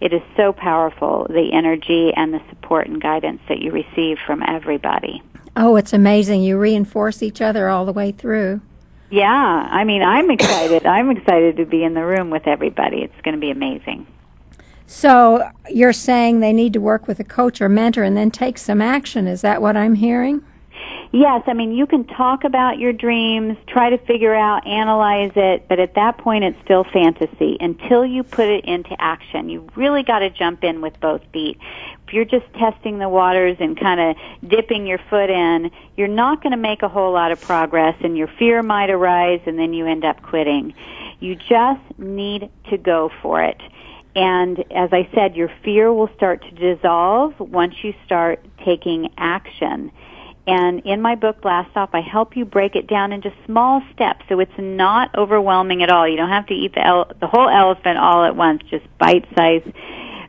it 0.00 0.12
is 0.12 0.22
so 0.36 0.52
powerful, 0.52 1.26
the 1.28 1.52
energy 1.52 2.12
and 2.16 2.34
the 2.34 2.40
support 2.48 2.88
and 2.88 3.00
guidance 3.00 3.40
that 3.48 3.60
you 3.60 3.70
receive 3.70 4.18
from 4.26 4.42
everybody. 4.42 5.22
Oh, 5.56 5.76
it's 5.76 5.92
amazing. 5.92 6.42
You 6.42 6.58
reinforce 6.58 7.22
each 7.22 7.40
other 7.40 7.68
all 7.68 7.84
the 7.84 7.92
way 7.92 8.12
through. 8.12 8.60
Yeah, 9.10 9.68
I 9.70 9.84
mean, 9.84 10.02
I'm 10.02 10.30
excited. 10.30 10.86
I'm 10.86 11.10
excited 11.10 11.56
to 11.58 11.66
be 11.66 11.84
in 11.84 11.94
the 11.94 12.04
room 12.04 12.30
with 12.30 12.46
everybody. 12.46 13.02
It's 13.02 13.20
going 13.22 13.34
to 13.34 13.40
be 13.40 13.50
amazing. 13.50 14.06
So 14.86 15.50
you're 15.70 15.92
saying 15.92 16.40
they 16.40 16.52
need 16.52 16.72
to 16.72 16.80
work 16.80 17.06
with 17.06 17.20
a 17.20 17.24
coach 17.24 17.60
or 17.60 17.68
mentor 17.68 18.02
and 18.02 18.16
then 18.16 18.30
take 18.30 18.58
some 18.58 18.80
action. 18.80 19.26
Is 19.26 19.42
that 19.42 19.60
what 19.60 19.76
I'm 19.76 19.94
hearing? 19.94 20.42
Yes, 21.12 21.42
I 21.46 21.52
mean, 21.52 21.72
you 21.72 21.86
can 21.86 22.06
talk 22.06 22.42
about 22.42 22.78
your 22.78 22.94
dreams, 22.94 23.58
try 23.66 23.90
to 23.90 23.98
figure 23.98 24.34
out, 24.34 24.66
analyze 24.66 25.32
it, 25.36 25.68
but 25.68 25.78
at 25.78 25.94
that 25.94 26.16
point 26.16 26.44
it's 26.44 26.58
still 26.64 26.84
fantasy 26.84 27.58
until 27.60 28.06
you 28.06 28.22
put 28.22 28.48
it 28.48 28.64
into 28.64 28.96
action. 28.98 29.50
You 29.50 29.68
really 29.76 30.02
got 30.02 30.20
to 30.20 30.30
jump 30.30 30.64
in 30.64 30.80
with 30.80 30.98
both 31.00 31.20
feet. 31.30 31.58
If 32.12 32.16
you're 32.16 32.40
just 32.40 32.52
testing 32.52 32.98
the 32.98 33.08
waters 33.08 33.56
and 33.58 33.74
kind 33.80 33.98
of 33.98 34.50
dipping 34.50 34.86
your 34.86 34.98
foot 35.08 35.30
in, 35.30 35.70
you're 35.96 36.08
not 36.08 36.42
going 36.42 36.50
to 36.50 36.58
make 36.58 36.82
a 36.82 36.88
whole 36.88 37.10
lot 37.10 37.32
of 37.32 37.40
progress 37.40 37.96
and 38.04 38.18
your 38.18 38.28
fear 38.38 38.62
might 38.62 38.90
arise 38.90 39.40
and 39.46 39.58
then 39.58 39.72
you 39.72 39.86
end 39.86 40.04
up 40.04 40.20
quitting. 40.20 40.74
You 41.20 41.36
just 41.36 41.80
need 41.96 42.50
to 42.68 42.76
go 42.76 43.10
for 43.22 43.42
it. 43.42 43.58
And 44.14 44.58
as 44.70 44.90
I 44.92 45.08
said, 45.14 45.36
your 45.36 45.50
fear 45.64 45.90
will 45.90 46.10
start 46.14 46.42
to 46.42 46.50
dissolve 46.50 47.40
once 47.40 47.76
you 47.82 47.94
start 48.04 48.44
taking 48.62 49.08
action. 49.16 49.90
And 50.46 50.80
in 50.84 51.00
my 51.00 51.14
book, 51.14 51.40
Blast 51.40 51.74
Off, 51.76 51.94
I 51.94 52.02
help 52.02 52.36
you 52.36 52.44
break 52.44 52.76
it 52.76 52.88
down 52.88 53.12
into 53.12 53.32
small 53.46 53.82
steps 53.94 54.26
so 54.28 54.38
it's 54.38 54.52
not 54.58 55.14
overwhelming 55.16 55.82
at 55.82 55.88
all. 55.88 56.06
You 56.06 56.18
don't 56.18 56.28
have 56.28 56.46
to 56.48 56.54
eat 56.54 56.74
the, 56.74 57.06
the 57.20 57.26
whole 57.26 57.48
elephant 57.48 57.96
all 57.96 58.22
at 58.24 58.36
once, 58.36 58.62
just 58.68 58.84
bite 58.98 59.24
size, 59.34 59.62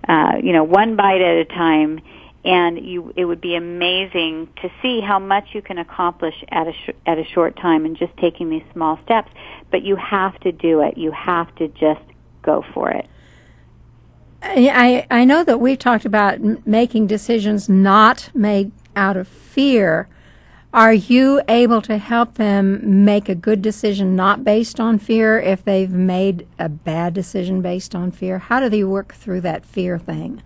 uh, 0.07 0.33
you 0.41 0.53
know, 0.53 0.63
one 0.63 0.95
bite 0.95 1.21
at 1.21 1.37
a 1.37 1.45
time. 1.45 2.01
And 2.45 2.85
you, 2.85 3.13
it 3.15 3.23
would 3.23 3.39
be 3.39 3.55
amazing 3.55 4.49
to 4.61 4.69
see 4.81 4.99
how 4.99 5.17
much 5.17 5.49
you 5.53 5.61
can 5.61 5.77
accomplish 5.77 6.35
at 6.49 6.67
a, 6.67 6.73
sh- 6.73 6.95
at 7.05 7.17
a 7.17 7.23
short 7.23 7.55
time 7.55 7.85
and 7.85 7.95
just 7.95 8.15
taking 8.17 8.49
these 8.49 8.63
small 8.73 8.99
steps. 9.05 9.31
But 9.71 9.83
you 9.83 9.95
have 9.95 10.37
to 10.41 10.51
do 10.51 10.81
it. 10.81 10.97
You 10.97 11.11
have 11.11 11.55
to 11.55 11.69
just 11.69 12.01
go 12.41 12.65
for 12.73 12.91
it. 12.91 13.07
I, 14.41 15.07
I 15.09 15.23
know 15.23 15.43
that 15.45 15.59
we've 15.59 15.79
talked 15.79 16.03
about 16.03 16.33
m- 16.33 16.61
making 16.65 17.07
decisions 17.07 17.69
not 17.69 18.29
made 18.33 18.73
out 18.95 19.15
of 19.15 19.27
fear. 19.27 20.09
Are 20.73 20.91
you 20.91 21.39
able 21.47 21.83
to 21.83 21.99
help 21.99 22.33
them 22.33 23.05
make 23.05 23.29
a 23.29 23.35
good 23.35 23.61
decision 23.61 24.15
not 24.15 24.43
based 24.43 24.79
on 24.79 24.97
fear 24.97 25.39
if 25.39 25.63
they've 25.63 25.91
made 25.91 26.47
a 26.57 26.67
bad 26.67 27.13
decision 27.13 27.61
based 27.61 27.93
on 27.93 28.09
fear? 28.09 28.39
How 28.39 28.59
do 28.59 28.69
they 28.69 28.83
work 28.83 29.13
through 29.13 29.41
that 29.41 29.67
fear 29.67 29.99
thing? 29.99 30.41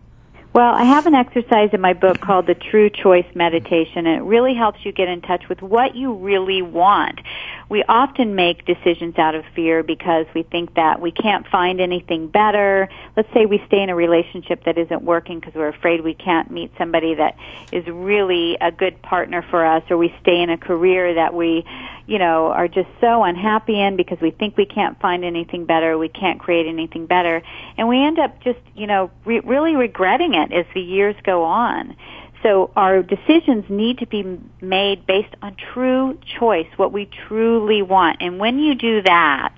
Well, 0.51 0.73
I 0.73 0.83
have 0.83 1.05
an 1.05 1.13
exercise 1.13 1.69
in 1.71 1.79
my 1.79 1.93
book 1.93 2.19
called 2.19 2.47
the 2.47 2.55
True 2.55 2.89
Choice 2.89 3.27
Meditation, 3.35 4.05
and 4.05 4.17
it 4.17 4.23
really 4.23 4.53
helps 4.53 4.83
you 4.83 4.91
get 4.91 5.07
in 5.07 5.21
touch 5.21 5.47
with 5.47 5.61
what 5.61 5.95
you 5.95 6.13
really 6.13 6.61
want. 6.61 7.21
We 7.69 7.83
often 7.83 8.35
make 8.35 8.65
decisions 8.65 9.17
out 9.17 9.35
of 9.35 9.43
fear 9.53 9.83
because 9.83 10.25
we 10.33 10.43
think 10.43 10.75
that 10.75 11.01
we 11.01 11.11
can't 11.11 11.45
find 11.47 11.81
anything 11.81 12.27
better. 12.29 12.87
Let's 13.17 13.31
say 13.33 13.45
we 13.45 13.61
stay 13.67 13.81
in 13.81 13.89
a 13.89 13.95
relationship 13.95 14.63
that 14.63 14.77
isn't 14.77 15.01
working 15.01 15.39
because 15.39 15.53
we're 15.53 15.67
afraid 15.67 16.01
we 16.01 16.13
can't 16.13 16.49
meet 16.49 16.71
somebody 16.77 17.15
that 17.15 17.35
is 17.73 17.85
really 17.87 18.57
a 18.61 18.71
good 18.71 19.01
partner 19.01 19.41
for 19.49 19.65
us, 19.65 19.83
or 19.89 19.97
we 19.97 20.15
stay 20.21 20.41
in 20.41 20.49
a 20.49 20.57
career 20.57 21.15
that 21.15 21.33
we, 21.33 21.65
you 22.05 22.19
know, 22.19 22.47
are 22.47 22.69
just 22.69 22.89
so 23.01 23.23
unhappy 23.23 23.79
in 23.79 23.97
because 23.97 24.19
we 24.21 24.31
think 24.31 24.55
we 24.55 24.65
can't 24.65 24.97
find 25.01 25.25
anything 25.25 25.65
better, 25.65 25.97
we 25.97 26.07
can't 26.07 26.39
create 26.39 26.67
anything 26.67 27.05
better, 27.05 27.41
and 27.77 27.89
we 27.89 28.01
end 28.01 28.17
up 28.17 28.41
just, 28.41 28.59
you 28.75 28.87
know, 28.87 29.11
re- 29.25 29.41
really 29.41 29.75
regretting 29.75 30.35
it 30.35 30.53
as 30.53 30.65
the 30.73 30.81
years 30.81 31.15
go 31.23 31.43
on. 31.43 31.97
So 32.43 32.71
our 32.75 33.01
decisions 33.01 33.65
need 33.69 33.99
to 33.99 34.05
be 34.05 34.39
made 34.61 35.05
based 35.05 35.33
on 35.41 35.55
true 35.73 36.17
choice, 36.39 36.67
what 36.75 36.91
we 36.91 37.09
truly 37.27 37.81
want. 37.81 38.17
And 38.21 38.39
when 38.39 38.59
you 38.59 38.75
do 38.75 39.01
that, 39.01 39.55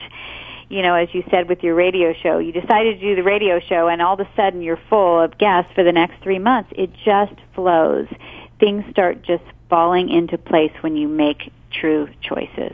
you 0.70 0.82
know, 0.82 0.94
as 0.94 1.14
you 1.14 1.24
said 1.30 1.50
with 1.50 1.64
your 1.64 1.76
radio 1.76 2.14
show, 2.14 2.38
you 2.38 2.52
decided 2.52 3.00
to 3.00 3.06
do 3.06 3.16
the 3.16 3.24
radio 3.24 3.60
show 3.60 3.88
and 3.88 4.02
all 4.02 4.14
of 4.14 4.20
a 4.20 4.30
sudden 4.36 4.62
you're 4.62 4.80
full 4.90 5.20
of 5.20 5.38
guests 5.38 5.72
for 5.74 5.84
the 5.84 5.92
next 5.92 6.22
three 6.22 6.40
months. 6.40 6.72
It 6.76 6.92
just 7.04 7.34
flows. 7.54 8.08
Things 8.60 8.86
start 8.92 9.24
just 9.24 9.44
falling 9.70 10.10
into 10.10 10.38
place 10.38 10.72
when 10.82 10.96
you 10.96 11.08
make 11.08 11.52
true 11.72 12.08
choices. 12.22 12.74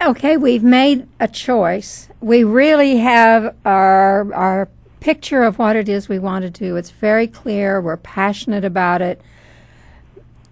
Okay, 0.00 0.36
we've 0.36 0.62
made 0.62 1.08
a 1.18 1.26
choice. 1.26 2.08
We 2.20 2.44
really 2.44 2.98
have 2.98 3.56
our 3.64 4.32
our 4.32 4.68
picture 5.00 5.42
of 5.42 5.58
what 5.58 5.76
it 5.76 5.88
is 5.88 6.08
we 6.08 6.18
want 6.18 6.42
to 6.42 6.50
do. 6.50 6.76
It's 6.76 6.90
very 6.90 7.26
clear. 7.26 7.80
We're 7.80 7.96
passionate 7.96 8.64
about 8.64 9.02
it. 9.02 9.20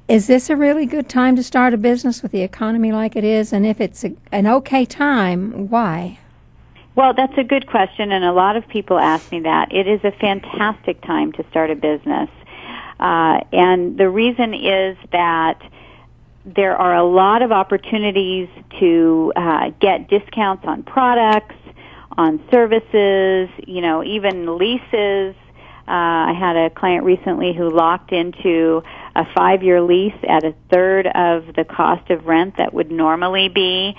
Is 0.09 0.28
this 0.28 0.51
a 0.51 0.57
really 0.57 0.86
good 0.86 1.09
time 1.09 1.34
to 1.36 1.42
start 1.42 1.74
a 1.74 1.76
business 1.76 2.22
with 2.22 2.30
the 2.30 2.42
economy 2.42 2.92
like 2.92 3.16
it 3.16 3.24
is? 3.24 3.53
And 3.53 3.66
if 3.66 3.80
it's 3.80 4.05
a, 4.05 4.14
an 4.30 4.47
okay 4.47 4.84
time, 4.84 5.68
why? 5.68 6.20
Well, 6.94 7.12
that's 7.12 7.36
a 7.36 7.44
good 7.44 7.66
question, 7.66 8.11
and 8.11 8.24
a 8.24 8.32
lot 8.32 8.57
of 8.57 8.66
people 8.68 8.99
ask 8.99 9.30
me 9.30 9.40
that. 9.40 9.72
It 9.72 9.86
is 9.86 10.03
a 10.05 10.12
fantastic 10.12 11.03
time 11.03 11.32
to 11.32 11.44
start 11.51 11.70
a 11.70 11.74
business. 11.74 12.30
Uh, 12.99 13.40
and 13.53 13.99
the 13.99 14.09
reason 14.09 14.55
is 14.55 14.97
that 15.12 15.61
there 16.47 16.76
are 16.76 16.94
a 16.94 17.05
lot 17.05 17.42
of 17.42 17.53
opportunities 17.53 18.49
to 18.78 19.32
uh, 19.34 19.70
get 19.80 20.09
discounts 20.09 20.64
on 20.64 20.84
products, 20.84 21.57
on 22.16 22.42
services, 22.50 23.48
you 23.66 23.80
know, 23.80 24.02
even 24.02 24.56
leases. 24.58 25.34
Uh, 25.88 26.32
I 26.32 26.32
had 26.36 26.56
a 26.56 26.70
client 26.70 27.04
recently 27.04 27.54
who 27.54 27.70
locked 27.70 28.10
into 28.10 28.82
a 29.14 29.24
five-year 29.34 29.80
lease 29.82 30.18
at 30.28 30.44
a 30.44 30.54
third 30.70 31.06
of 31.06 31.54
the 31.54 31.64
cost 31.64 32.10
of 32.10 32.26
rent 32.26 32.56
that 32.56 32.74
would 32.74 32.90
normally 32.90 33.48
be. 33.48 33.94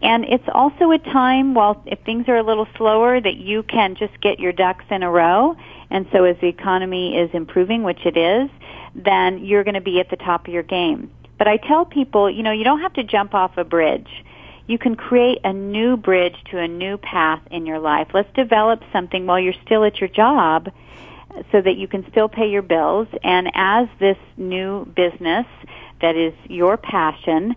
And 0.00 0.24
it's 0.24 0.48
also 0.52 0.92
a 0.92 0.98
time, 0.98 1.54
while 1.54 1.82
if 1.86 1.98
things 2.00 2.28
are 2.28 2.36
a 2.36 2.42
little 2.42 2.68
slower, 2.76 3.20
that 3.20 3.36
you 3.36 3.62
can 3.62 3.96
just 3.96 4.20
get 4.20 4.38
your 4.38 4.52
ducks 4.52 4.84
in 4.90 5.02
a 5.02 5.10
row. 5.10 5.56
And 5.90 6.06
so 6.12 6.24
as 6.24 6.36
the 6.40 6.48
economy 6.48 7.16
is 7.16 7.30
improving, 7.32 7.82
which 7.82 8.04
it 8.04 8.16
is, 8.16 8.50
then 8.94 9.44
you're 9.44 9.64
going 9.64 9.74
to 9.74 9.80
be 9.80 10.00
at 10.00 10.08
the 10.10 10.16
top 10.16 10.46
of 10.46 10.54
your 10.54 10.62
game. 10.62 11.10
But 11.38 11.48
I 11.48 11.58
tell 11.58 11.84
people, 11.84 12.30
you 12.30 12.42
know, 12.42 12.52
you 12.52 12.64
don't 12.64 12.80
have 12.80 12.94
to 12.94 13.04
jump 13.04 13.34
off 13.34 13.58
a 13.58 13.64
bridge. 13.64 14.08
You 14.66 14.78
can 14.78 14.96
create 14.96 15.38
a 15.44 15.52
new 15.52 15.96
bridge 15.96 16.36
to 16.50 16.58
a 16.58 16.66
new 16.66 16.96
path 16.96 17.40
in 17.50 17.66
your 17.66 17.78
life. 17.78 18.08
Let's 18.12 18.32
develop 18.34 18.82
something 18.92 19.26
while 19.26 19.38
you're 19.38 19.54
still 19.64 19.84
at 19.84 20.00
your 20.00 20.08
job 20.08 20.70
so 21.52 21.60
that 21.60 21.76
you 21.76 21.86
can 21.86 22.08
still 22.10 22.28
pay 22.28 22.50
your 22.50 22.62
bills. 22.62 23.08
And 23.22 23.50
as 23.54 23.88
this 24.00 24.18
new 24.36 24.84
business 24.86 25.46
that 26.00 26.16
is 26.16 26.34
your 26.48 26.76
passion 26.76 27.54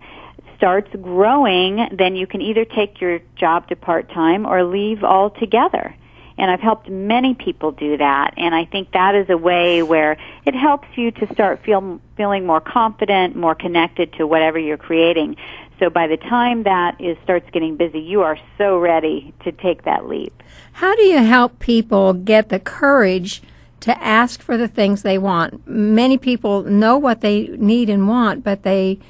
starts 0.56 0.90
growing, 1.00 1.88
then 1.96 2.14
you 2.16 2.26
can 2.26 2.42
either 2.42 2.64
take 2.64 3.00
your 3.00 3.20
job 3.36 3.68
to 3.68 3.76
part 3.76 4.10
time 4.10 4.46
or 4.46 4.62
leave 4.62 5.02
altogether. 5.02 5.94
And 6.36 6.50
I've 6.50 6.60
helped 6.60 6.88
many 6.88 7.34
people 7.34 7.72
do 7.72 7.96
that. 7.98 8.34
And 8.36 8.54
I 8.54 8.64
think 8.64 8.92
that 8.92 9.14
is 9.14 9.28
a 9.28 9.36
way 9.36 9.82
where 9.82 10.16
it 10.46 10.54
helps 10.54 10.88
you 10.96 11.10
to 11.10 11.32
start 11.34 11.62
feel, 11.64 12.00
feeling 12.16 12.46
more 12.46 12.60
confident, 12.60 13.36
more 13.36 13.54
connected 13.54 14.14
to 14.14 14.26
whatever 14.26 14.58
you're 14.58 14.78
creating. 14.78 15.36
So 15.80 15.88
by 15.88 16.06
the 16.06 16.18
time 16.18 16.64
that 16.64 17.00
is 17.00 17.16
starts 17.24 17.48
getting 17.52 17.76
busy, 17.76 18.00
you 18.00 18.20
are 18.20 18.38
so 18.58 18.78
ready 18.78 19.32
to 19.44 19.50
take 19.50 19.84
that 19.84 20.06
leap. 20.06 20.42
How 20.72 20.94
do 20.94 21.02
you 21.02 21.24
help 21.24 21.58
people 21.58 22.12
get 22.12 22.50
the 22.50 22.60
courage 22.60 23.42
to 23.80 23.98
ask 24.02 24.42
for 24.42 24.58
the 24.58 24.68
things 24.68 25.00
they 25.00 25.16
want? 25.16 25.66
Many 25.66 26.18
people 26.18 26.62
know 26.64 26.98
what 26.98 27.22
they 27.22 27.46
need 27.46 27.88
and 27.88 28.06
want, 28.06 28.44
but 28.44 28.62
they 28.62 29.00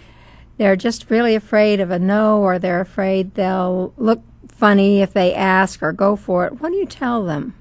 they're 0.59 0.77
just 0.77 1.11
really 1.11 1.35
afraid 1.35 1.81
of 1.81 1.91
a 1.91 1.99
no 1.99 2.39
or 2.39 2.59
they're 2.59 2.81
afraid 2.81 3.35
they'll 3.35 3.93
look 3.97 4.23
funny 4.47 5.01
if 5.01 5.13
they 5.13 5.35
ask 5.35 5.83
or 5.83 5.91
go 5.91 6.15
for 6.15 6.47
it. 6.47 6.61
What 6.61 6.71
do 6.71 6.77
you 6.77 6.87
tell 6.87 7.25
them? 7.25 7.55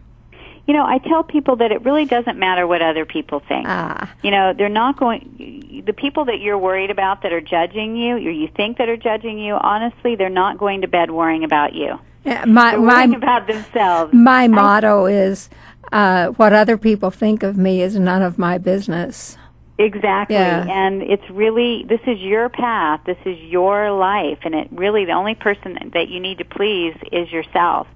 You 0.70 0.76
know, 0.76 0.86
I 0.86 1.00
tell 1.00 1.24
people 1.24 1.56
that 1.56 1.72
it 1.72 1.82
really 1.82 2.06
doesn't 2.06 2.38
matter 2.38 2.68
what 2.68 2.84
other 2.84 3.04
people 3.04 3.40
think. 3.40 3.66
Ah. 3.68 4.14
You 4.22 4.30
know, 4.30 4.54
they're 4.56 4.70
not 4.70 5.00
going, 5.00 5.82
the 5.84 5.94
people 5.94 6.26
that 6.26 6.42
you're 6.42 6.60
worried 6.60 6.92
about 6.92 7.24
that 7.24 7.34
are 7.34 7.42
judging 7.42 7.96
you, 7.96 8.18
or 8.18 8.20
you 8.20 8.48
think 8.56 8.78
that 8.78 8.88
are 8.88 8.96
judging 8.96 9.40
you, 9.40 9.56
honestly, 9.56 10.16
they're 10.16 10.30
not 10.30 10.60
going 10.60 10.82
to 10.82 10.88
bed 10.88 11.10
worrying 11.10 11.44
about 11.44 11.74
you. 11.74 11.98
Yeah, 12.24 12.46
my 12.46 12.70
They're 12.74 12.82
my 12.82 12.98
worrying 12.98 13.16
about 13.16 13.48
themselves. 13.48 14.14
my 14.14 14.48
motto 14.48 15.08
is 15.08 15.50
uh, 15.92 16.28
what 16.28 16.54
other 16.54 16.78
people 16.78 17.10
think 17.10 17.42
of 17.42 17.58
me 17.58 17.82
is 17.82 17.98
none 17.98 18.22
of 18.22 18.38
my 18.38 18.60
business. 18.60 19.40
Exactly. 19.80 20.36
Yeah. 20.36 20.68
And 20.70 21.02
it's 21.02 21.28
really, 21.32 21.84
this 21.90 22.02
is 22.06 22.20
your 22.20 22.48
path. 22.48 23.02
This 23.08 23.18
is 23.26 23.40
your 23.40 23.92
life. 23.92 24.38
And 24.44 24.54
it 24.54 24.68
really, 24.72 25.06
the 25.06 25.14
only 25.14 25.34
person 25.34 25.80
that 25.94 26.10
you 26.10 26.20
need 26.20 26.38
to 26.38 26.46
please 26.46 26.94
is 27.12 27.32
yourself. 27.32 27.88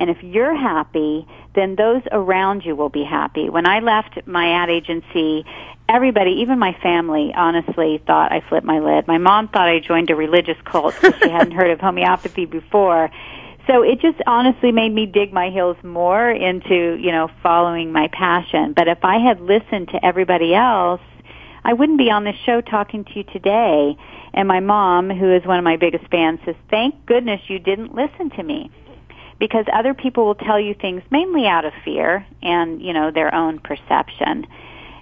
And 0.00 0.08
if 0.08 0.22
you're 0.22 0.56
happy, 0.56 1.26
then 1.54 1.76
those 1.76 2.02
around 2.10 2.64
you 2.64 2.74
will 2.74 2.88
be 2.88 3.04
happy. 3.04 3.50
When 3.50 3.66
I 3.66 3.80
left 3.80 4.26
my 4.26 4.62
ad 4.62 4.70
agency, 4.70 5.44
everybody, 5.90 6.38
even 6.40 6.58
my 6.58 6.72
family, 6.82 7.32
honestly 7.36 8.02
thought 8.06 8.32
I 8.32 8.40
flipped 8.48 8.66
my 8.66 8.78
lid. 8.78 9.06
My 9.06 9.18
mom 9.18 9.48
thought 9.48 9.68
I 9.68 9.78
joined 9.78 10.08
a 10.08 10.16
religious 10.16 10.56
cult 10.64 10.94
because 10.94 11.20
she 11.22 11.28
hadn't 11.28 11.52
heard 11.52 11.70
of 11.70 11.80
homeopathy 11.80 12.46
before. 12.46 13.10
So 13.66 13.82
it 13.82 14.00
just 14.00 14.18
honestly 14.26 14.72
made 14.72 14.92
me 14.92 15.04
dig 15.04 15.34
my 15.34 15.50
heels 15.50 15.76
more 15.84 16.30
into, 16.30 16.96
you 16.98 17.12
know, 17.12 17.28
following 17.42 17.92
my 17.92 18.08
passion. 18.08 18.72
But 18.72 18.88
if 18.88 19.04
I 19.04 19.18
had 19.18 19.40
listened 19.40 19.88
to 19.88 20.04
everybody 20.04 20.54
else, 20.54 21.02
I 21.62 21.74
wouldn't 21.74 21.98
be 21.98 22.10
on 22.10 22.24
this 22.24 22.36
show 22.46 22.62
talking 22.62 23.04
to 23.04 23.10
you 23.16 23.24
today. 23.24 23.96
And 24.32 24.48
my 24.48 24.60
mom, 24.60 25.10
who 25.10 25.30
is 25.34 25.44
one 25.44 25.58
of 25.58 25.64
my 25.64 25.76
biggest 25.76 26.06
fans, 26.10 26.40
says, 26.46 26.54
thank 26.70 27.04
goodness 27.04 27.42
you 27.48 27.58
didn't 27.58 27.94
listen 27.94 28.30
to 28.30 28.42
me. 28.42 28.70
Because 29.40 29.64
other 29.72 29.94
people 29.94 30.26
will 30.26 30.36
tell 30.36 30.60
you 30.60 30.74
things 30.74 31.02
mainly 31.10 31.46
out 31.46 31.64
of 31.64 31.72
fear 31.84 32.24
and, 32.42 32.80
you 32.80 32.92
know, 32.92 33.10
their 33.10 33.34
own 33.34 33.58
perception. 33.58 34.46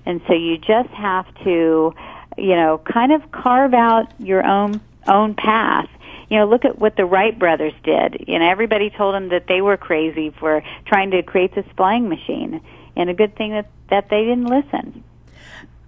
And 0.07 0.23
so 0.27 0.33
you 0.33 0.57
just 0.57 0.89
have 0.91 1.27
to, 1.45 1.93
you 2.39 2.57
know, 2.57 2.81
kind 2.91 3.13
of 3.13 3.31
carve 3.33 3.75
out 3.75 4.11
your 4.19 4.47
own, 4.47 4.81
own 5.07 5.35
path. 5.35 5.91
You 6.31 6.39
know, 6.39 6.47
look 6.47 6.65
at 6.65 6.79
what 6.79 6.97
the 6.97 7.05
Wright 7.05 7.39
brothers 7.39 7.75
did. 7.83 8.25
You 8.29 8.39
know, 8.39 8.49
everybody 8.49 8.91
told 8.91 9.15
them 9.15 9.29
that 9.31 9.49
they 9.49 9.61
were 9.61 9.77
crazy 9.77 10.31
for 10.39 10.63
trying 10.87 11.11
to 11.11 11.23
create 11.23 11.55
this 11.55 11.67
flying 11.77 12.09
machine. 12.09 12.63
And 12.97 13.11
a 13.11 13.15
good 13.15 13.37
thing 13.37 13.51
that, 13.51 13.69
that 13.91 14.09
they 14.09 14.25
didn't 14.25 14.47
listen. 14.47 15.03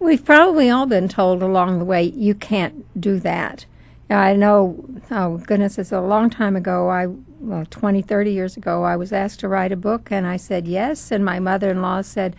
We've 0.01 0.25
probably 0.25 0.71
all 0.71 0.87
been 0.87 1.09
told 1.09 1.43
along 1.43 1.79
the 1.79 1.85
way 1.85 2.05
you 2.05 2.35
can't 2.35 2.85
do 3.01 3.21
that. 3.21 3.67
I 4.09 4.35
know, 4.35 4.85
oh 5.11 5.39
goodness, 5.39 5.79
it's 5.79 5.93
a 5.93 6.01
long 6.01 6.31
time 6.31 6.57
ago. 6.57 6.89
I, 6.89 7.07
well, 7.41 7.65
20, 7.69 8.03
30 8.03 8.33
years 8.33 8.57
ago, 8.57 8.85
I 8.85 8.97
was 8.97 9.13
asked 9.13 9.41
to 9.41 9.49
write 9.49 9.73
a 9.73 9.77
book, 9.77 10.13
and 10.13 10.27
I 10.27 10.37
said 10.37 10.69
yes. 10.69 11.11
And 11.11 11.25
my 11.25 11.41
mother 11.41 11.71
in 11.71 11.83
law 11.83 12.03
said, 12.03 12.37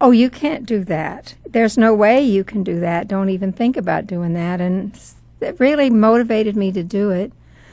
Oh, 0.00 0.10
you 0.10 0.30
can't 0.30 0.64
do 0.64 0.84
that. 0.84 1.34
There's 1.46 1.76
no 1.76 1.92
way 1.94 2.22
you 2.22 2.44
can 2.44 2.62
do 2.62 2.78
that. 2.80 3.08
Don't 3.08 3.30
even 3.30 3.52
think 3.52 3.76
about 3.76 4.06
doing 4.06 4.32
that. 4.34 4.60
And 4.60 4.98
it 5.40 5.58
really 5.58 5.90
motivated 5.90 6.56
me 6.56 6.72
to 6.72 6.82
do 6.82 7.10
it. 7.10 7.32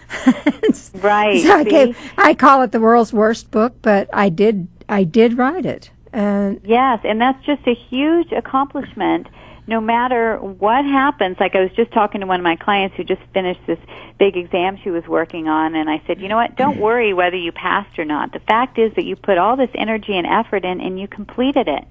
Right. 0.96 1.42
So 1.42 1.56
I, 1.58 1.64
gave, 1.64 1.98
I 2.18 2.34
call 2.34 2.62
it 2.64 2.72
the 2.72 2.80
world's 2.80 3.14
worst 3.14 3.52
book, 3.52 3.76
but 3.82 4.10
I 4.14 4.30
did 4.30 4.68
I 4.88 5.04
did 5.04 5.38
write 5.38 5.66
it. 5.66 5.92
And 6.14 6.62
Yes, 6.64 7.02
and 7.04 7.20
that's 7.20 7.44
just 7.46 7.68
a 7.68 7.74
huge 7.74 8.32
accomplishment. 8.32 9.28
No 9.68 9.82
matter 9.82 10.38
what 10.38 10.86
happens, 10.86 11.38
like 11.40 11.56
I 11.56 11.62
was 11.62 11.72
just 11.76 11.92
talking 11.92 12.22
to 12.22 12.28
one 12.28 12.40
of 12.40 12.44
my 12.44 12.56
clients 12.56 12.96
who 12.96 13.04
just 13.04 13.22
finished 13.34 13.62
this 13.66 13.80
big 14.20 14.38
exam 14.38 14.78
she 14.84 14.92
was 14.92 15.06
working 15.08 15.48
on, 15.48 15.74
and 15.74 15.90
I 15.90 16.02
said, 16.06 16.22
you 16.22 16.28
know 16.28 16.36
what, 16.36 16.56
don't 16.56 16.74
mm-hmm. 16.74 16.82
worry 16.82 17.14
whether 17.14 17.36
you 17.36 17.52
passed 17.52 17.98
or 17.98 18.06
not. 18.06 18.32
The 18.32 18.40
fact 18.40 18.78
is 18.78 18.94
that 18.96 19.06
you 19.06 19.16
put 19.16 19.38
all 19.40 19.58
this 19.58 19.72
energy 19.74 20.16
and 20.16 20.28
effort 20.28 20.64
in 20.66 20.82
and 20.82 21.00
you 21.00 21.08
completed 21.08 21.68
it. 21.68 21.84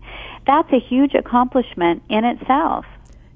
That's 0.47 0.73
a 0.73 0.79
huge 0.79 1.15
accomplishment 1.15 2.03
in 2.09 2.25
itself. 2.25 2.87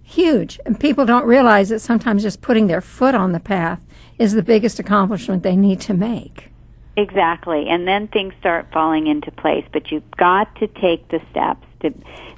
huge. 0.02 0.58
And 0.64 0.78
people 0.78 1.04
don't 1.04 1.26
realize 1.26 1.68
that 1.68 1.80
sometimes 1.80 2.22
just 2.22 2.40
putting 2.40 2.66
their 2.66 2.80
foot 2.80 3.14
on 3.14 3.32
the 3.32 3.40
path 3.40 3.80
is 4.18 4.32
the 4.32 4.42
biggest 4.42 4.78
accomplishment 4.78 5.42
they 5.42 5.56
need 5.56 5.80
to 5.82 5.94
make. 5.94 6.50
Exactly, 6.96 7.68
and 7.68 7.86
then 7.86 8.08
things 8.08 8.34
start 8.40 8.66
falling 8.72 9.06
into 9.06 9.30
place. 9.30 9.64
But 9.72 9.92
you've 9.92 10.10
got 10.12 10.54
to 10.56 10.66
take 10.66 11.08
the 11.08 11.20
steps 11.30 11.66
to 11.80 11.92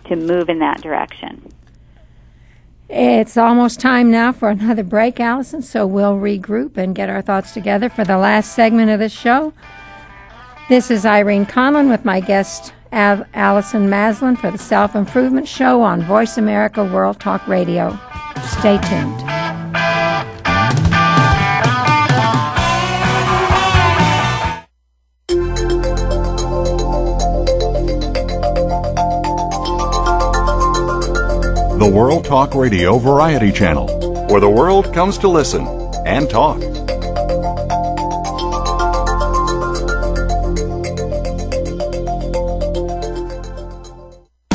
to 0.08 0.16
move 0.16 0.48
in 0.48 0.58
that 0.58 0.82
direction. 0.82 1.50
It's 2.92 3.36
almost 3.36 3.78
time 3.78 4.10
now 4.10 4.32
for 4.32 4.48
another 4.50 4.82
break, 4.82 5.20
Allison, 5.20 5.62
so 5.62 5.86
we'll 5.86 6.16
regroup 6.16 6.76
and 6.76 6.94
get 6.94 7.08
our 7.08 7.22
thoughts 7.22 7.52
together 7.54 7.88
for 7.88 8.04
the 8.04 8.18
last 8.18 8.54
segment 8.54 8.90
of 8.90 8.98
this 8.98 9.12
show. 9.12 9.52
This 10.68 10.90
is 10.90 11.06
Irene 11.06 11.46
Conlon 11.46 11.88
with 11.88 12.04
my 12.04 12.20
guest, 12.20 12.72
Al- 12.92 13.26
Allison 13.34 13.88
Maslan, 13.88 14.36
for 14.38 14.50
the 14.50 14.58
Self 14.58 14.94
Improvement 14.96 15.46
Show 15.48 15.82
on 15.82 16.02
Voice 16.02 16.36
America 16.36 16.84
World 16.84 17.20
Talk 17.20 17.46
Radio. 17.46 17.98
Stay 18.58 18.78
tuned. 18.78 19.39
World 31.90 32.24
Talk 32.24 32.54
Radio 32.54 32.98
Variety 32.98 33.50
Channel, 33.50 33.88
where 34.28 34.40
the 34.40 34.48
world 34.48 34.94
comes 34.94 35.18
to 35.18 35.28
listen 35.28 35.66
and 36.06 36.30
talk. 36.30 36.69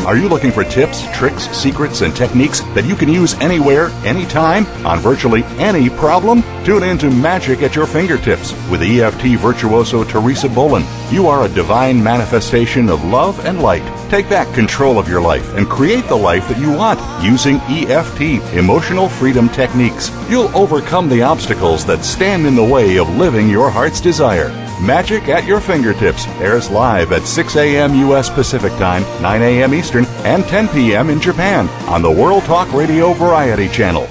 Are 0.06 0.16
you 0.16 0.30
looking 0.30 0.52
for 0.52 0.64
tips, 0.64 1.04
tricks, 1.18 1.50
secrets, 1.50 2.02
and 2.02 2.16
techniques 2.16 2.60
that 2.76 2.86
you 2.86 2.96
can 2.96 3.10
use 3.10 3.34
anywhere, 3.36 3.88
anytime, 4.06 4.68
on 4.86 5.00
virtually 5.00 5.44
any 5.58 5.90
problem? 5.90 6.44
Tune 6.64 6.84
in 6.84 7.00
to 7.00 7.10
Magic 7.10 7.64
at 7.64 7.76
Your 7.76 7.88
Fingertips 7.88 8.52
with 8.70 8.84
EFT 8.84 9.40
virtuoso 9.40 10.04
Teresa 10.04 10.48
Bolin. 10.48 10.86
You 11.12 11.26
are 11.26 11.46
a 11.46 11.50
divine 11.50 12.04
manifestation 12.04 12.88
of 12.88 13.04
love 13.04 13.44
and 13.48 13.64
light. 13.64 13.82
Take 14.12 14.30
back 14.30 14.54
control 14.54 15.00
of 15.00 15.10
your 15.10 15.22
life 15.22 15.56
and 15.56 15.68
create 15.68 16.06
the 16.08 16.16
life 16.16 16.48
that 16.50 16.60
you 16.60 16.72
want 16.72 17.00
using 17.24 17.56
EFT, 17.62 18.44
emotional 18.56 19.10
freedom 19.10 19.50
techniques. 19.50 20.12
You'll 20.30 20.56
overcome 20.56 21.10
the 21.10 21.24
obstacles 21.24 21.84
that 21.88 22.06
stand 22.06 22.46
in 22.46 22.54
the 22.54 22.64
way 22.64 22.98
of 22.98 23.10
living 23.18 23.50
your 23.50 23.72
heart's 23.72 24.02
desire. 24.02 24.65
Magic 24.82 25.30
at 25.30 25.46
Your 25.46 25.62
Fingertips 25.62 26.28
airs 26.42 26.70
live 26.70 27.14
at 27.14 27.26
6 27.26 27.56
a.m. 27.56 27.96
U.S. 27.96 28.30
Pacific 28.30 28.74
Time, 28.74 29.04
9 29.22 29.42
a.m. 29.42 29.74
Eastern, 29.74 30.06
and 30.26 30.44
10 30.44 30.68
p.m. 30.70 31.10
in 31.10 31.22
Japan 31.22 31.70
on 31.88 32.02
the 32.02 32.12
World 32.12 32.44
Talk 32.44 32.72
Radio 32.74 33.14
Variety 33.14 33.70
Channel. 33.70 34.08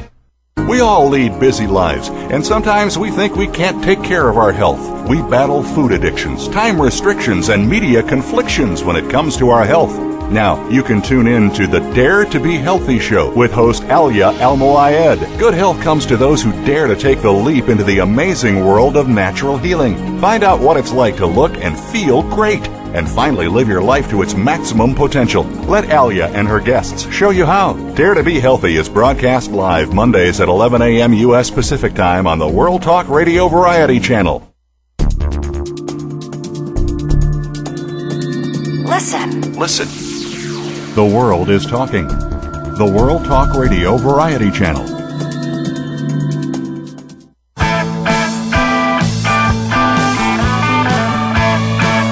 We 0.66 0.80
all 0.80 1.10
lead 1.10 1.38
busy 1.38 1.66
lives, 1.66 2.08
and 2.08 2.44
sometimes 2.44 2.96
we 2.96 3.10
think 3.10 3.36
we 3.36 3.46
can't 3.46 3.84
take 3.84 4.02
care 4.02 4.30
of 4.30 4.38
our 4.38 4.52
health. 4.52 5.06
We 5.06 5.20
battle 5.20 5.62
food 5.62 5.92
addictions, 5.92 6.48
time 6.48 6.80
restrictions, 6.80 7.50
and 7.50 7.68
media 7.68 8.02
conflictions 8.02 8.82
when 8.82 8.96
it 8.96 9.10
comes 9.10 9.36
to 9.36 9.50
our 9.50 9.66
health. 9.66 9.94
Now, 10.30 10.68
you 10.68 10.82
can 10.82 11.02
tune 11.02 11.26
in 11.26 11.52
to 11.52 11.66
the 11.66 11.80
Dare 11.94 12.24
to 12.24 12.40
Be 12.40 12.56
Healthy 12.56 12.98
show 12.98 13.32
with 13.34 13.52
host 13.52 13.84
Alia 13.84 14.32
Almoayed. 14.32 15.38
Good 15.38 15.54
health 15.54 15.80
comes 15.82 16.06
to 16.06 16.16
those 16.16 16.42
who 16.42 16.52
dare 16.64 16.86
to 16.86 16.96
take 16.96 17.20
the 17.20 17.30
leap 17.30 17.68
into 17.68 17.84
the 17.84 17.98
amazing 17.98 18.64
world 18.64 18.96
of 18.96 19.08
natural 19.08 19.58
healing. 19.58 20.18
Find 20.20 20.42
out 20.42 20.60
what 20.60 20.76
it's 20.76 20.92
like 20.92 21.16
to 21.16 21.26
look 21.26 21.56
and 21.58 21.78
feel 21.78 22.22
great 22.22 22.66
and 22.94 23.08
finally 23.08 23.48
live 23.48 23.68
your 23.68 23.82
life 23.82 24.08
to 24.10 24.22
its 24.22 24.34
maximum 24.34 24.94
potential. 24.94 25.44
Let 25.66 25.90
Alia 25.90 26.28
and 26.28 26.48
her 26.48 26.60
guests 26.60 27.12
show 27.12 27.30
you 27.30 27.44
how. 27.44 27.74
Dare 27.94 28.14
to 28.14 28.22
Be 28.22 28.40
Healthy 28.40 28.76
is 28.76 28.88
broadcast 28.88 29.50
live 29.50 29.92
Mondays 29.92 30.40
at 30.40 30.48
11 30.48 30.80
a.m. 30.80 31.12
U.S. 31.12 31.50
Pacific 31.50 31.94
Time 31.94 32.26
on 32.26 32.38
the 32.38 32.48
World 32.48 32.82
Talk 32.82 33.08
Radio 33.08 33.48
Variety 33.48 34.00
Channel. 34.00 34.48
Listen. 38.86 39.52
Listen. 39.58 40.03
The 40.94 41.04
world 41.04 41.50
is 41.50 41.66
talking. 41.66 42.06
The 42.06 42.86
World 42.86 43.24
Talk 43.24 43.56
Radio 43.56 43.96
Variety 43.96 44.48
Channel. 44.52 44.86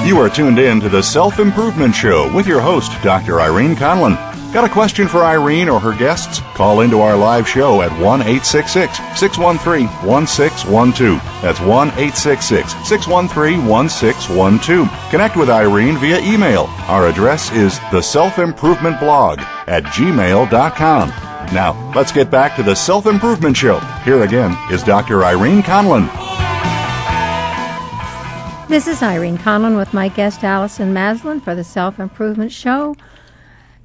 You 0.05 0.19
are 0.19 0.29
tuned 0.29 0.59
in 0.59 0.81
to 0.81 0.89
the 0.89 1.01
Self 1.01 1.39
Improvement 1.39 1.95
Show 1.95 2.29
with 2.35 2.45
your 2.45 2.59
host, 2.59 2.91
Dr. 3.03 3.39
Irene 3.39 3.77
Conlon. 3.77 4.32
Got 4.53 4.69
a 4.69 4.69
question 4.69 5.07
for 5.07 5.25
Irene 5.25 5.67
or 5.67 5.79
her 5.79 5.97
guests? 5.97 6.39
Call 6.53 6.81
into 6.81 6.99
our 7.01 7.17
live 7.17 7.49
show 7.49 7.81
at 7.81 7.91
1 7.99 8.21
866 8.21 8.99
613 9.19 9.87
1612. 10.07 11.41
That's 11.41 11.59
1 11.59 11.87
866 11.87 12.71
613 12.87 13.65
1612. 13.65 15.09
Connect 15.09 15.35
with 15.35 15.49
Irene 15.49 15.97
via 15.97 16.19
email. 16.19 16.65
Our 16.87 17.07
address 17.07 17.51
is 17.51 17.79
the 17.91 18.01
self 18.01 18.37
improvement 18.37 18.99
blog 18.99 19.39
at 19.65 19.85
gmail.com. 19.85 21.09
Now, 21.51 21.91
let's 21.95 22.11
get 22.11 22.29
back 22.29 22.55
to 22.55 22.63
the 22.63 22.75
Self 22.75 23.07
Improvement 23.07 23.57
Show. 23.57 23.79
Here 24.05 24.21
again 24.21 24.55
is 24.71 24.83
Dr. 24.83 25.23
Irene 25.23 25.63
Conlon. 25.63 26.07
This 28.67 28.87
is 28.87 29.01
Irene 29.01 29.39
Conlon 29.39 29.77
with 29.77 29.95
my 29.95 30.09
guest 30.09 30.43
Allison 30.43 30.93
Maslan 30.93 31.41
for 31.41 31.55
the 31.55 31.63
Self 31.63 31.99
Improvement 31.99 32.51
Show. 32.51 32.95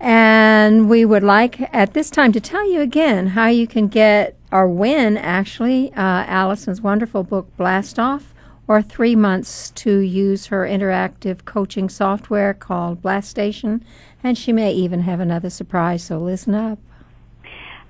And 0.01 0.89
we 0.89 1.05
would 1.05 1.23
like 1.23 1.75
at 1.75 1.95
this 1.95 2.11
time 2.11 2.33
to 2.33 2.41
tell 2.41 2.71
you 2.71 2.81
again 2.81 3.29
how 3.29 3.47
you 3.47 3.67
can 3.67 3.89
get 3.89 4.37
or 4.53 4.69
win 4.69 5.17
actually 5.17 5.93
uh, 5.93 6.25
Allison's 6.27 6.81
wonderful 6.81 7.25
book 7.25 7.49
Blast 7.57 7.99
Off 7.99 8.33
or 8.69 8.83
three 8.83 9.17
months 9.17 9.71
to 9.71 9.99
use 9.99 10.47
her 10.47 10.65
interactive 10.65 11.45
coaching 11.45 11.89
software 11.89 12.55
called 12.55 13.03
Blastation. 13.03 13.83
And 14.23 14.37
she 14.37 14.53
may 14.53 14.73
even 14.73 15.01
have 15.01 15.21
another 15.21 15.51
surprise, 15.51 16.05
so 16.05 16.19
listen 16.19 16.55
up. 16.55 16.79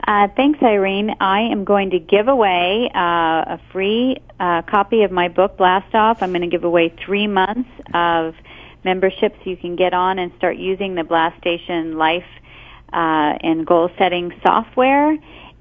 Uh, 0.07 0.29
thanks, 0.37 0.63
Irene. 0.63 1.15
I 1.21 1.41
am 1.41 1.65
going 1.65 1.91
to 1.91 1.99
give 1.99 2.29
away 2.29 2.89
uh, 2.95 2.99
a 2.99 3.61
free 3.73 4.17
uh, 4.39 4.63
copy 4.63 5.03
of 5.03 5.11
my 5.11 5.29
book, 5.29 5.57
Blast 5.59 5.95
Off. 5.95 6.23
I'm 6.23 6.31
going 6.31 6.43
to 6.43 6.47
give 6.49 6.65
away 6.65 6.95
three 7.05 7.27
months 7.27 7.69
of 7.93 8.35
membership 8.85 9.35
so 9.43 9.51
you 9.51 9.57
can 9.57 9.77
get 9.77 9.95
on 9.95 10.19
and 10.19 10.33
start 10.37 10.57
using 10.57 10.95
the 10.95 11.05
Blastation 11.05 11.97
Life 11.97 12.27
uh, 12.93 13.39
and 13.41 13.67
Goal 13.67 13.91
Setting 13.99 14.33
software. 14.43 15.17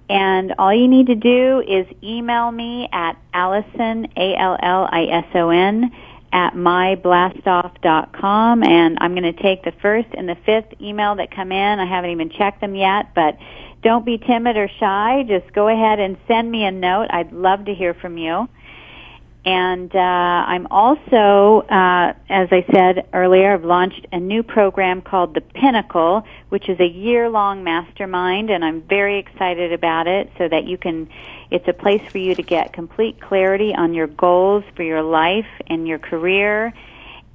And 0.09 0.55
all 0.57 0.73
you 0.73 0.87
need 0.87 1.07
to 1.07 1.15
do 1.15 1.61
is 1.67 1.85
email 2.01 2.49
me 2.51 2.87
at 2.93 3.17
Allison, 3.33 4.07
A-L-L-I-S-O-N, 4.15 5.91
at 6.31 6.53
myblastoff.com. 6.53 8.63
And 8.63 8.97
I'm 9.01 9.11
going 9.11 9.23
to 9.23 9.33
take 9.33 9.63
the 9.63 9.73
first 9.81 10.07
and 10.13 10.29
the 10.29 10.37
fifth 10.45 10.79
email 10.81 11.15
that 11.15 11.31
come 11.31 11.51
in. 11.51 11.79
I 11.79 11.85
haven't 11.85 12.11
even 12.11 12.29
checked 12.29 12.61
them 12.61 12.75
yet, 12.75 13.13
but 13.15 13.37
don't 13.81 14.05
be 14.05 14.17
timid 14.17 14.55
or 14.55 14.69
shy. 14.79 15.25
Just 15.27 15.51
go 15.53 15.67
ahead 15.67 15.99
and 15.99 16.15
send 16.27 16.49
me 16.49 16.63
a 16.65 16.71
note. 16.71 17.07
I'd 17.09 17.33
love 17.33 17.65
to 17.65 17.73
hear 17.73 17.93
from 17.93 18.17
you. 18.17 18.47
And 19.47 19.95
uh, 19.95 19.99
I'm 19.99 20.67
also, 20.71 21.65
uh, 21.69 22.13
as 22.27 22.49
I 22.51 22.65
said 22.69 23.07
earlier, 23.13 23.53
I've 23.53 23.63
launched 23.63 24.05
a 24.11 24.19
new 24.19 24.43
program 24.43 25.01
called 25.01 25.35
The 25.35 25.39
Pinnacle, 25.39 26.25
which 26.49 26.67
is 26.67 26.77
a 26.81 26.85
year-long 26.85 27.63
mastermind, 27.63 28.49
and 28.49 28.65
I'm 28.65 28.81
very 28.81 29.19
excited 29.19 29.71
about 29.71 30.05
it. 30.05 30.29
So 30.37 30.49
that 30.49 30.65
you 30.65 30.77
can, 30.77 31.07
it's 31.49 31.65
a 31.65 31.71
place 31.71 32.01
for 32.11 32.17
you 32.17 32.35
to 32.35 32.43
get 32.43 32.73
complete 32.73 33.21
clarity 33.21 33.73
on 33.73 33.93
your 33.93 34.07
goals 34.07 34.65
for 34.75 34.83
your 34.83 35.01
life 35.01 35.47
and 35.67 35.87
your 35.87 35.99
career, 35.99 36.73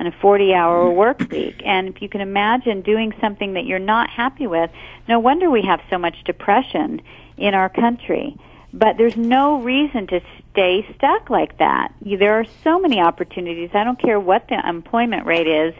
on 0.00 0.06
a 0.06 0.12
40 0.12 0.54
hour 0.54 0.86
mm-hmm. 0.86 0.96
work 0.96 1.20
week 1.30 1.60
and 1.64 1.88
if 1.88 2.00
you 2.00 2.08
can 2.08 2.20
imagine 2.20 2.80
doing 2.80 3.12
something 3.20 3.54
that 3.54 3.64
you're 3.66 3.78
not 3.78 4.08
happy 4.08 4.46
with 4.46 4.70
no 5.08 5.18
wonder 5.18 5.50
we 5.50 5.62
have 5.62 5.80
so 5.90 5.98
much 5.98 6.16
depression 6.24 7.02
in 7.36 7.54
our 7.54 7.68
country 7.68 8.36
but 8.74 8.96
there's 8.96 9.16
no 9.16 9.60
reason 9.60 10.08
to 10.08 10.20
stay 10.50 10.84
stuck 10.96 11.30
like 11.30 11.58
that. 11.58 11.92
There 12.02 12.40
are 12.40 12.44
so 12.64 12.80
many 12.80 13.00
opportunities. 13.00 13.70
I 13.72 13.84
don't 13.84 14.00
care 14.00 14.18
what 14.18 14.48
the 14.48 14.60
employment 14.68 15.26
rate 15.26 15.46
is 15.46 15.74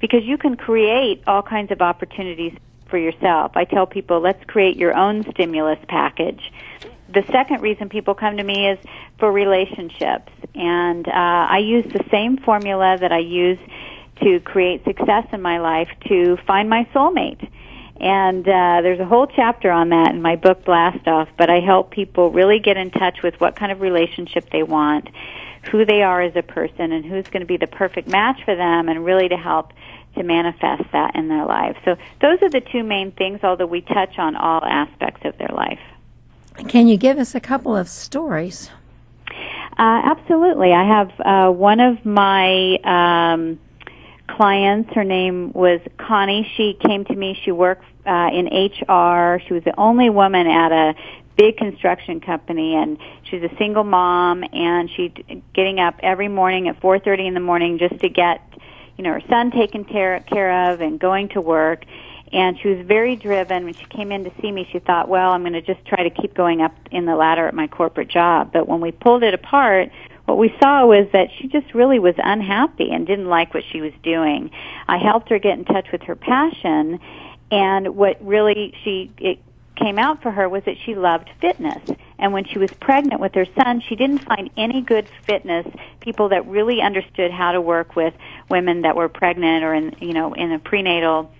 because 0.00 0.24
you 0.24 0.36
can 0.36 0.56
create 0.56 1.22
all 1.28 1.42
kinds 1.42 1.70
of 1.70 1.80
opportunities 1.80 2.52
for 2.90 2.98
yourself. 2.98 3.52
I 3.54 3.64
tell 3.64 3.86
people, 3.86 4.20
let's 4.20 4.42
create 4.44 4.76
your 4.76 4.94
own 4.94 5.24
stimulus 5.30 5.78
package. 5.88 6.52
The 7.08 7.24
second 7.30 7.62
reason 7.62 7.88
people 7.88 8.14
come 8.14 8.36
to 8.36 8.44
me 8.44 8.68
is 8.68 8.78
for 9.18 9.30
relationships. 9.32 10.32
And 10.54 11.08
uh, 11.08 11.12
I 11.14 11.58
use 11.58 11.90
the 11.92 12.04
same 12.10 12.36
formula 12.38 12.98
that 13.00 13.12
I 13.12 13.18
use 13.18 13.58
to 14.22 14.40
create 14.40 14.84
success 14.84 15.26
in 15.32 15.40
my 15.40 15.58
life 15.58 15.88
to 16.08 16.36
find 16.46 16.68
my 16.68 16.86
soulmate. 16.94 17.48
And 18.00 18.48
uh, 18.48 18.80
there's 18.82 19.00
a 19.00 19.04
whole 19.04 19.26
chapter 19.26 19.70
on 19.70 19.90
that 19.90 20.14
in 20.14 20.22
my 20.22 20.36
book 20.36 20.64
Blast 20.64 21.06
Off, 21.06 21.28
but 21.36 21.50
I 21.50 21.60
help 21.60 21.90
people 21.90 22.30
really 22.30 22.58
get 22.58 22.76
in 22.78 22.90
touch 22.90 23.22
with 23.22 23.38
what 23.40 23.56
kind 23.56 23.70
of 23.70 23.82
relationship 23.82 24.48
they 24.50 24.62
want, 24.62 25.10
who 25.70 25.84
they 25.84 26.02
are 26.02 26.22
as 26.22 26.34
a 26.34 26.42
person, 26.42 26.92
and 26.92 27.04
who's 27.04 27.26
going 27.26 27.40
to 27.40 27.46
be 27.46 27.58
the 27.58 27.66
perfect 27.66 28.08
match 28.08 28.42
for 28.44 28.56
them, 28.56 28.88
and 28.88 29.04
really 29.04 29.28
to 29.28 29.36
help 29.36 29.74
to 30.16 30.22
manifest 30.22 30.84
that 30.92 31.14
in 31.14 31.28
their 31.28 31.46
life. 31.46 31.76
So 31.84 31.96
those 32.20 32.42
are 32.42 32.50
the 32.50 32.60
two 32.60 32.82
main 32.82 33.12
things, 33.12 33.40
although 33.42 33.66
we 33.66 33.80
touch 33.80 34.18
on 34.18 34.36
all 34.36 34.64
aspects 34.64 35.24
of 35.24 35.36
their 35.38 35.54
life. 35.54 35.80
Can 36.68 36.88
you 36.88 36.96
give 36.96 37.18
us 37.18 37.34
a 37.34 37.40
couple 37.40 37.76
of 37.76 37.88
stories? 37.88 38.70
Uh, 39.78 40.02
absolutely. 40.04 40.72
I 40.72 40.84
have 40.84 41.20
uh, 41.20 41.50
one 41.52 41.80
of 41.80 42.04
my 42.04 42.76
um, 42.84 43.58
clients. 44.28 44.92
Her 44.92 45.04
name 45.04 45.52
was 45.52 45.80
Connie. 45.96 46.50
She 46.56 46.76
came 46.86 47.04
to 47.06 47.14
me. 47.14 47.38
She 47.44 47.52
worked 47.52 47.84
uh, 48.06 48.30
in 48.32 48.46
HR. 48.46 49.40
She 49.46 49.54
was 49.54 49.64
the 49.64 49.74
only 49.78 50.10
woman 50.10 50.46
at 50.46 50.72
a 50.72 50.94
big 51.36 51.56
construction 51.56 52.20
company 52.20 52.74
and 52.74 52.98
she's 53.22 53.42
a 53.42 53.56
single 53.56 53.84
mom 53.84 54.44
and 54.52 54.90
she's 54.90 55.10
getting 55.54 55.80
up 55.80 55.94
every 56.02 56.28
morning 56.28 56.68
at 56.68 56.78
4:30 56.80 57.28
in 57.28 57.34
the 57.34 57.40
morning 57.40 57.78
just 57.78 57.98
to 58.00 58.10
get 58.10 58.42
you 59.00 59.04
know, 59.04 59.14
her 59.14 59.22
son 59.30 59.50
taken 59.50 59.82
care, 59.82 60.20
care 60.20 60.70
of 60.70 60.82
and 60.82 61.00
going 61.00 61.30
to 61.30 61.40
work. 61.40 61.86
And 62.34 62.60
she 62.60 62.68
was 62.68 62.86
very 62.86 63.16
driven. 63.16 63.64
When 63.64 63.72
she 63.72 63.86
came 63.86 64.12
in 64.12 64.24
to 64.24 64.30
see 64.42 64.52
me, 64.52 64.68
she 64.70 64.78
thought, 64.78 65.08
well, 65.08 65.30
I'm 65.30 65.40
going 65.40 65.54
to 65.54 65.62
just 65.62 65.82
try 65.86 66.02
to 66.02 66.10
keep 66.10 66.34
going 66.34 66.60
up 66.60 66.74
in 66.90 67.06
the 67.06 67.16
ladder 67.16 67.48
at 67.48 67.54
my 67.54 67.66
corporate 67.66 68.08
job. 68.08 68.52
But 68.52 68.68
when 68.68 68.82
we 68.82 68.92
pulled 68.92 69.22
it 69.22 69.32
apart, 69.32 69.88
what 70.26 70.36
we 70.36 70.54
saw 70.62 70.84
was 70.84 71.08
that 71.14 71.28
she 71.38 71.48
just 71.48 71.72
really 71.72 71.98
was 71.98 72.14
unhappy 72.18 72.90
and 72.90 73.06
didn't 73.06 73.30
like 73.30 73.54
what 73.54 73.64
she 73.72 73.80
was 73.80 73.94
doing. 74.02 74.50
I 74.86 74.98
helped 74.98 75.30
her 75.30 75.38
get 75.38 75.56
in 75.56 75.64
touch 75.64 75.90
with 75.90 76.02
her 76.02 76.14
passion, 76.14 77.00
and 77.50 77.96
what 77.96 78.22
really 78.22 78.74
she 78.84 79.10
it 79.16 79.38
came 79.80 79.98
out 79.98 80.22
for 80.22 80.30
her 80.30 80.48
was 80.48 80.62
that 80.64 80.76
she 80.84 80.94
loved 80.94 81.30
fitness. 81.40 81.82
And 82.18 82.34
when 82.34 82.44
she 82.44 82.58
was 82.58 82.68
pregnant 82.80 83.20
with 83.20 83.34
her 83.34 83.46
son, 83.56 83.80
she 83.80 83.96
didn't 83.96 84.26
find 84.26 84.50
any 84.56 84.82
good 84.82 85.08
fitness 85.26 85.66
people 86.00 86.28
that 86.28 86.46
really 86.46 86.82
understood 86.82 87.30
how 87.30 87.52
to 87.52 87.60
work 87.60 87.96
with 87.96 88.14
women 88.50 88.82
that 88.82 88.94
were 88.94 89.08
pregnant 89.08 89.64
or 89.64 89.74
in 89.74 89.96
you 90.00 90.12
know 90.12 90.34
in 90.34 90.52
a 90.52 90.58
prenatal 90.58 91.32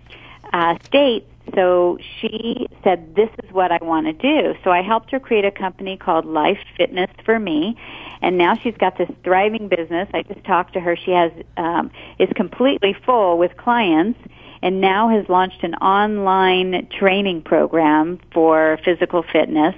uh, 0.53 0.77
state. 0.89 1.27
So 1.55 1.99
she 2.21 2.67
said, 2.83 3.15
"This 3.15 3.29
is 3.45 3.53
what 3.53 3.73
I 3.73 3.79
want 3.83 4.07
to 4.07 4.13
do." 4.13 4.55
So 4.65 4.71
I 4.71 4.81
helped 4.81 5.11
her 5.11 5.21
create 5.21 5.45
a 5.45 5.51
company 5.51 5.99
called 5.99 6.25
Life 6.25 6.61
Fitness 6.77 7.11
for 7.25 7.39
Me, 7.39 7.77
and 8.23 8.39
now 8.39 8.55
she's 8.57 8.77
got 8.77 8.97
this 8.97 9.11
thriving 9.23 9.69
business. 9.69 10.09
I 10.15 10.23
just 10.23 10.45
talked 10.45 10.73
to 10.75 10.81
her; 10.81 10.97
she 10.97 11.11
has 11.11 11.31
um, 11.59 11.91
is 12.19 12.31
completely 12.37 12.95
full 13.05 13.37
with 13.37 13.57
clients, 13.59 14.19
and 14.63 14.81
now 14.81 15.09
has 15.09 15.29
launched 15.29 15.63
an 15.63 15.75
online 15.77 16.89
training 16.99 17.43
program 17.43 18.19
for 18.33 18.79
physical 18.85 19.23
fitness. 19.23 19.75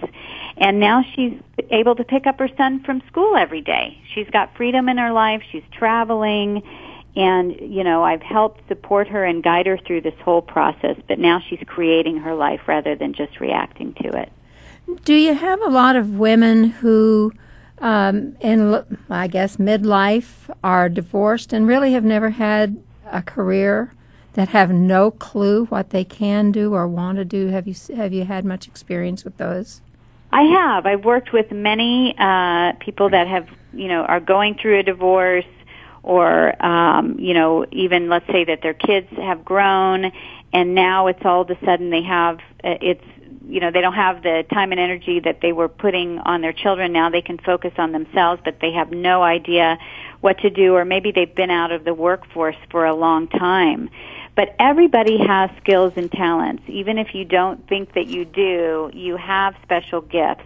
And 0.57 0.81
now 0.81 1.05
she's 1.15 1.35
able 1.71 1.95
to 1.97 2.05
pick 2.05 2.27
up 2.27 2.39
her 2.39 2.49
son 2.57 2.83
from 2.85 3.03
school 3.07 3.37
every 3.37 3.61
day. 3.61 3.99
She's 4.15 4.29
got 4.31 4.57
freedom 4.57 4.89
in 4.89 4.99
her 4.99 5.13
life. 5.13 5.43
She's 5.51 5.65
traveling 5.73 6.63
and 7.15 7.55
you 7.61 7.85
know 7.85 8.03
i've 8.03 8.23
helped 8.23 8.67
support 8.69 9.07
her 9.07 9.25
and 9.25 9.43
guide 9.43 9.67
her 9.67 9.77
through 9.77 10.01
this 10.01 10.15
whole 10.25 10.41
process 10.41 10.97
but 11.09 11.19
now 11.19 11.41
she's 11.47 11.61
creating 11.67 12.17
her 12.17 12.35
life 12.35 12.61
rather 12.67 12.95
than 12.95 13.13
just 13.13 13.39
reacting 13.39 13.93
to 13.95 14.09
it 14.17 14.33
Do 15.05 15.15
you 15.15 15.35
have 15.35 15.61
a 15.63 15.69
lot 15.69 15.97
of 15.97 16.19
women 16.19 16.65
who, 16.65 17.33
um, 17.79 18.37
in 18.41 18.85
I 19.09 19.29
guess 19.29 19.57
midlife, 19.57 20.51
are 20.65 20.89
divorced 20.89 21.53
and 21.53 21.67
really 21.67 21.93
have 21.93 22.05
never 22.05 22.31
had 22.31 22.83
a 23.11 23.23
career 23.23 23.93
that 24.35 24.49
have 24.49 24.71
no 24.71 25.11
clue 25.11 25.67
what 25.67 25.91
they 25.91 26.05
can 26.05 26.53
do 26.53 26.75
or 26.75 26.89
want 26.89 27.19
to 27.19 27.25
do? 27.25 27.49
Have 27.49 27.67
you 27.67 27.75
have 27.95 28.13
you 28.13 28.25
had 28.25 28.45
much 28.45 28.67
experience 28.67 29.25
with 29.25 29.37
those? 29.37 29.81
i 30.33 30.43
have 30.43 30.87
i've 30.87 31.05
worked 31.05 31.33
with 31.33 31.51
many 31.53 32.15
uh 32.19 32.73
people 32.81 33.11
that 33.11 33.29
have 33.29 33.47
you 33.73 33.87
know 33.87 34.03
are 34.03 34.21
going 34.21 34.55
through 34.55 34.79
a 34.79 34.83
divorce 34.83 35.45
or 36.03 36.65
um 36.65 37.19
you 37.19 37.35
know 37.35 37.67
even 37.71 38.09
let's 38.09 38.27
say 38.27 38.45
that 38.45 38.63
their 38.63 38.75
kids 38.75 39.09
have 39.17 39.45
grown 39.45 40.11
and 40.53 40.75
now 40.75 41.07
it's 41.07 41.25
all 41.25 41.43
of 41.43 41.51
a 41.51 41.65
sudden 41.65 41.91
they 41.91 42.03
have 42.03 42.39
uh, 42.65 42.75
it's 42.81 43.05
you 43.47 43.61
know 43.61 43.71
they 43.71 43.81
don't 43.81 43.95
have 43.95 44.23
the 44.23 44.45
time 44.53 44.73
and 44.73 44.81
energy 44.81 45.21
that 45.21 45.41
they 45.43 45.53
were 45.53 45.69
putting 45.69 46.19
on 46.21 46.41
their 46.41 46.53
children 46.53 46.93
now 46.93 47.11
they 47.11 47.23
can 47.23 47.39
focus 47.39 47.73
on 47.77 47.93
themselves 47.93 48.41
but 48.45 48.59
they 48.61 48.73
have 48.73 48.91
no 48.91 49.23
idea 49.23 49.79
what 50.21 50.39
to 50.39 50.51
do 50.51 50.75
or 50.75 50.85
maybe 50.85 51.13
they've 51.13 51.35
been 51.35 51.51
out 51.51 51.73
of 51.73 51.85
the 51.85 51.93
workforce 51.95 52.57
for 52.71 52.87
a 52.87 52.95
long 52.95 53.29
time 53.29 53.91
but 54.35 54.55
everybody 54.59 55.19
has 55.19 55.51
skills 55.61 55.93
and 55.97 56.11
talents 56.11 56.63
even 56.69 56.99
if 56.99 57.15
you 57.15 57.25
don't 57.25 57.67
think 57.69 57.95
that 57.95 58.07
you 58.07 58.25
do 58.25 58.91
you 58.93 59.17
have 59.17 59.55
special 59.63 60.01
gifts 60.01 60.45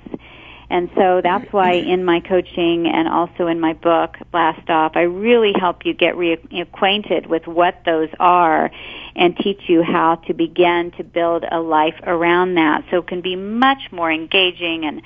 and 0.69 0.91
so 0.97 1.21
that's 1.23 1.53
why 1.53 1.75
mm-hmm. 1.75 1.91
in 1.91 2.05
my 2.05 2.21
coaching 2.21 2.87
and 2.89 3.07
also 3.07 3.47
in 3.47 3.61
my 3.61 3.73
book, 3.73 4.17
Blast 4.33 4.69
Off, 4.69 4.93
I 4.97 5.03
really 5.03 5.53
help 5.59 5.85
you 5.85 5.95
get 5.95 6.15
reacquainted 6.17 7.29
with 7.29 7.47
what 7.47 7.83
those 7.85 8.09
are 8.19 8.71
and 9.15 9.37
teach 9.37 9.69
you 9.69 9.83
how 9.83 10.17
to 10.27 10.35
begin 10.35 10.91
to 10.97 11.05
build 11.05 11.45
a 11.51 11.61
life 11.61 11.99
around 12.03 12.55
that 12.57 12.85
so 12.91 12.99
it 12.99 13.07
can 13.07 13.21
be 13.21 13.37
much 13.37 13.93
more 13.93 14.11
engaging 14.11 14.85
and 14.85 15.03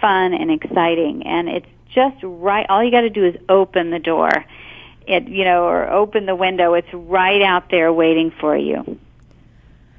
fun 0.00 0.32
and 0.32 0.50
exciting. 0.50 1.26
And 1.26 1.48
it's 1.48 1.66
just 1.92 2.16
right, 2.22 2.66
all 2.68 2.84
you 2.84 2.92
gotta 2.92 3.10
do 3.10 3.26
is 3.26 3.34
open 3.48 3.90
the 3.90 3.98
door. 3.98 4.30
It, 5.10 5.26
you 5.26 5.44
know, 5.44 5.64
or 5.64 5.90
open 5.90 6.26
the 6.26 6.36
window. 6.36 6.74
It's 6.74 6.92
right 6.92 7.42
out 7.42 7.68
there 7.68 7.92
waiting 7.92 8.30
for 8.30 8.56
you. 8.56 8.98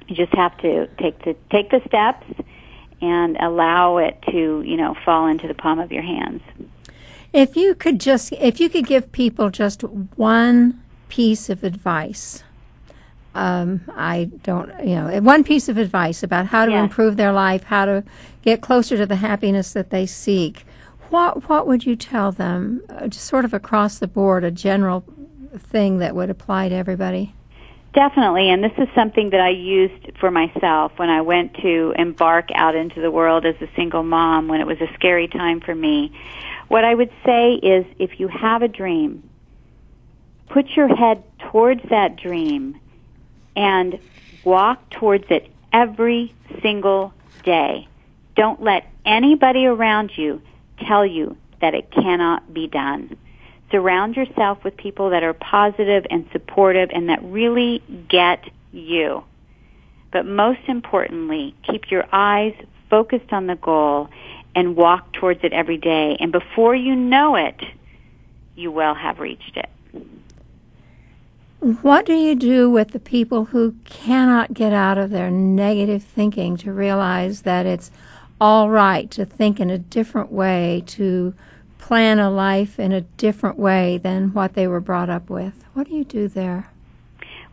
You 0.08 0.16
just 0.16 0.32
have 0.32 0.56
to 0.58 0.86
take 0.98 1.22
the, 1.22 1.36
take 1.50 1.70
the 1.70 1.82
steps 1.86 2.24
and 3.02 3.36
allow 3.36 3.98
it 3.98 4.16
to, 4.30 4.62
you 4.62 4.76
know, 4.78 4.96
fall 5.04 5.26
into 5.26 5.46
the 5.46 5.54
palm 5.54 5.78
of 5.78 5.92
your 5.92 6.02
hands. 6.02 6.40
If 7.34 7.56
you 7.56 7.74
could 7.74 8.00
just, 8.00 8.32
if 8.32 8.58
you 8.58 8.70
could 8.70 8.86
give 8.86 9.12
people 9.12 9.50
just 9.50 9.82
one 9.82 10.82
piece 11.08 11.50
of 11.50 11.62
advice, 11.62 12.42
um, 13.34 13.82
I 13.94 14.30
don't, 14.42 14.70
you 14.80 14.94
know, 14.94 15.20
one 15.20 15.44
piece 15.44 15.68
of 15.68 15.76
advice 15.76 16.22
about 16.22 16.46
how 16.46 16.64
to 16.64 16.72
Yes. 16.72 16.84
improve 16.84 17.18
their 17.18 17.32
life, 17.32 17.64
how 17.64 17.84
to 17.84 18.02
get 18.40 18.62
closer 18.62 18.96
to 18.96 19.04
the 19.04 19.16
happiness 19.16 19.74
that 19.74 19.90
they 19.90 20.06
seek. 20.06 20.64
What 21.12 21.46
what 21.46 21.66
would 21.66 21.84
you 21.84 21.94
tell 21.94 22.32
them, 22.32 22.80
uh, 22.88 23.06
just 23.06 23.26
sort 23.26 23.44
of 23.44 23.52
across 23.52 23.98
the 23.98 24.08
board, 24.08 24.44
a 24.44 24.50
general 24.50 25.04
thing 25.58 25.98
that 25.98 26.14
would 26.14 26.30
apply 26.30 26.70
to 26.70 26.74
everybody? 26.74 27.34
Definitely, 27.92 28.48
and 28.48 28.64
this 28.64 28.72
is 28.78 28.88
something 28.94 29.28
that 29.28 29.40
I 29.40 29.50
used 29.50 30.12
for 30.18 30.30
myself 30.30 30.92
when 30.96 31.10
I 31.10 31.20
went 31.20 31.52
to 31.56 31.92
embark 31.98 32.48
out 32.54 32.74
into 32.74 33.02
the 33.02 33.10
world 33.10 33.44
as 33.44 33.56
a 33.60 33.68
single 33.76 34.02
mom 34.02 34.48
when 34.48 34.62
it 34.62 34.66
was 34.66 34.80
a 34.80 34.90
scary 34.94 35.28
time 35.28 35.60
for 35.60 35.74
me. 35.74 36.18
What 36.68 36.82
I 36.82 36.94
would 36.94 37.12
say 37.26 37.56
is 37.56 37.84
if 37.98 38.18
you 38.18 38.28
have 38.28 38.62
a 38.62 38.68
dream, 38.68 39.28
put 40.48 40.66
your 40.70 40.88
head 40.88 41.22
towards 41.50 41.82
that 41.90 42.16
dream 42.16 42.80
and 43.54 43.98
walk 44.44 44.88
towards 44.88 45.26
it 45.28 45.50
every 45.74 46.32
single 46.62 47.12
day. 47.44 47.86
Don't 48.34 48.62
let 48.62 48.90
anybody 49.04 49.66
around 49.66 50.12
you 50.16 50.40
tell 50.78 51.06
you 51.06 51.36
that 51.60 51.74
it 51.74 51.90
cannot 51.90 52.52
be 52.52 52.66
done. 52.66 53.16
Surround 53.70 54.16
yourself 54.16 54.62
with 54.64 54.76
people 54.76 55.10
that 55.10 55.22
are 55.22 55.32
positive 55.32 56.06
and 56.10 56.28
supportive 56.32 56.90
and 56.92 57.08
that 57.08 57.22
really 57.22 57.82
get 58.08 58.44
you. 58.72 59.24
But 60.12 60.26
most 60.26 60.60
importantly, 60.68 61.54
keep 61.62 61.90
your 61.90 62.06
eyes 62.12 62.54
focused 62.90 63.32
on 63.32 63.46
the 63.46 63.56
goal 63.56 64.10
and 64.54 64.76
walk 64.76 65.12
towards 65.14 65.42
it 65.42 65.52
every 65.54 65.78
day. 65.78 66.16
And 66.20 66.30
before 66.30 66.74
you 66.74 66.94
know 66.94 67.36
it, 67.36 67.58
you 68.54 68.70
will 68.70 68.94
have 68.94 69.18
reached 69.18 69.56
it. 69.56 69.70
What 71.60 72.04
do 72.04 72.12
you 72.12 72.34
do 72.34 72.68
with 72.68 72.90
the 72.90 72.98
people 72.98 73.46
who 73.46 73.76
cannot 73.84 74.52
get 74.52 74.72
out 74.72 74.98
of 74.98 75.10
their 75.10 75.30
negative 75.30 76.02
thinking 76.02 76.56
to 76.58 76.72
realize 76.72 77.42
that 77.42 77.66
it's 77.66 77.92
all 78.42 78.68
right 78.70 79.08
to 79.08 79.24
think 79.24 79.60
in 79.60 79.70
a 79.70 79.78
different 79.78 80.32
way, 80.32 80.82
to 80.84 81.32
plan 81.78 82.18
a 82.18 82.28
life 82.28 82.80
in 82.80 82.90
a 82.90 83.00
different 83.00 83.56
way 83.56 83.98
than 83.98 84.34
what 84.34 84.54
they 84.54 84.66
were 84.66 84.80
brought 84.80 85.08
up 85.08 85.30
with? 85.30 85.64
What 85.74 85.86
do 85.86 85.94
you 85.94 86.02
do 86.02 86.26
there? 86.26 86.68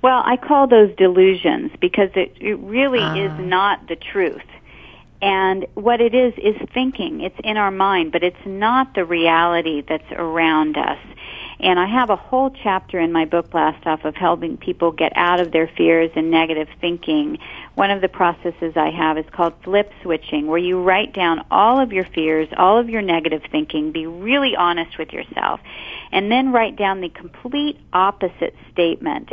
Well, 0.01 0.23
I 0.25 0.35
call 0.35 0.65
those 0.65 0.89
delusions 0.95 1.71
because 1.79 2.09
it, 2.15 2.35
it 2.39 2.55
really 2.55 3.01
Ah. 3.01 3.13
is 3.13 3.31
not 3.39 3.87
the 3.87 3.97
truth. 3.97 4.41
And 5.21 5.67
what 5.75 6.01
it 6.01 6.15
is, 6.15 6.33
is 6.37 6.55
thinking. 6.73 7.21
It's 7.21 7.39
in 7.43 7.55
our 7.57 7.69
mind, 7.69 8.11
but 8.11 8.23
it's 8.23 8.45
not 8.47 8.95
the 8.95 9.05
reality 9.05 9.83
that's 9.87 10.11
around 10.13 10.75
us. 10.75 10.97
And 11.59 11.77
I 11.77 11.85
have 11.85 12.09
a 12.09 12.15
whole 12.15 12.49
chapter 12.49 12.99
in 12.99 13.11
my 13.11 13.25
book, 13.25 13.51
Blast 13.51 13.85
Off, 13.85 14.05
of 14.05 14.15
helping 14.15 14.57
people 14.57 14.91
get 14.91 15.11
out 15.15 15.39
of 15.39 15.51
their 15.51 15.67
fears 15.67 16.09
and 16.15 16.31
negative 16.31 16.69
thinking. 16.81 17.37
One 17.79 17.91
of 17.91 18.01
the 18.01 18.09
processes 18.09 18.73
I 18.75 18.89
have 18.89 19.17
is 19.17 19.23
called 19.31 19.53
flip 19.63 19.89
switching, 20.01 20.47
where 20.47 20.57
you 20.57 20.83
write 20.83 21.13
down 21.13 21.45
all 21.49 21.79
of 21.79 21.93
your 21.93 22.03
fears, 22.03 22.49
all 22.57 22.77
of 22.77 22.89
your 22.89 23.01
negative 23.01 23.41
thinking, 23.53 23.93
be 23.93 24.05
really 24.05 24.53
honest 24.53 24.97
with 24.99 25.13
yourself, 25.13 25.61
and 26.11 26.29
then 26.29 26.51
write 26.51 26.75
down 26.75 26.99
the 26.99 27.07
complete 27.07 27.79
opposite 27.93 28.53
statement. 28.73 29.29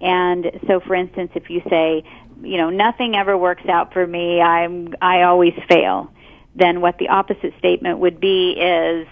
And 0.00 0.52
so, 0.68 0.78
for 0.78 0.94
instance, 0.94 1.32
if 1.34 1.50
you 1.50 1.62
say, 1.68 2.04
you 2.40 2.58
know, 2.58 2.70
nothing 2.70 3.16
ever 3.16 3.36
works 3.36 3.66
out 3.68 3.92
for 3.92 4.06
me, 4.06 4.40
I'm, 4.40 4.94
I 5.02 5.22
always 5.22 5.54
fail, 5.68 6.12
then 6.54 6.80
what 6.80 6.96
the 6.98 7.08
opposite 7.08 7.54
statement 7.58 7.98
would 7.98 8.20
be 8.20 8.52
is, 8.52 9.08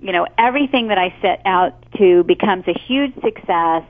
you 0.00 0.10
know, 0.10 0.26
everything 0.36 0.88
that 0.88 0.98
I 0.98 1.14
set 1.22 1.42
out 1.44 1.76
to 1.98 2.24
becomes 2.24 2.64
a 2.66 2.76
huge 2.76 3.14
success 3.22 3.84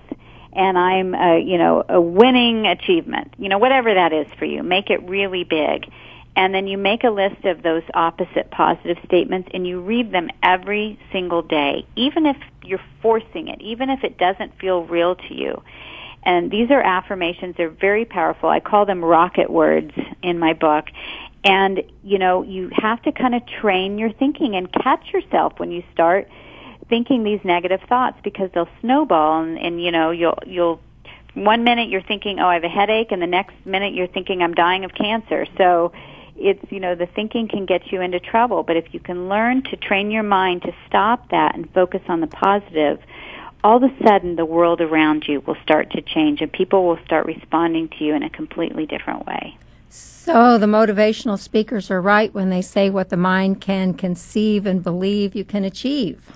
and 0.56 0.78
I'm 0.78 1.14
a, 1.14 1.38
you 1.38 1.58
know, 1.58 1.84
a 1.88 2.00
winning 2.00 2.66
achievement. 2.66 3.34
You 3.38 3.48
know, 3.48 3.58
whatever 3.58 3.92
that 3.92 4.12
is 4.12 4.26
for 4.38 4.46
you, 4.46 4.62
make 4.62 4.90
it 4.90 5.02
really 5.02 5.44
big. 5.44 5.92
And 6.34 6.54
then 6.54 6.66
you 6.66 6.76
make 6.76 7.04
a 7.04 7.10
list 7.10 7.44
of 7.44 7.62
those 7.62 7.82
opposite 7.94 8.50
positive 8.50 8.98
statements 9.04 9.48
and 9.54 9.66
you 9.66 9.80
read 9.80 10.12
them 10.12 10.28
every 10.42 10.98
single 11.12 11.42
day, 11.42 11.86
even 11.94 12.26
if 12.26 12.36
you're 12.62 12.80
forcing 13.00 13.48
it, 13.48 13.60
even 13.60 13.88
if 13.90 14.02
it 14.04 14.18
doesn't 14.18 14.58
feel 14.58 14.84
real 14.84 15.14
to 15.14 15.34
you. 15.34 15.62
And 16.22 16.50
these 16.50 16.70
are 16.70 16.80
affirmations. 16.80 17.54
They're 17.56 17.70
very 17.70 18.04
powerful. 18.04 18.48
I 18.48 18.60
call 18.60 18.84
them 18.84 19.04
rocket 19.04 19.48
words 19.48 19.92
in 20.22 20.38
my 20.38 20.52
book. 20.54 20.86
And, 21.44 21.82
you 22.02 22.18
know, 22.18 22.42
you 22.42 22.70
have 22.72 23.00
to 23.02 23.12
kind 23.12 23.34
of 23.34 23.42
train 23.46 23.98
your 23.98 24.12
thinking 24.12 24.56
and 24.56 24.70
catch 24.72 25.12
yourself 25.12 25.54
when 25.58 25.70
you 25.70 25.84
start 25.92 26.28
thinking 26.88 27.24
these 27.24 27.40
negative 27.44 27.80
thoughts 27.88 28.18
because 28.22 28.50
they'll 28.52 28.68
snowball 28.80 29.42
and, 29.42 29.58
and 29.58 29.82
you 29.82 29.90
know, 29.90 30.10
you'll, 30.10 30.38
you'll 30.46 30.80
one 31.34 31.64
minute 31.64 31.90
you're 31.90 32.02
thinking, 32.02 32.40
oh, 32.40 32.46
I 32.46 32.54
have 32.54 32.64
a 32.64 32.68
headache, 32.68 33.12
and 33.12 33.20
the 33.20 33.26
next 33.26 33.54
minute 33.66 33.94
you're 33.94 34.06
thinking 34.06 34.42
I'm 34.42 34.54
dying 34.54 34.84
of 34.84 34.94
cancer. 34.94 35.46
So 35.58 35.92
it's, 36.34 36.64
you 36.70 36.80
know, 36.80 36.94
the 36.94 37.06
thinking 37.06 37.46
can 37.46 37.66
get 37.66 37.92
you 37.92 38.00
into 38.00 38.18
trouble. 38.20 38.62
But 38.62 38.76
if 38.76 38.92
you 38.94 39.00
can 39.00 39.28
learn 39.28 39.62
to 39.64 39.76
train 39.76 40.10
your 40.10 40.22
mind 40.22 40.62
to 40.62 40.72
stop 40.86 41.30
that 41.30 41.54
and 41.54 41.70
focus 41.72 42.00
on 42.08 42.20
the 42.20 42.26
positive, 42.26 43.00
all 43.62 43.82
of 43.82 43.90
a 43.90 44.04
sudden 44.04 44.36
the 44.36 44.44
world 44.44 44.80
around 44.80 45.24
you 45.26 45.40
will 45.40 45.56
start 45.62 45.90
to 45.90 46.00
change 46.00 46.40
and 46.40 46.52
people 46.52 46.86
will 46.86 46.98
start 47.04 47.26
responding 47.26 47.88
to 47.98 48.04
you 48.04 48.14
in 48.14 48.22
a 48.22 48.30
completely 48.30 48.86
different 48.86 49.26
way. 49.26 49.58
So 49.88 50.58
the 50.58 50.66
motivational 50.66 51.38
speakers 51.38 51.90
are 51.90 52.00
right 52.00 52.32
when 52.34 52.50
they 52.50 52.62
say 52.62 52.90
what 52.90 53.10
the 53.10 53.16
mind 53.16 53.60
can 53.60 53.94
conceive 53.94 54.66
and 54.66 54.82
believe 54.82 55.34
you 55.34 55.44
can 55.44 55.64
achieve. 55.64 56.32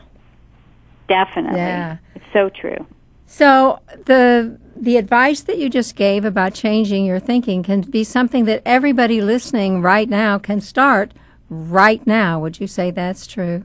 Definitely. 1.10 1.58
Yeah. 1.58 1.96
It's 2.14 2.24
so 2.32 2.48
true. 2.50 2.86
So 3.26 3.80
the 4.06 4.56
the 4.76 4.96
advice 4.96 5.40
that 5.42 5.58
you 5.58 5.68
just 5.68 5.96
gave 5.96 6.24
about 6.24 6.54
changing 6.54 7.04
your 7.04 7.18
thinking 7.18 7.64
can 7.64 7.80
be 7.80 8.04
something 8.04 8.44
that 8.44 8.62
everybody 8.64 9.20
listening 9.20 9.82
right 9.82 10.08
now 10.08 10.38
can 10.38 10.60
start 10.60 11.12
right 11.48 12.06
now. 12.06 12.38
Would 12.38 12.60
you 12.60 12.68
say 12.68 12.92
that's 12.92 13.26
true? 13.26 13.64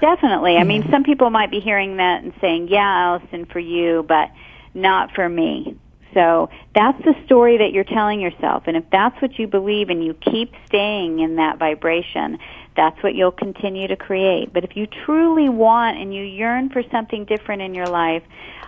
Definitely. 0.00 0.56
I 0.56 0.64
mean, 0.64 0.88
some 0.90 1.04
people 1.04 1.30
might 1.30 1.52
be 1.52 1.60
hearing 1.60 1.98
that 1.98 2.24
and 2.24 2.32
saying, 2.40 2.66
"Yeah, 2.68 3.20
Allison, 3.20 3.44
for 3.44 3.60
you," 3.60 4.04
but 4.08 4.30
not 4.74 5.14
for 5.14 5.28
me. 5.28 5.76
So 6.14 6.50
that's 6.74 7.00
the 7.04 7.14
story 7.24 7.58
that 7.58 7.72
you're 7.72 7.84
telling 7.84 8.20
yourself. 8.20 8.64
And 8.66 8.76
if 8.76 8.84
that's 8.90 9.20
what 9.22 9.38
you 9.38 9.46
believe 9.46 9.88
and 9.88 10.04
you 10.04 10.14
keep 10.14 10.52
staying 10.66 11.20
in 11.20 11.36
that 11.36 11.58
vibration, 11.58 12.38
that's 12.76 13.02
what 13.02 13.14
you'll 13.14 13.32
continue 13.32 13.88
to 13.88 13.96
create. 13.96 14.52
But 14.52 14.64
if 14.64 14.76
you 14.76 14.86
truly 15.04 15.48
want 15.48 15.98
and 15.98 16.14
you 16.14 16.22
yearn 16.22 16.70
for 16.70 16.82
something 16.90 17.24
different 17.24 17.62
in 17.62 17.74
your 17.74 17.88
life, 17.88 18.22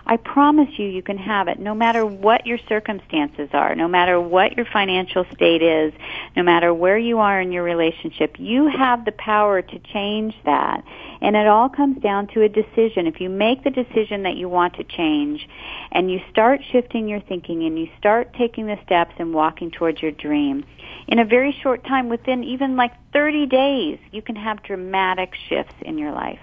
I 0.07 0.17
promise 0.17 0.69
you, 0.77 0.85
you 0.85 1.01
can 1.01 1.17
have 1.17 1.47
it 1.47 1.57
no 1.57 1.73
matter 1.73 2.05
what 2.05 2.45
your 2.45 2.59
circumstances 2.69 3.49
are, 3.53 3.73
no 3.73 3.87
matter 3.87 4.19
what 4.19 4.55
your 4.55 4.65
financial 4.71 5.25
state 5.33 5.63
is, 5.63 5.93
no 6.35 6.43
matter 6.43 6.71
where 6.71 6.97
you 6.97 7.19
are 7.19 7.41
in 7.41 7.51
your 7.51 7.63
relationship. 7.63 8.35
You 8.37 8.67
have 8.67 9.05
the 9.05 9.13
power 9.13 9.63
to 9.63 9.79
change 9.79 10.35
that. 10.45 10.83
And 11.21 11.35
it 11.35 11.47
all 11.47 11.69
comes 11.69 12.03
down 12.03 12.27
to 12.27 12.43
a 12.43 12.49
decision. 12.49 13.07
If 13.07 13.19
you 13.19 13.29
make 13.29 13.63
the 13.63 13.71
decision 13.71 14.23
that 14.23 14.35
you 14.35 14.47
want 14.47 14.75
to 14.75 14.83
change 14.83 15.47
and 15.91 16.11
you 16.11 16.19
start 16.29 16.61
shifting 16.71 17.07
your 17.07 17.21
thinking 17.21 17.63
and 17.63 17.79
you 17.79 17.87
start 17.97 18.33
taking 18.37 18.67
the 18.67 18.77
steps 18.85 19.15
and 19.17 19.33
walking 19.33 19.71
towards 19.71 20.03
your 20.03 20.11
dream, 20.11 20.65
in 21.07 21.17
a 21.17 21.25
very 21.25 21.51
short 21.63 21.83
time, 21.83 22.09
within 22.09 22.43
even 22.43 22.75
like 22.75 22.93
30 23.11 23.47
days, 23.47 23.97
you 24.11 24.21
can 24.21 24.35
have 24.35 24.61
dramatic 24.61 25.33
shifts 25.49 25.75
in 25.81 25.97
your 25.97 26.11
life. 26.11 26.39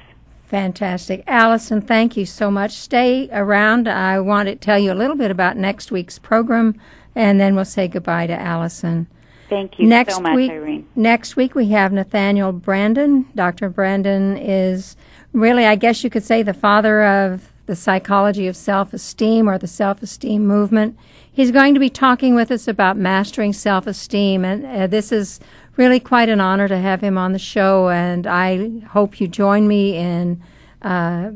Fantastic. 0.53 1.25
Allison, 1.27 1.81
thank 1.81 2.15
you 2.15 2.27
so 2.27 2.51
much. 2.51 2.73
Stay 2.73 3.27
around. 3.33 3.89
I 3.89 4.21
want 4.21 4.51
to 4.51 4.55
tell 4.55 4.79
you 4.79 4.93
a 4.93 4.95
little 4.95 5.17
bit 5.17 5.31
about 5.31 5.57
next 5.57 5.91
week's 5.91 6.19
program, 6.19 6.79
and 7.15 7.41
then 7.41 7.57
we'll 7.57 7.65
say 7.65 7.89
goodbye 7.89 8.27
to 8.27 8.39
Allison. 8.39 9.07
Thank 9.49 9.79
you 9.79 9.87
next 9.87 10.17
so 10.17 10.21
much, 10.21 10.37
week, 10.37 10.51
Irene. 10.51 10.87
Next 10.95 11.37
week, 11.37 11.55
we 11.55 11.69
have 11.69 11.91
Nathaniel 11.91 12.53
Branden. 12.53 13.25
Dr. 13.35 13.71
Branden 13.71 14.39
is 14.39 14.95
really, 15.33 15.65
I 15.65 15.75
guess 15.75 16.05
you 16.05 16.11
could 16.11 16.23
say, 16.23 16.43
the 16.43 16.53
father 16.53 17.03
of 17.03 17.51
the 17.65 17.75
psychology 17.75 18.47
of 18.47 18.55
self 18.55 18.93
esteem 18.93 19.49
or 19.49 19.57
the 19.57 19.67
self 19.67 20.03
esteem 20.03 20.47
movement. 20.47 20.99
He's 21.33 21.51
going 21.51 21.73
to 21.73 21.81
be 21.81 21.89
talking 21.89 22.35
with 22.35 22.51
us 22.51 22.69
about 22.69 22.99
mastering 22.99 23.55
self 23.55 23.87
esteem, 23.87 24.45
and 24.45 24.67
uh, 24.67 24.87
this 24.87 25.13
is 25.13 25.41
really 25.77 26.01
quite 26.01 26.29
an 26.29 26.41
honor 26.41 26.69
to 26.69 26.79
have 26.79 27.01
him 27.01 27.17
on 27.17 27.33
the 27.33 27.39
show, 27.39 27.89
and 27.89 28.27
I 28.27 28.81
hope 28.89 29.21
you 29.21 29.29
join 29.29 29.69
me 29.69 29.97
in 29.97 30.43
uh, 30.83 31.31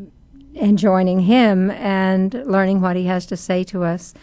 in 0.55 0.77
joining 0.77 1.21
him 1.21 1.71
and 1.71 2.33
learning 2.47 2.81
what 2.81 2.97
he 2.97 3.05
has 3.05 3.27
to 3.27 3.37
say 3.37 3.63
to 3.65 3.85
us. 3.85 4.15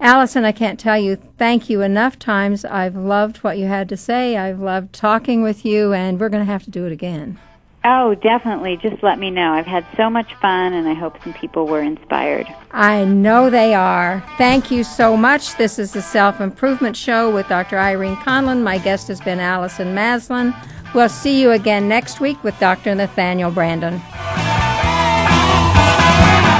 Allison, 0.00 0.44
I 0.44 0.52
can't 0.52 0.80
tell 0.80 0.98
you 0.98 1.16
thank 1.38 1.68
you 1.68 1.80
enough 1.80 2.18
times. 2.18 2.64
I've 2.64 2.96
loved 2.96 3.38
what 3.38 3.58
you 3.58 3.66
had 3.66 3.88
to 3.90 3.96
say. 3.96 4.36
I've 4.36 4.60
loved 4.60 4.92
talking 4.92 5.42
with 5.42 5.64
you, 5.64 5.92
and 5.92 6.18
we're 6.18 6.28
going 6.28 6.44
to 6.44 6.52
have 6.52 6.64
to 6.64 6.70
do 6.70 6.86
it 6.86 6.92
again. 6.92 7.38
Oh, 7.84 8.14
definitely. 8.14 8.76
Just 8.76 9.02
let 9.02 9.18
me 9.18 9.30
know. 9.30 9.52
I've 9.52 9.66
had 9.66 9.84
so 9.96 10.08
much 10.08 10.34
fun, 10.34 10.72
and 10.72 10.88
I 10.88 10.94
hope 10.94 11.20
some 11.24 11.32
people 11.34 11.66
were 11.66 11.82
inspired. 11.82 12.46
I 12.70 13.04
know 13.04 13.50
they 13.50 13.74
are. 13.74 14.22
Thank 14.38 14.70
you 14.70 14.84
so 14.84 15.16
much. 15.16 15.56
This 15.56 15.80
is 15.80 15.92
the 15.92 16.02
Self 16.02 16.40
Improvement 16.40 16.96
Show 16.96 17.34
with 17.34 17.48
Dr. 17.48 17.78
Irene 17.78 18.16
Conlon. 18.16 18.62
My 18.62 18.78
guest 18.78 19.08
has 19.08 19.20
been 19.20 19.40
Allison 19.40 19.96
Maslan. 19.96 20.54
We'll 20.94 21.08
see 21.08 21.40
you 21.40 21.52
again 21.52 21.88
next 21.88 22.20
week 22.20 22.42
with 22.44 22.58
Dr. 22.60 22.94
Nathaniel 22.94 23.50
Branden. 23.50 24.00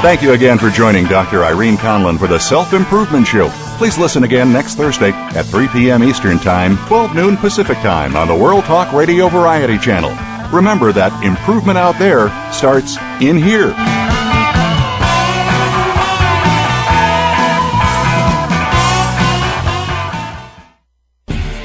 Thank 0.03 0.23
you 0.23 0.33
again 0.33 0.59
for 0.59 0.71
joining 0.71 1.05
Dr. 1.05 1.45
Irene 1.45 1.77
Conlon 1.77 2.19
for 2.19 2.27
the 2.27 2.39
Self 2.41 2.73
Improvement 2.73 3.29
Show. 3.29 3.49
Please 3.79 3.97
listen 3.97 4.25
again 4.25 4.53
next 4.53 4.75
Thursday 4.75 5.13
at 5.13 5.47
3 5.47 5.69
p.m. 5.69 6.03
Eastern 6.03 6.39
Time, 6.39 6.77
12 6.89 7.15
noon 7.15 7.37
Pacific 7.37 7.77
Time 7.79 8.17
on 8.17 8.27
the 8.27 8.35
World 8.35 8.65
Talk 8.65 8.93
Radio 8.93 9.29
Variety 9.29 9.79
Channel. 9.79 10.11
Remember 10.53 10.93
that 10.93 11.25
improvement 11.25 11.79
out 11.79 11.99
there 11.99 12.29
starts 12.53 12.97
in 13.21 13.37
here. 13.37 13.75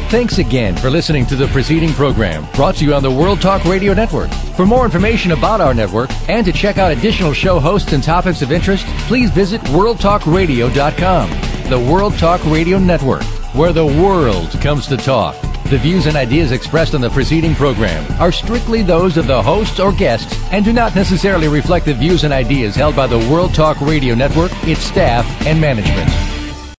Thanks 0.10 0.38
again 0.38 0.78
for 0.78 0.90
listening 0.90 1.26
to 1.26 1.36
the 1.36 1.48
preceding 1.48 1.92
program 1.92 2.48
brought 2.54 2.76
to 2.76 2.86
you 2.86 2.94
on 2.94 3.04
the 3.04 3.12
World 3.12 3.42
Talk 3.42 3.66
Radio 3.66 3.94
Network. 3.94 4.30
For 4.56 4.66
more 4.66 4.86
information 4.86 5.32
about 5.34 5.60
our 5.60 5.74
network 5.74 6.10
and 6.30 6.46
to 6.46 6.54
check 6.54 6.78
out 6.78 6.94
additional 6.94 7.34
show 7.34 7.60
hosts 7.60 7.92
and 7.92 8.02
topics 8.02 8.42
of 8.42 8.54
interest, 8.54 8.86
please 9.10 9.30
visit 9.32 9.60
worldtalkradio.com. 9.64 11.30
The 11.70 11.80
World 11.92 12.18
Talk 12.18 12.42
Radio 12.46 12.80
Network, 12.80 13.24
where 13.54 13.74
the 13.74 13.86
world 13.86 14.52
comes 14.62 14.88
to 14.88 14.96
talk. 14.96 15.36
The 15.70 15.78
views 15.78 16.06
and 16.06 16.16
ideas 16.16 16.54
expressed 16.54 16.96
on 16.96 17.02
the 17.02 17.10
preceding 17.10 17.54
program 17.54 18.10
are 18.22 18.32
strictly 18.32 18.84
those 18.84 19.18
of 19.18 19.28
the 19.28 19.44
hosts 19.44 19.82
or 19.82 19.92
guests 19.92 20.34
and 20.50 20.64
do 20.64 20.72
not 20.72 20.96
necessarily 20.96 21.50
reflect 21.50 21.86
the 21.86 21.94
views 21.94 22.24
and 22.24 22.32
ideas 22.32 22.74
held 22.74 22.96
by 22.96 23.06
the 23.06 23.20
World 23.30 23.54
Talk 23.54 23.82
Radio 23.82 24.16
Network, 24.16 24.52
its 24.64 24.80
staff, 24.80 25.26
and 25.46 25.60
management. 25.60 26.37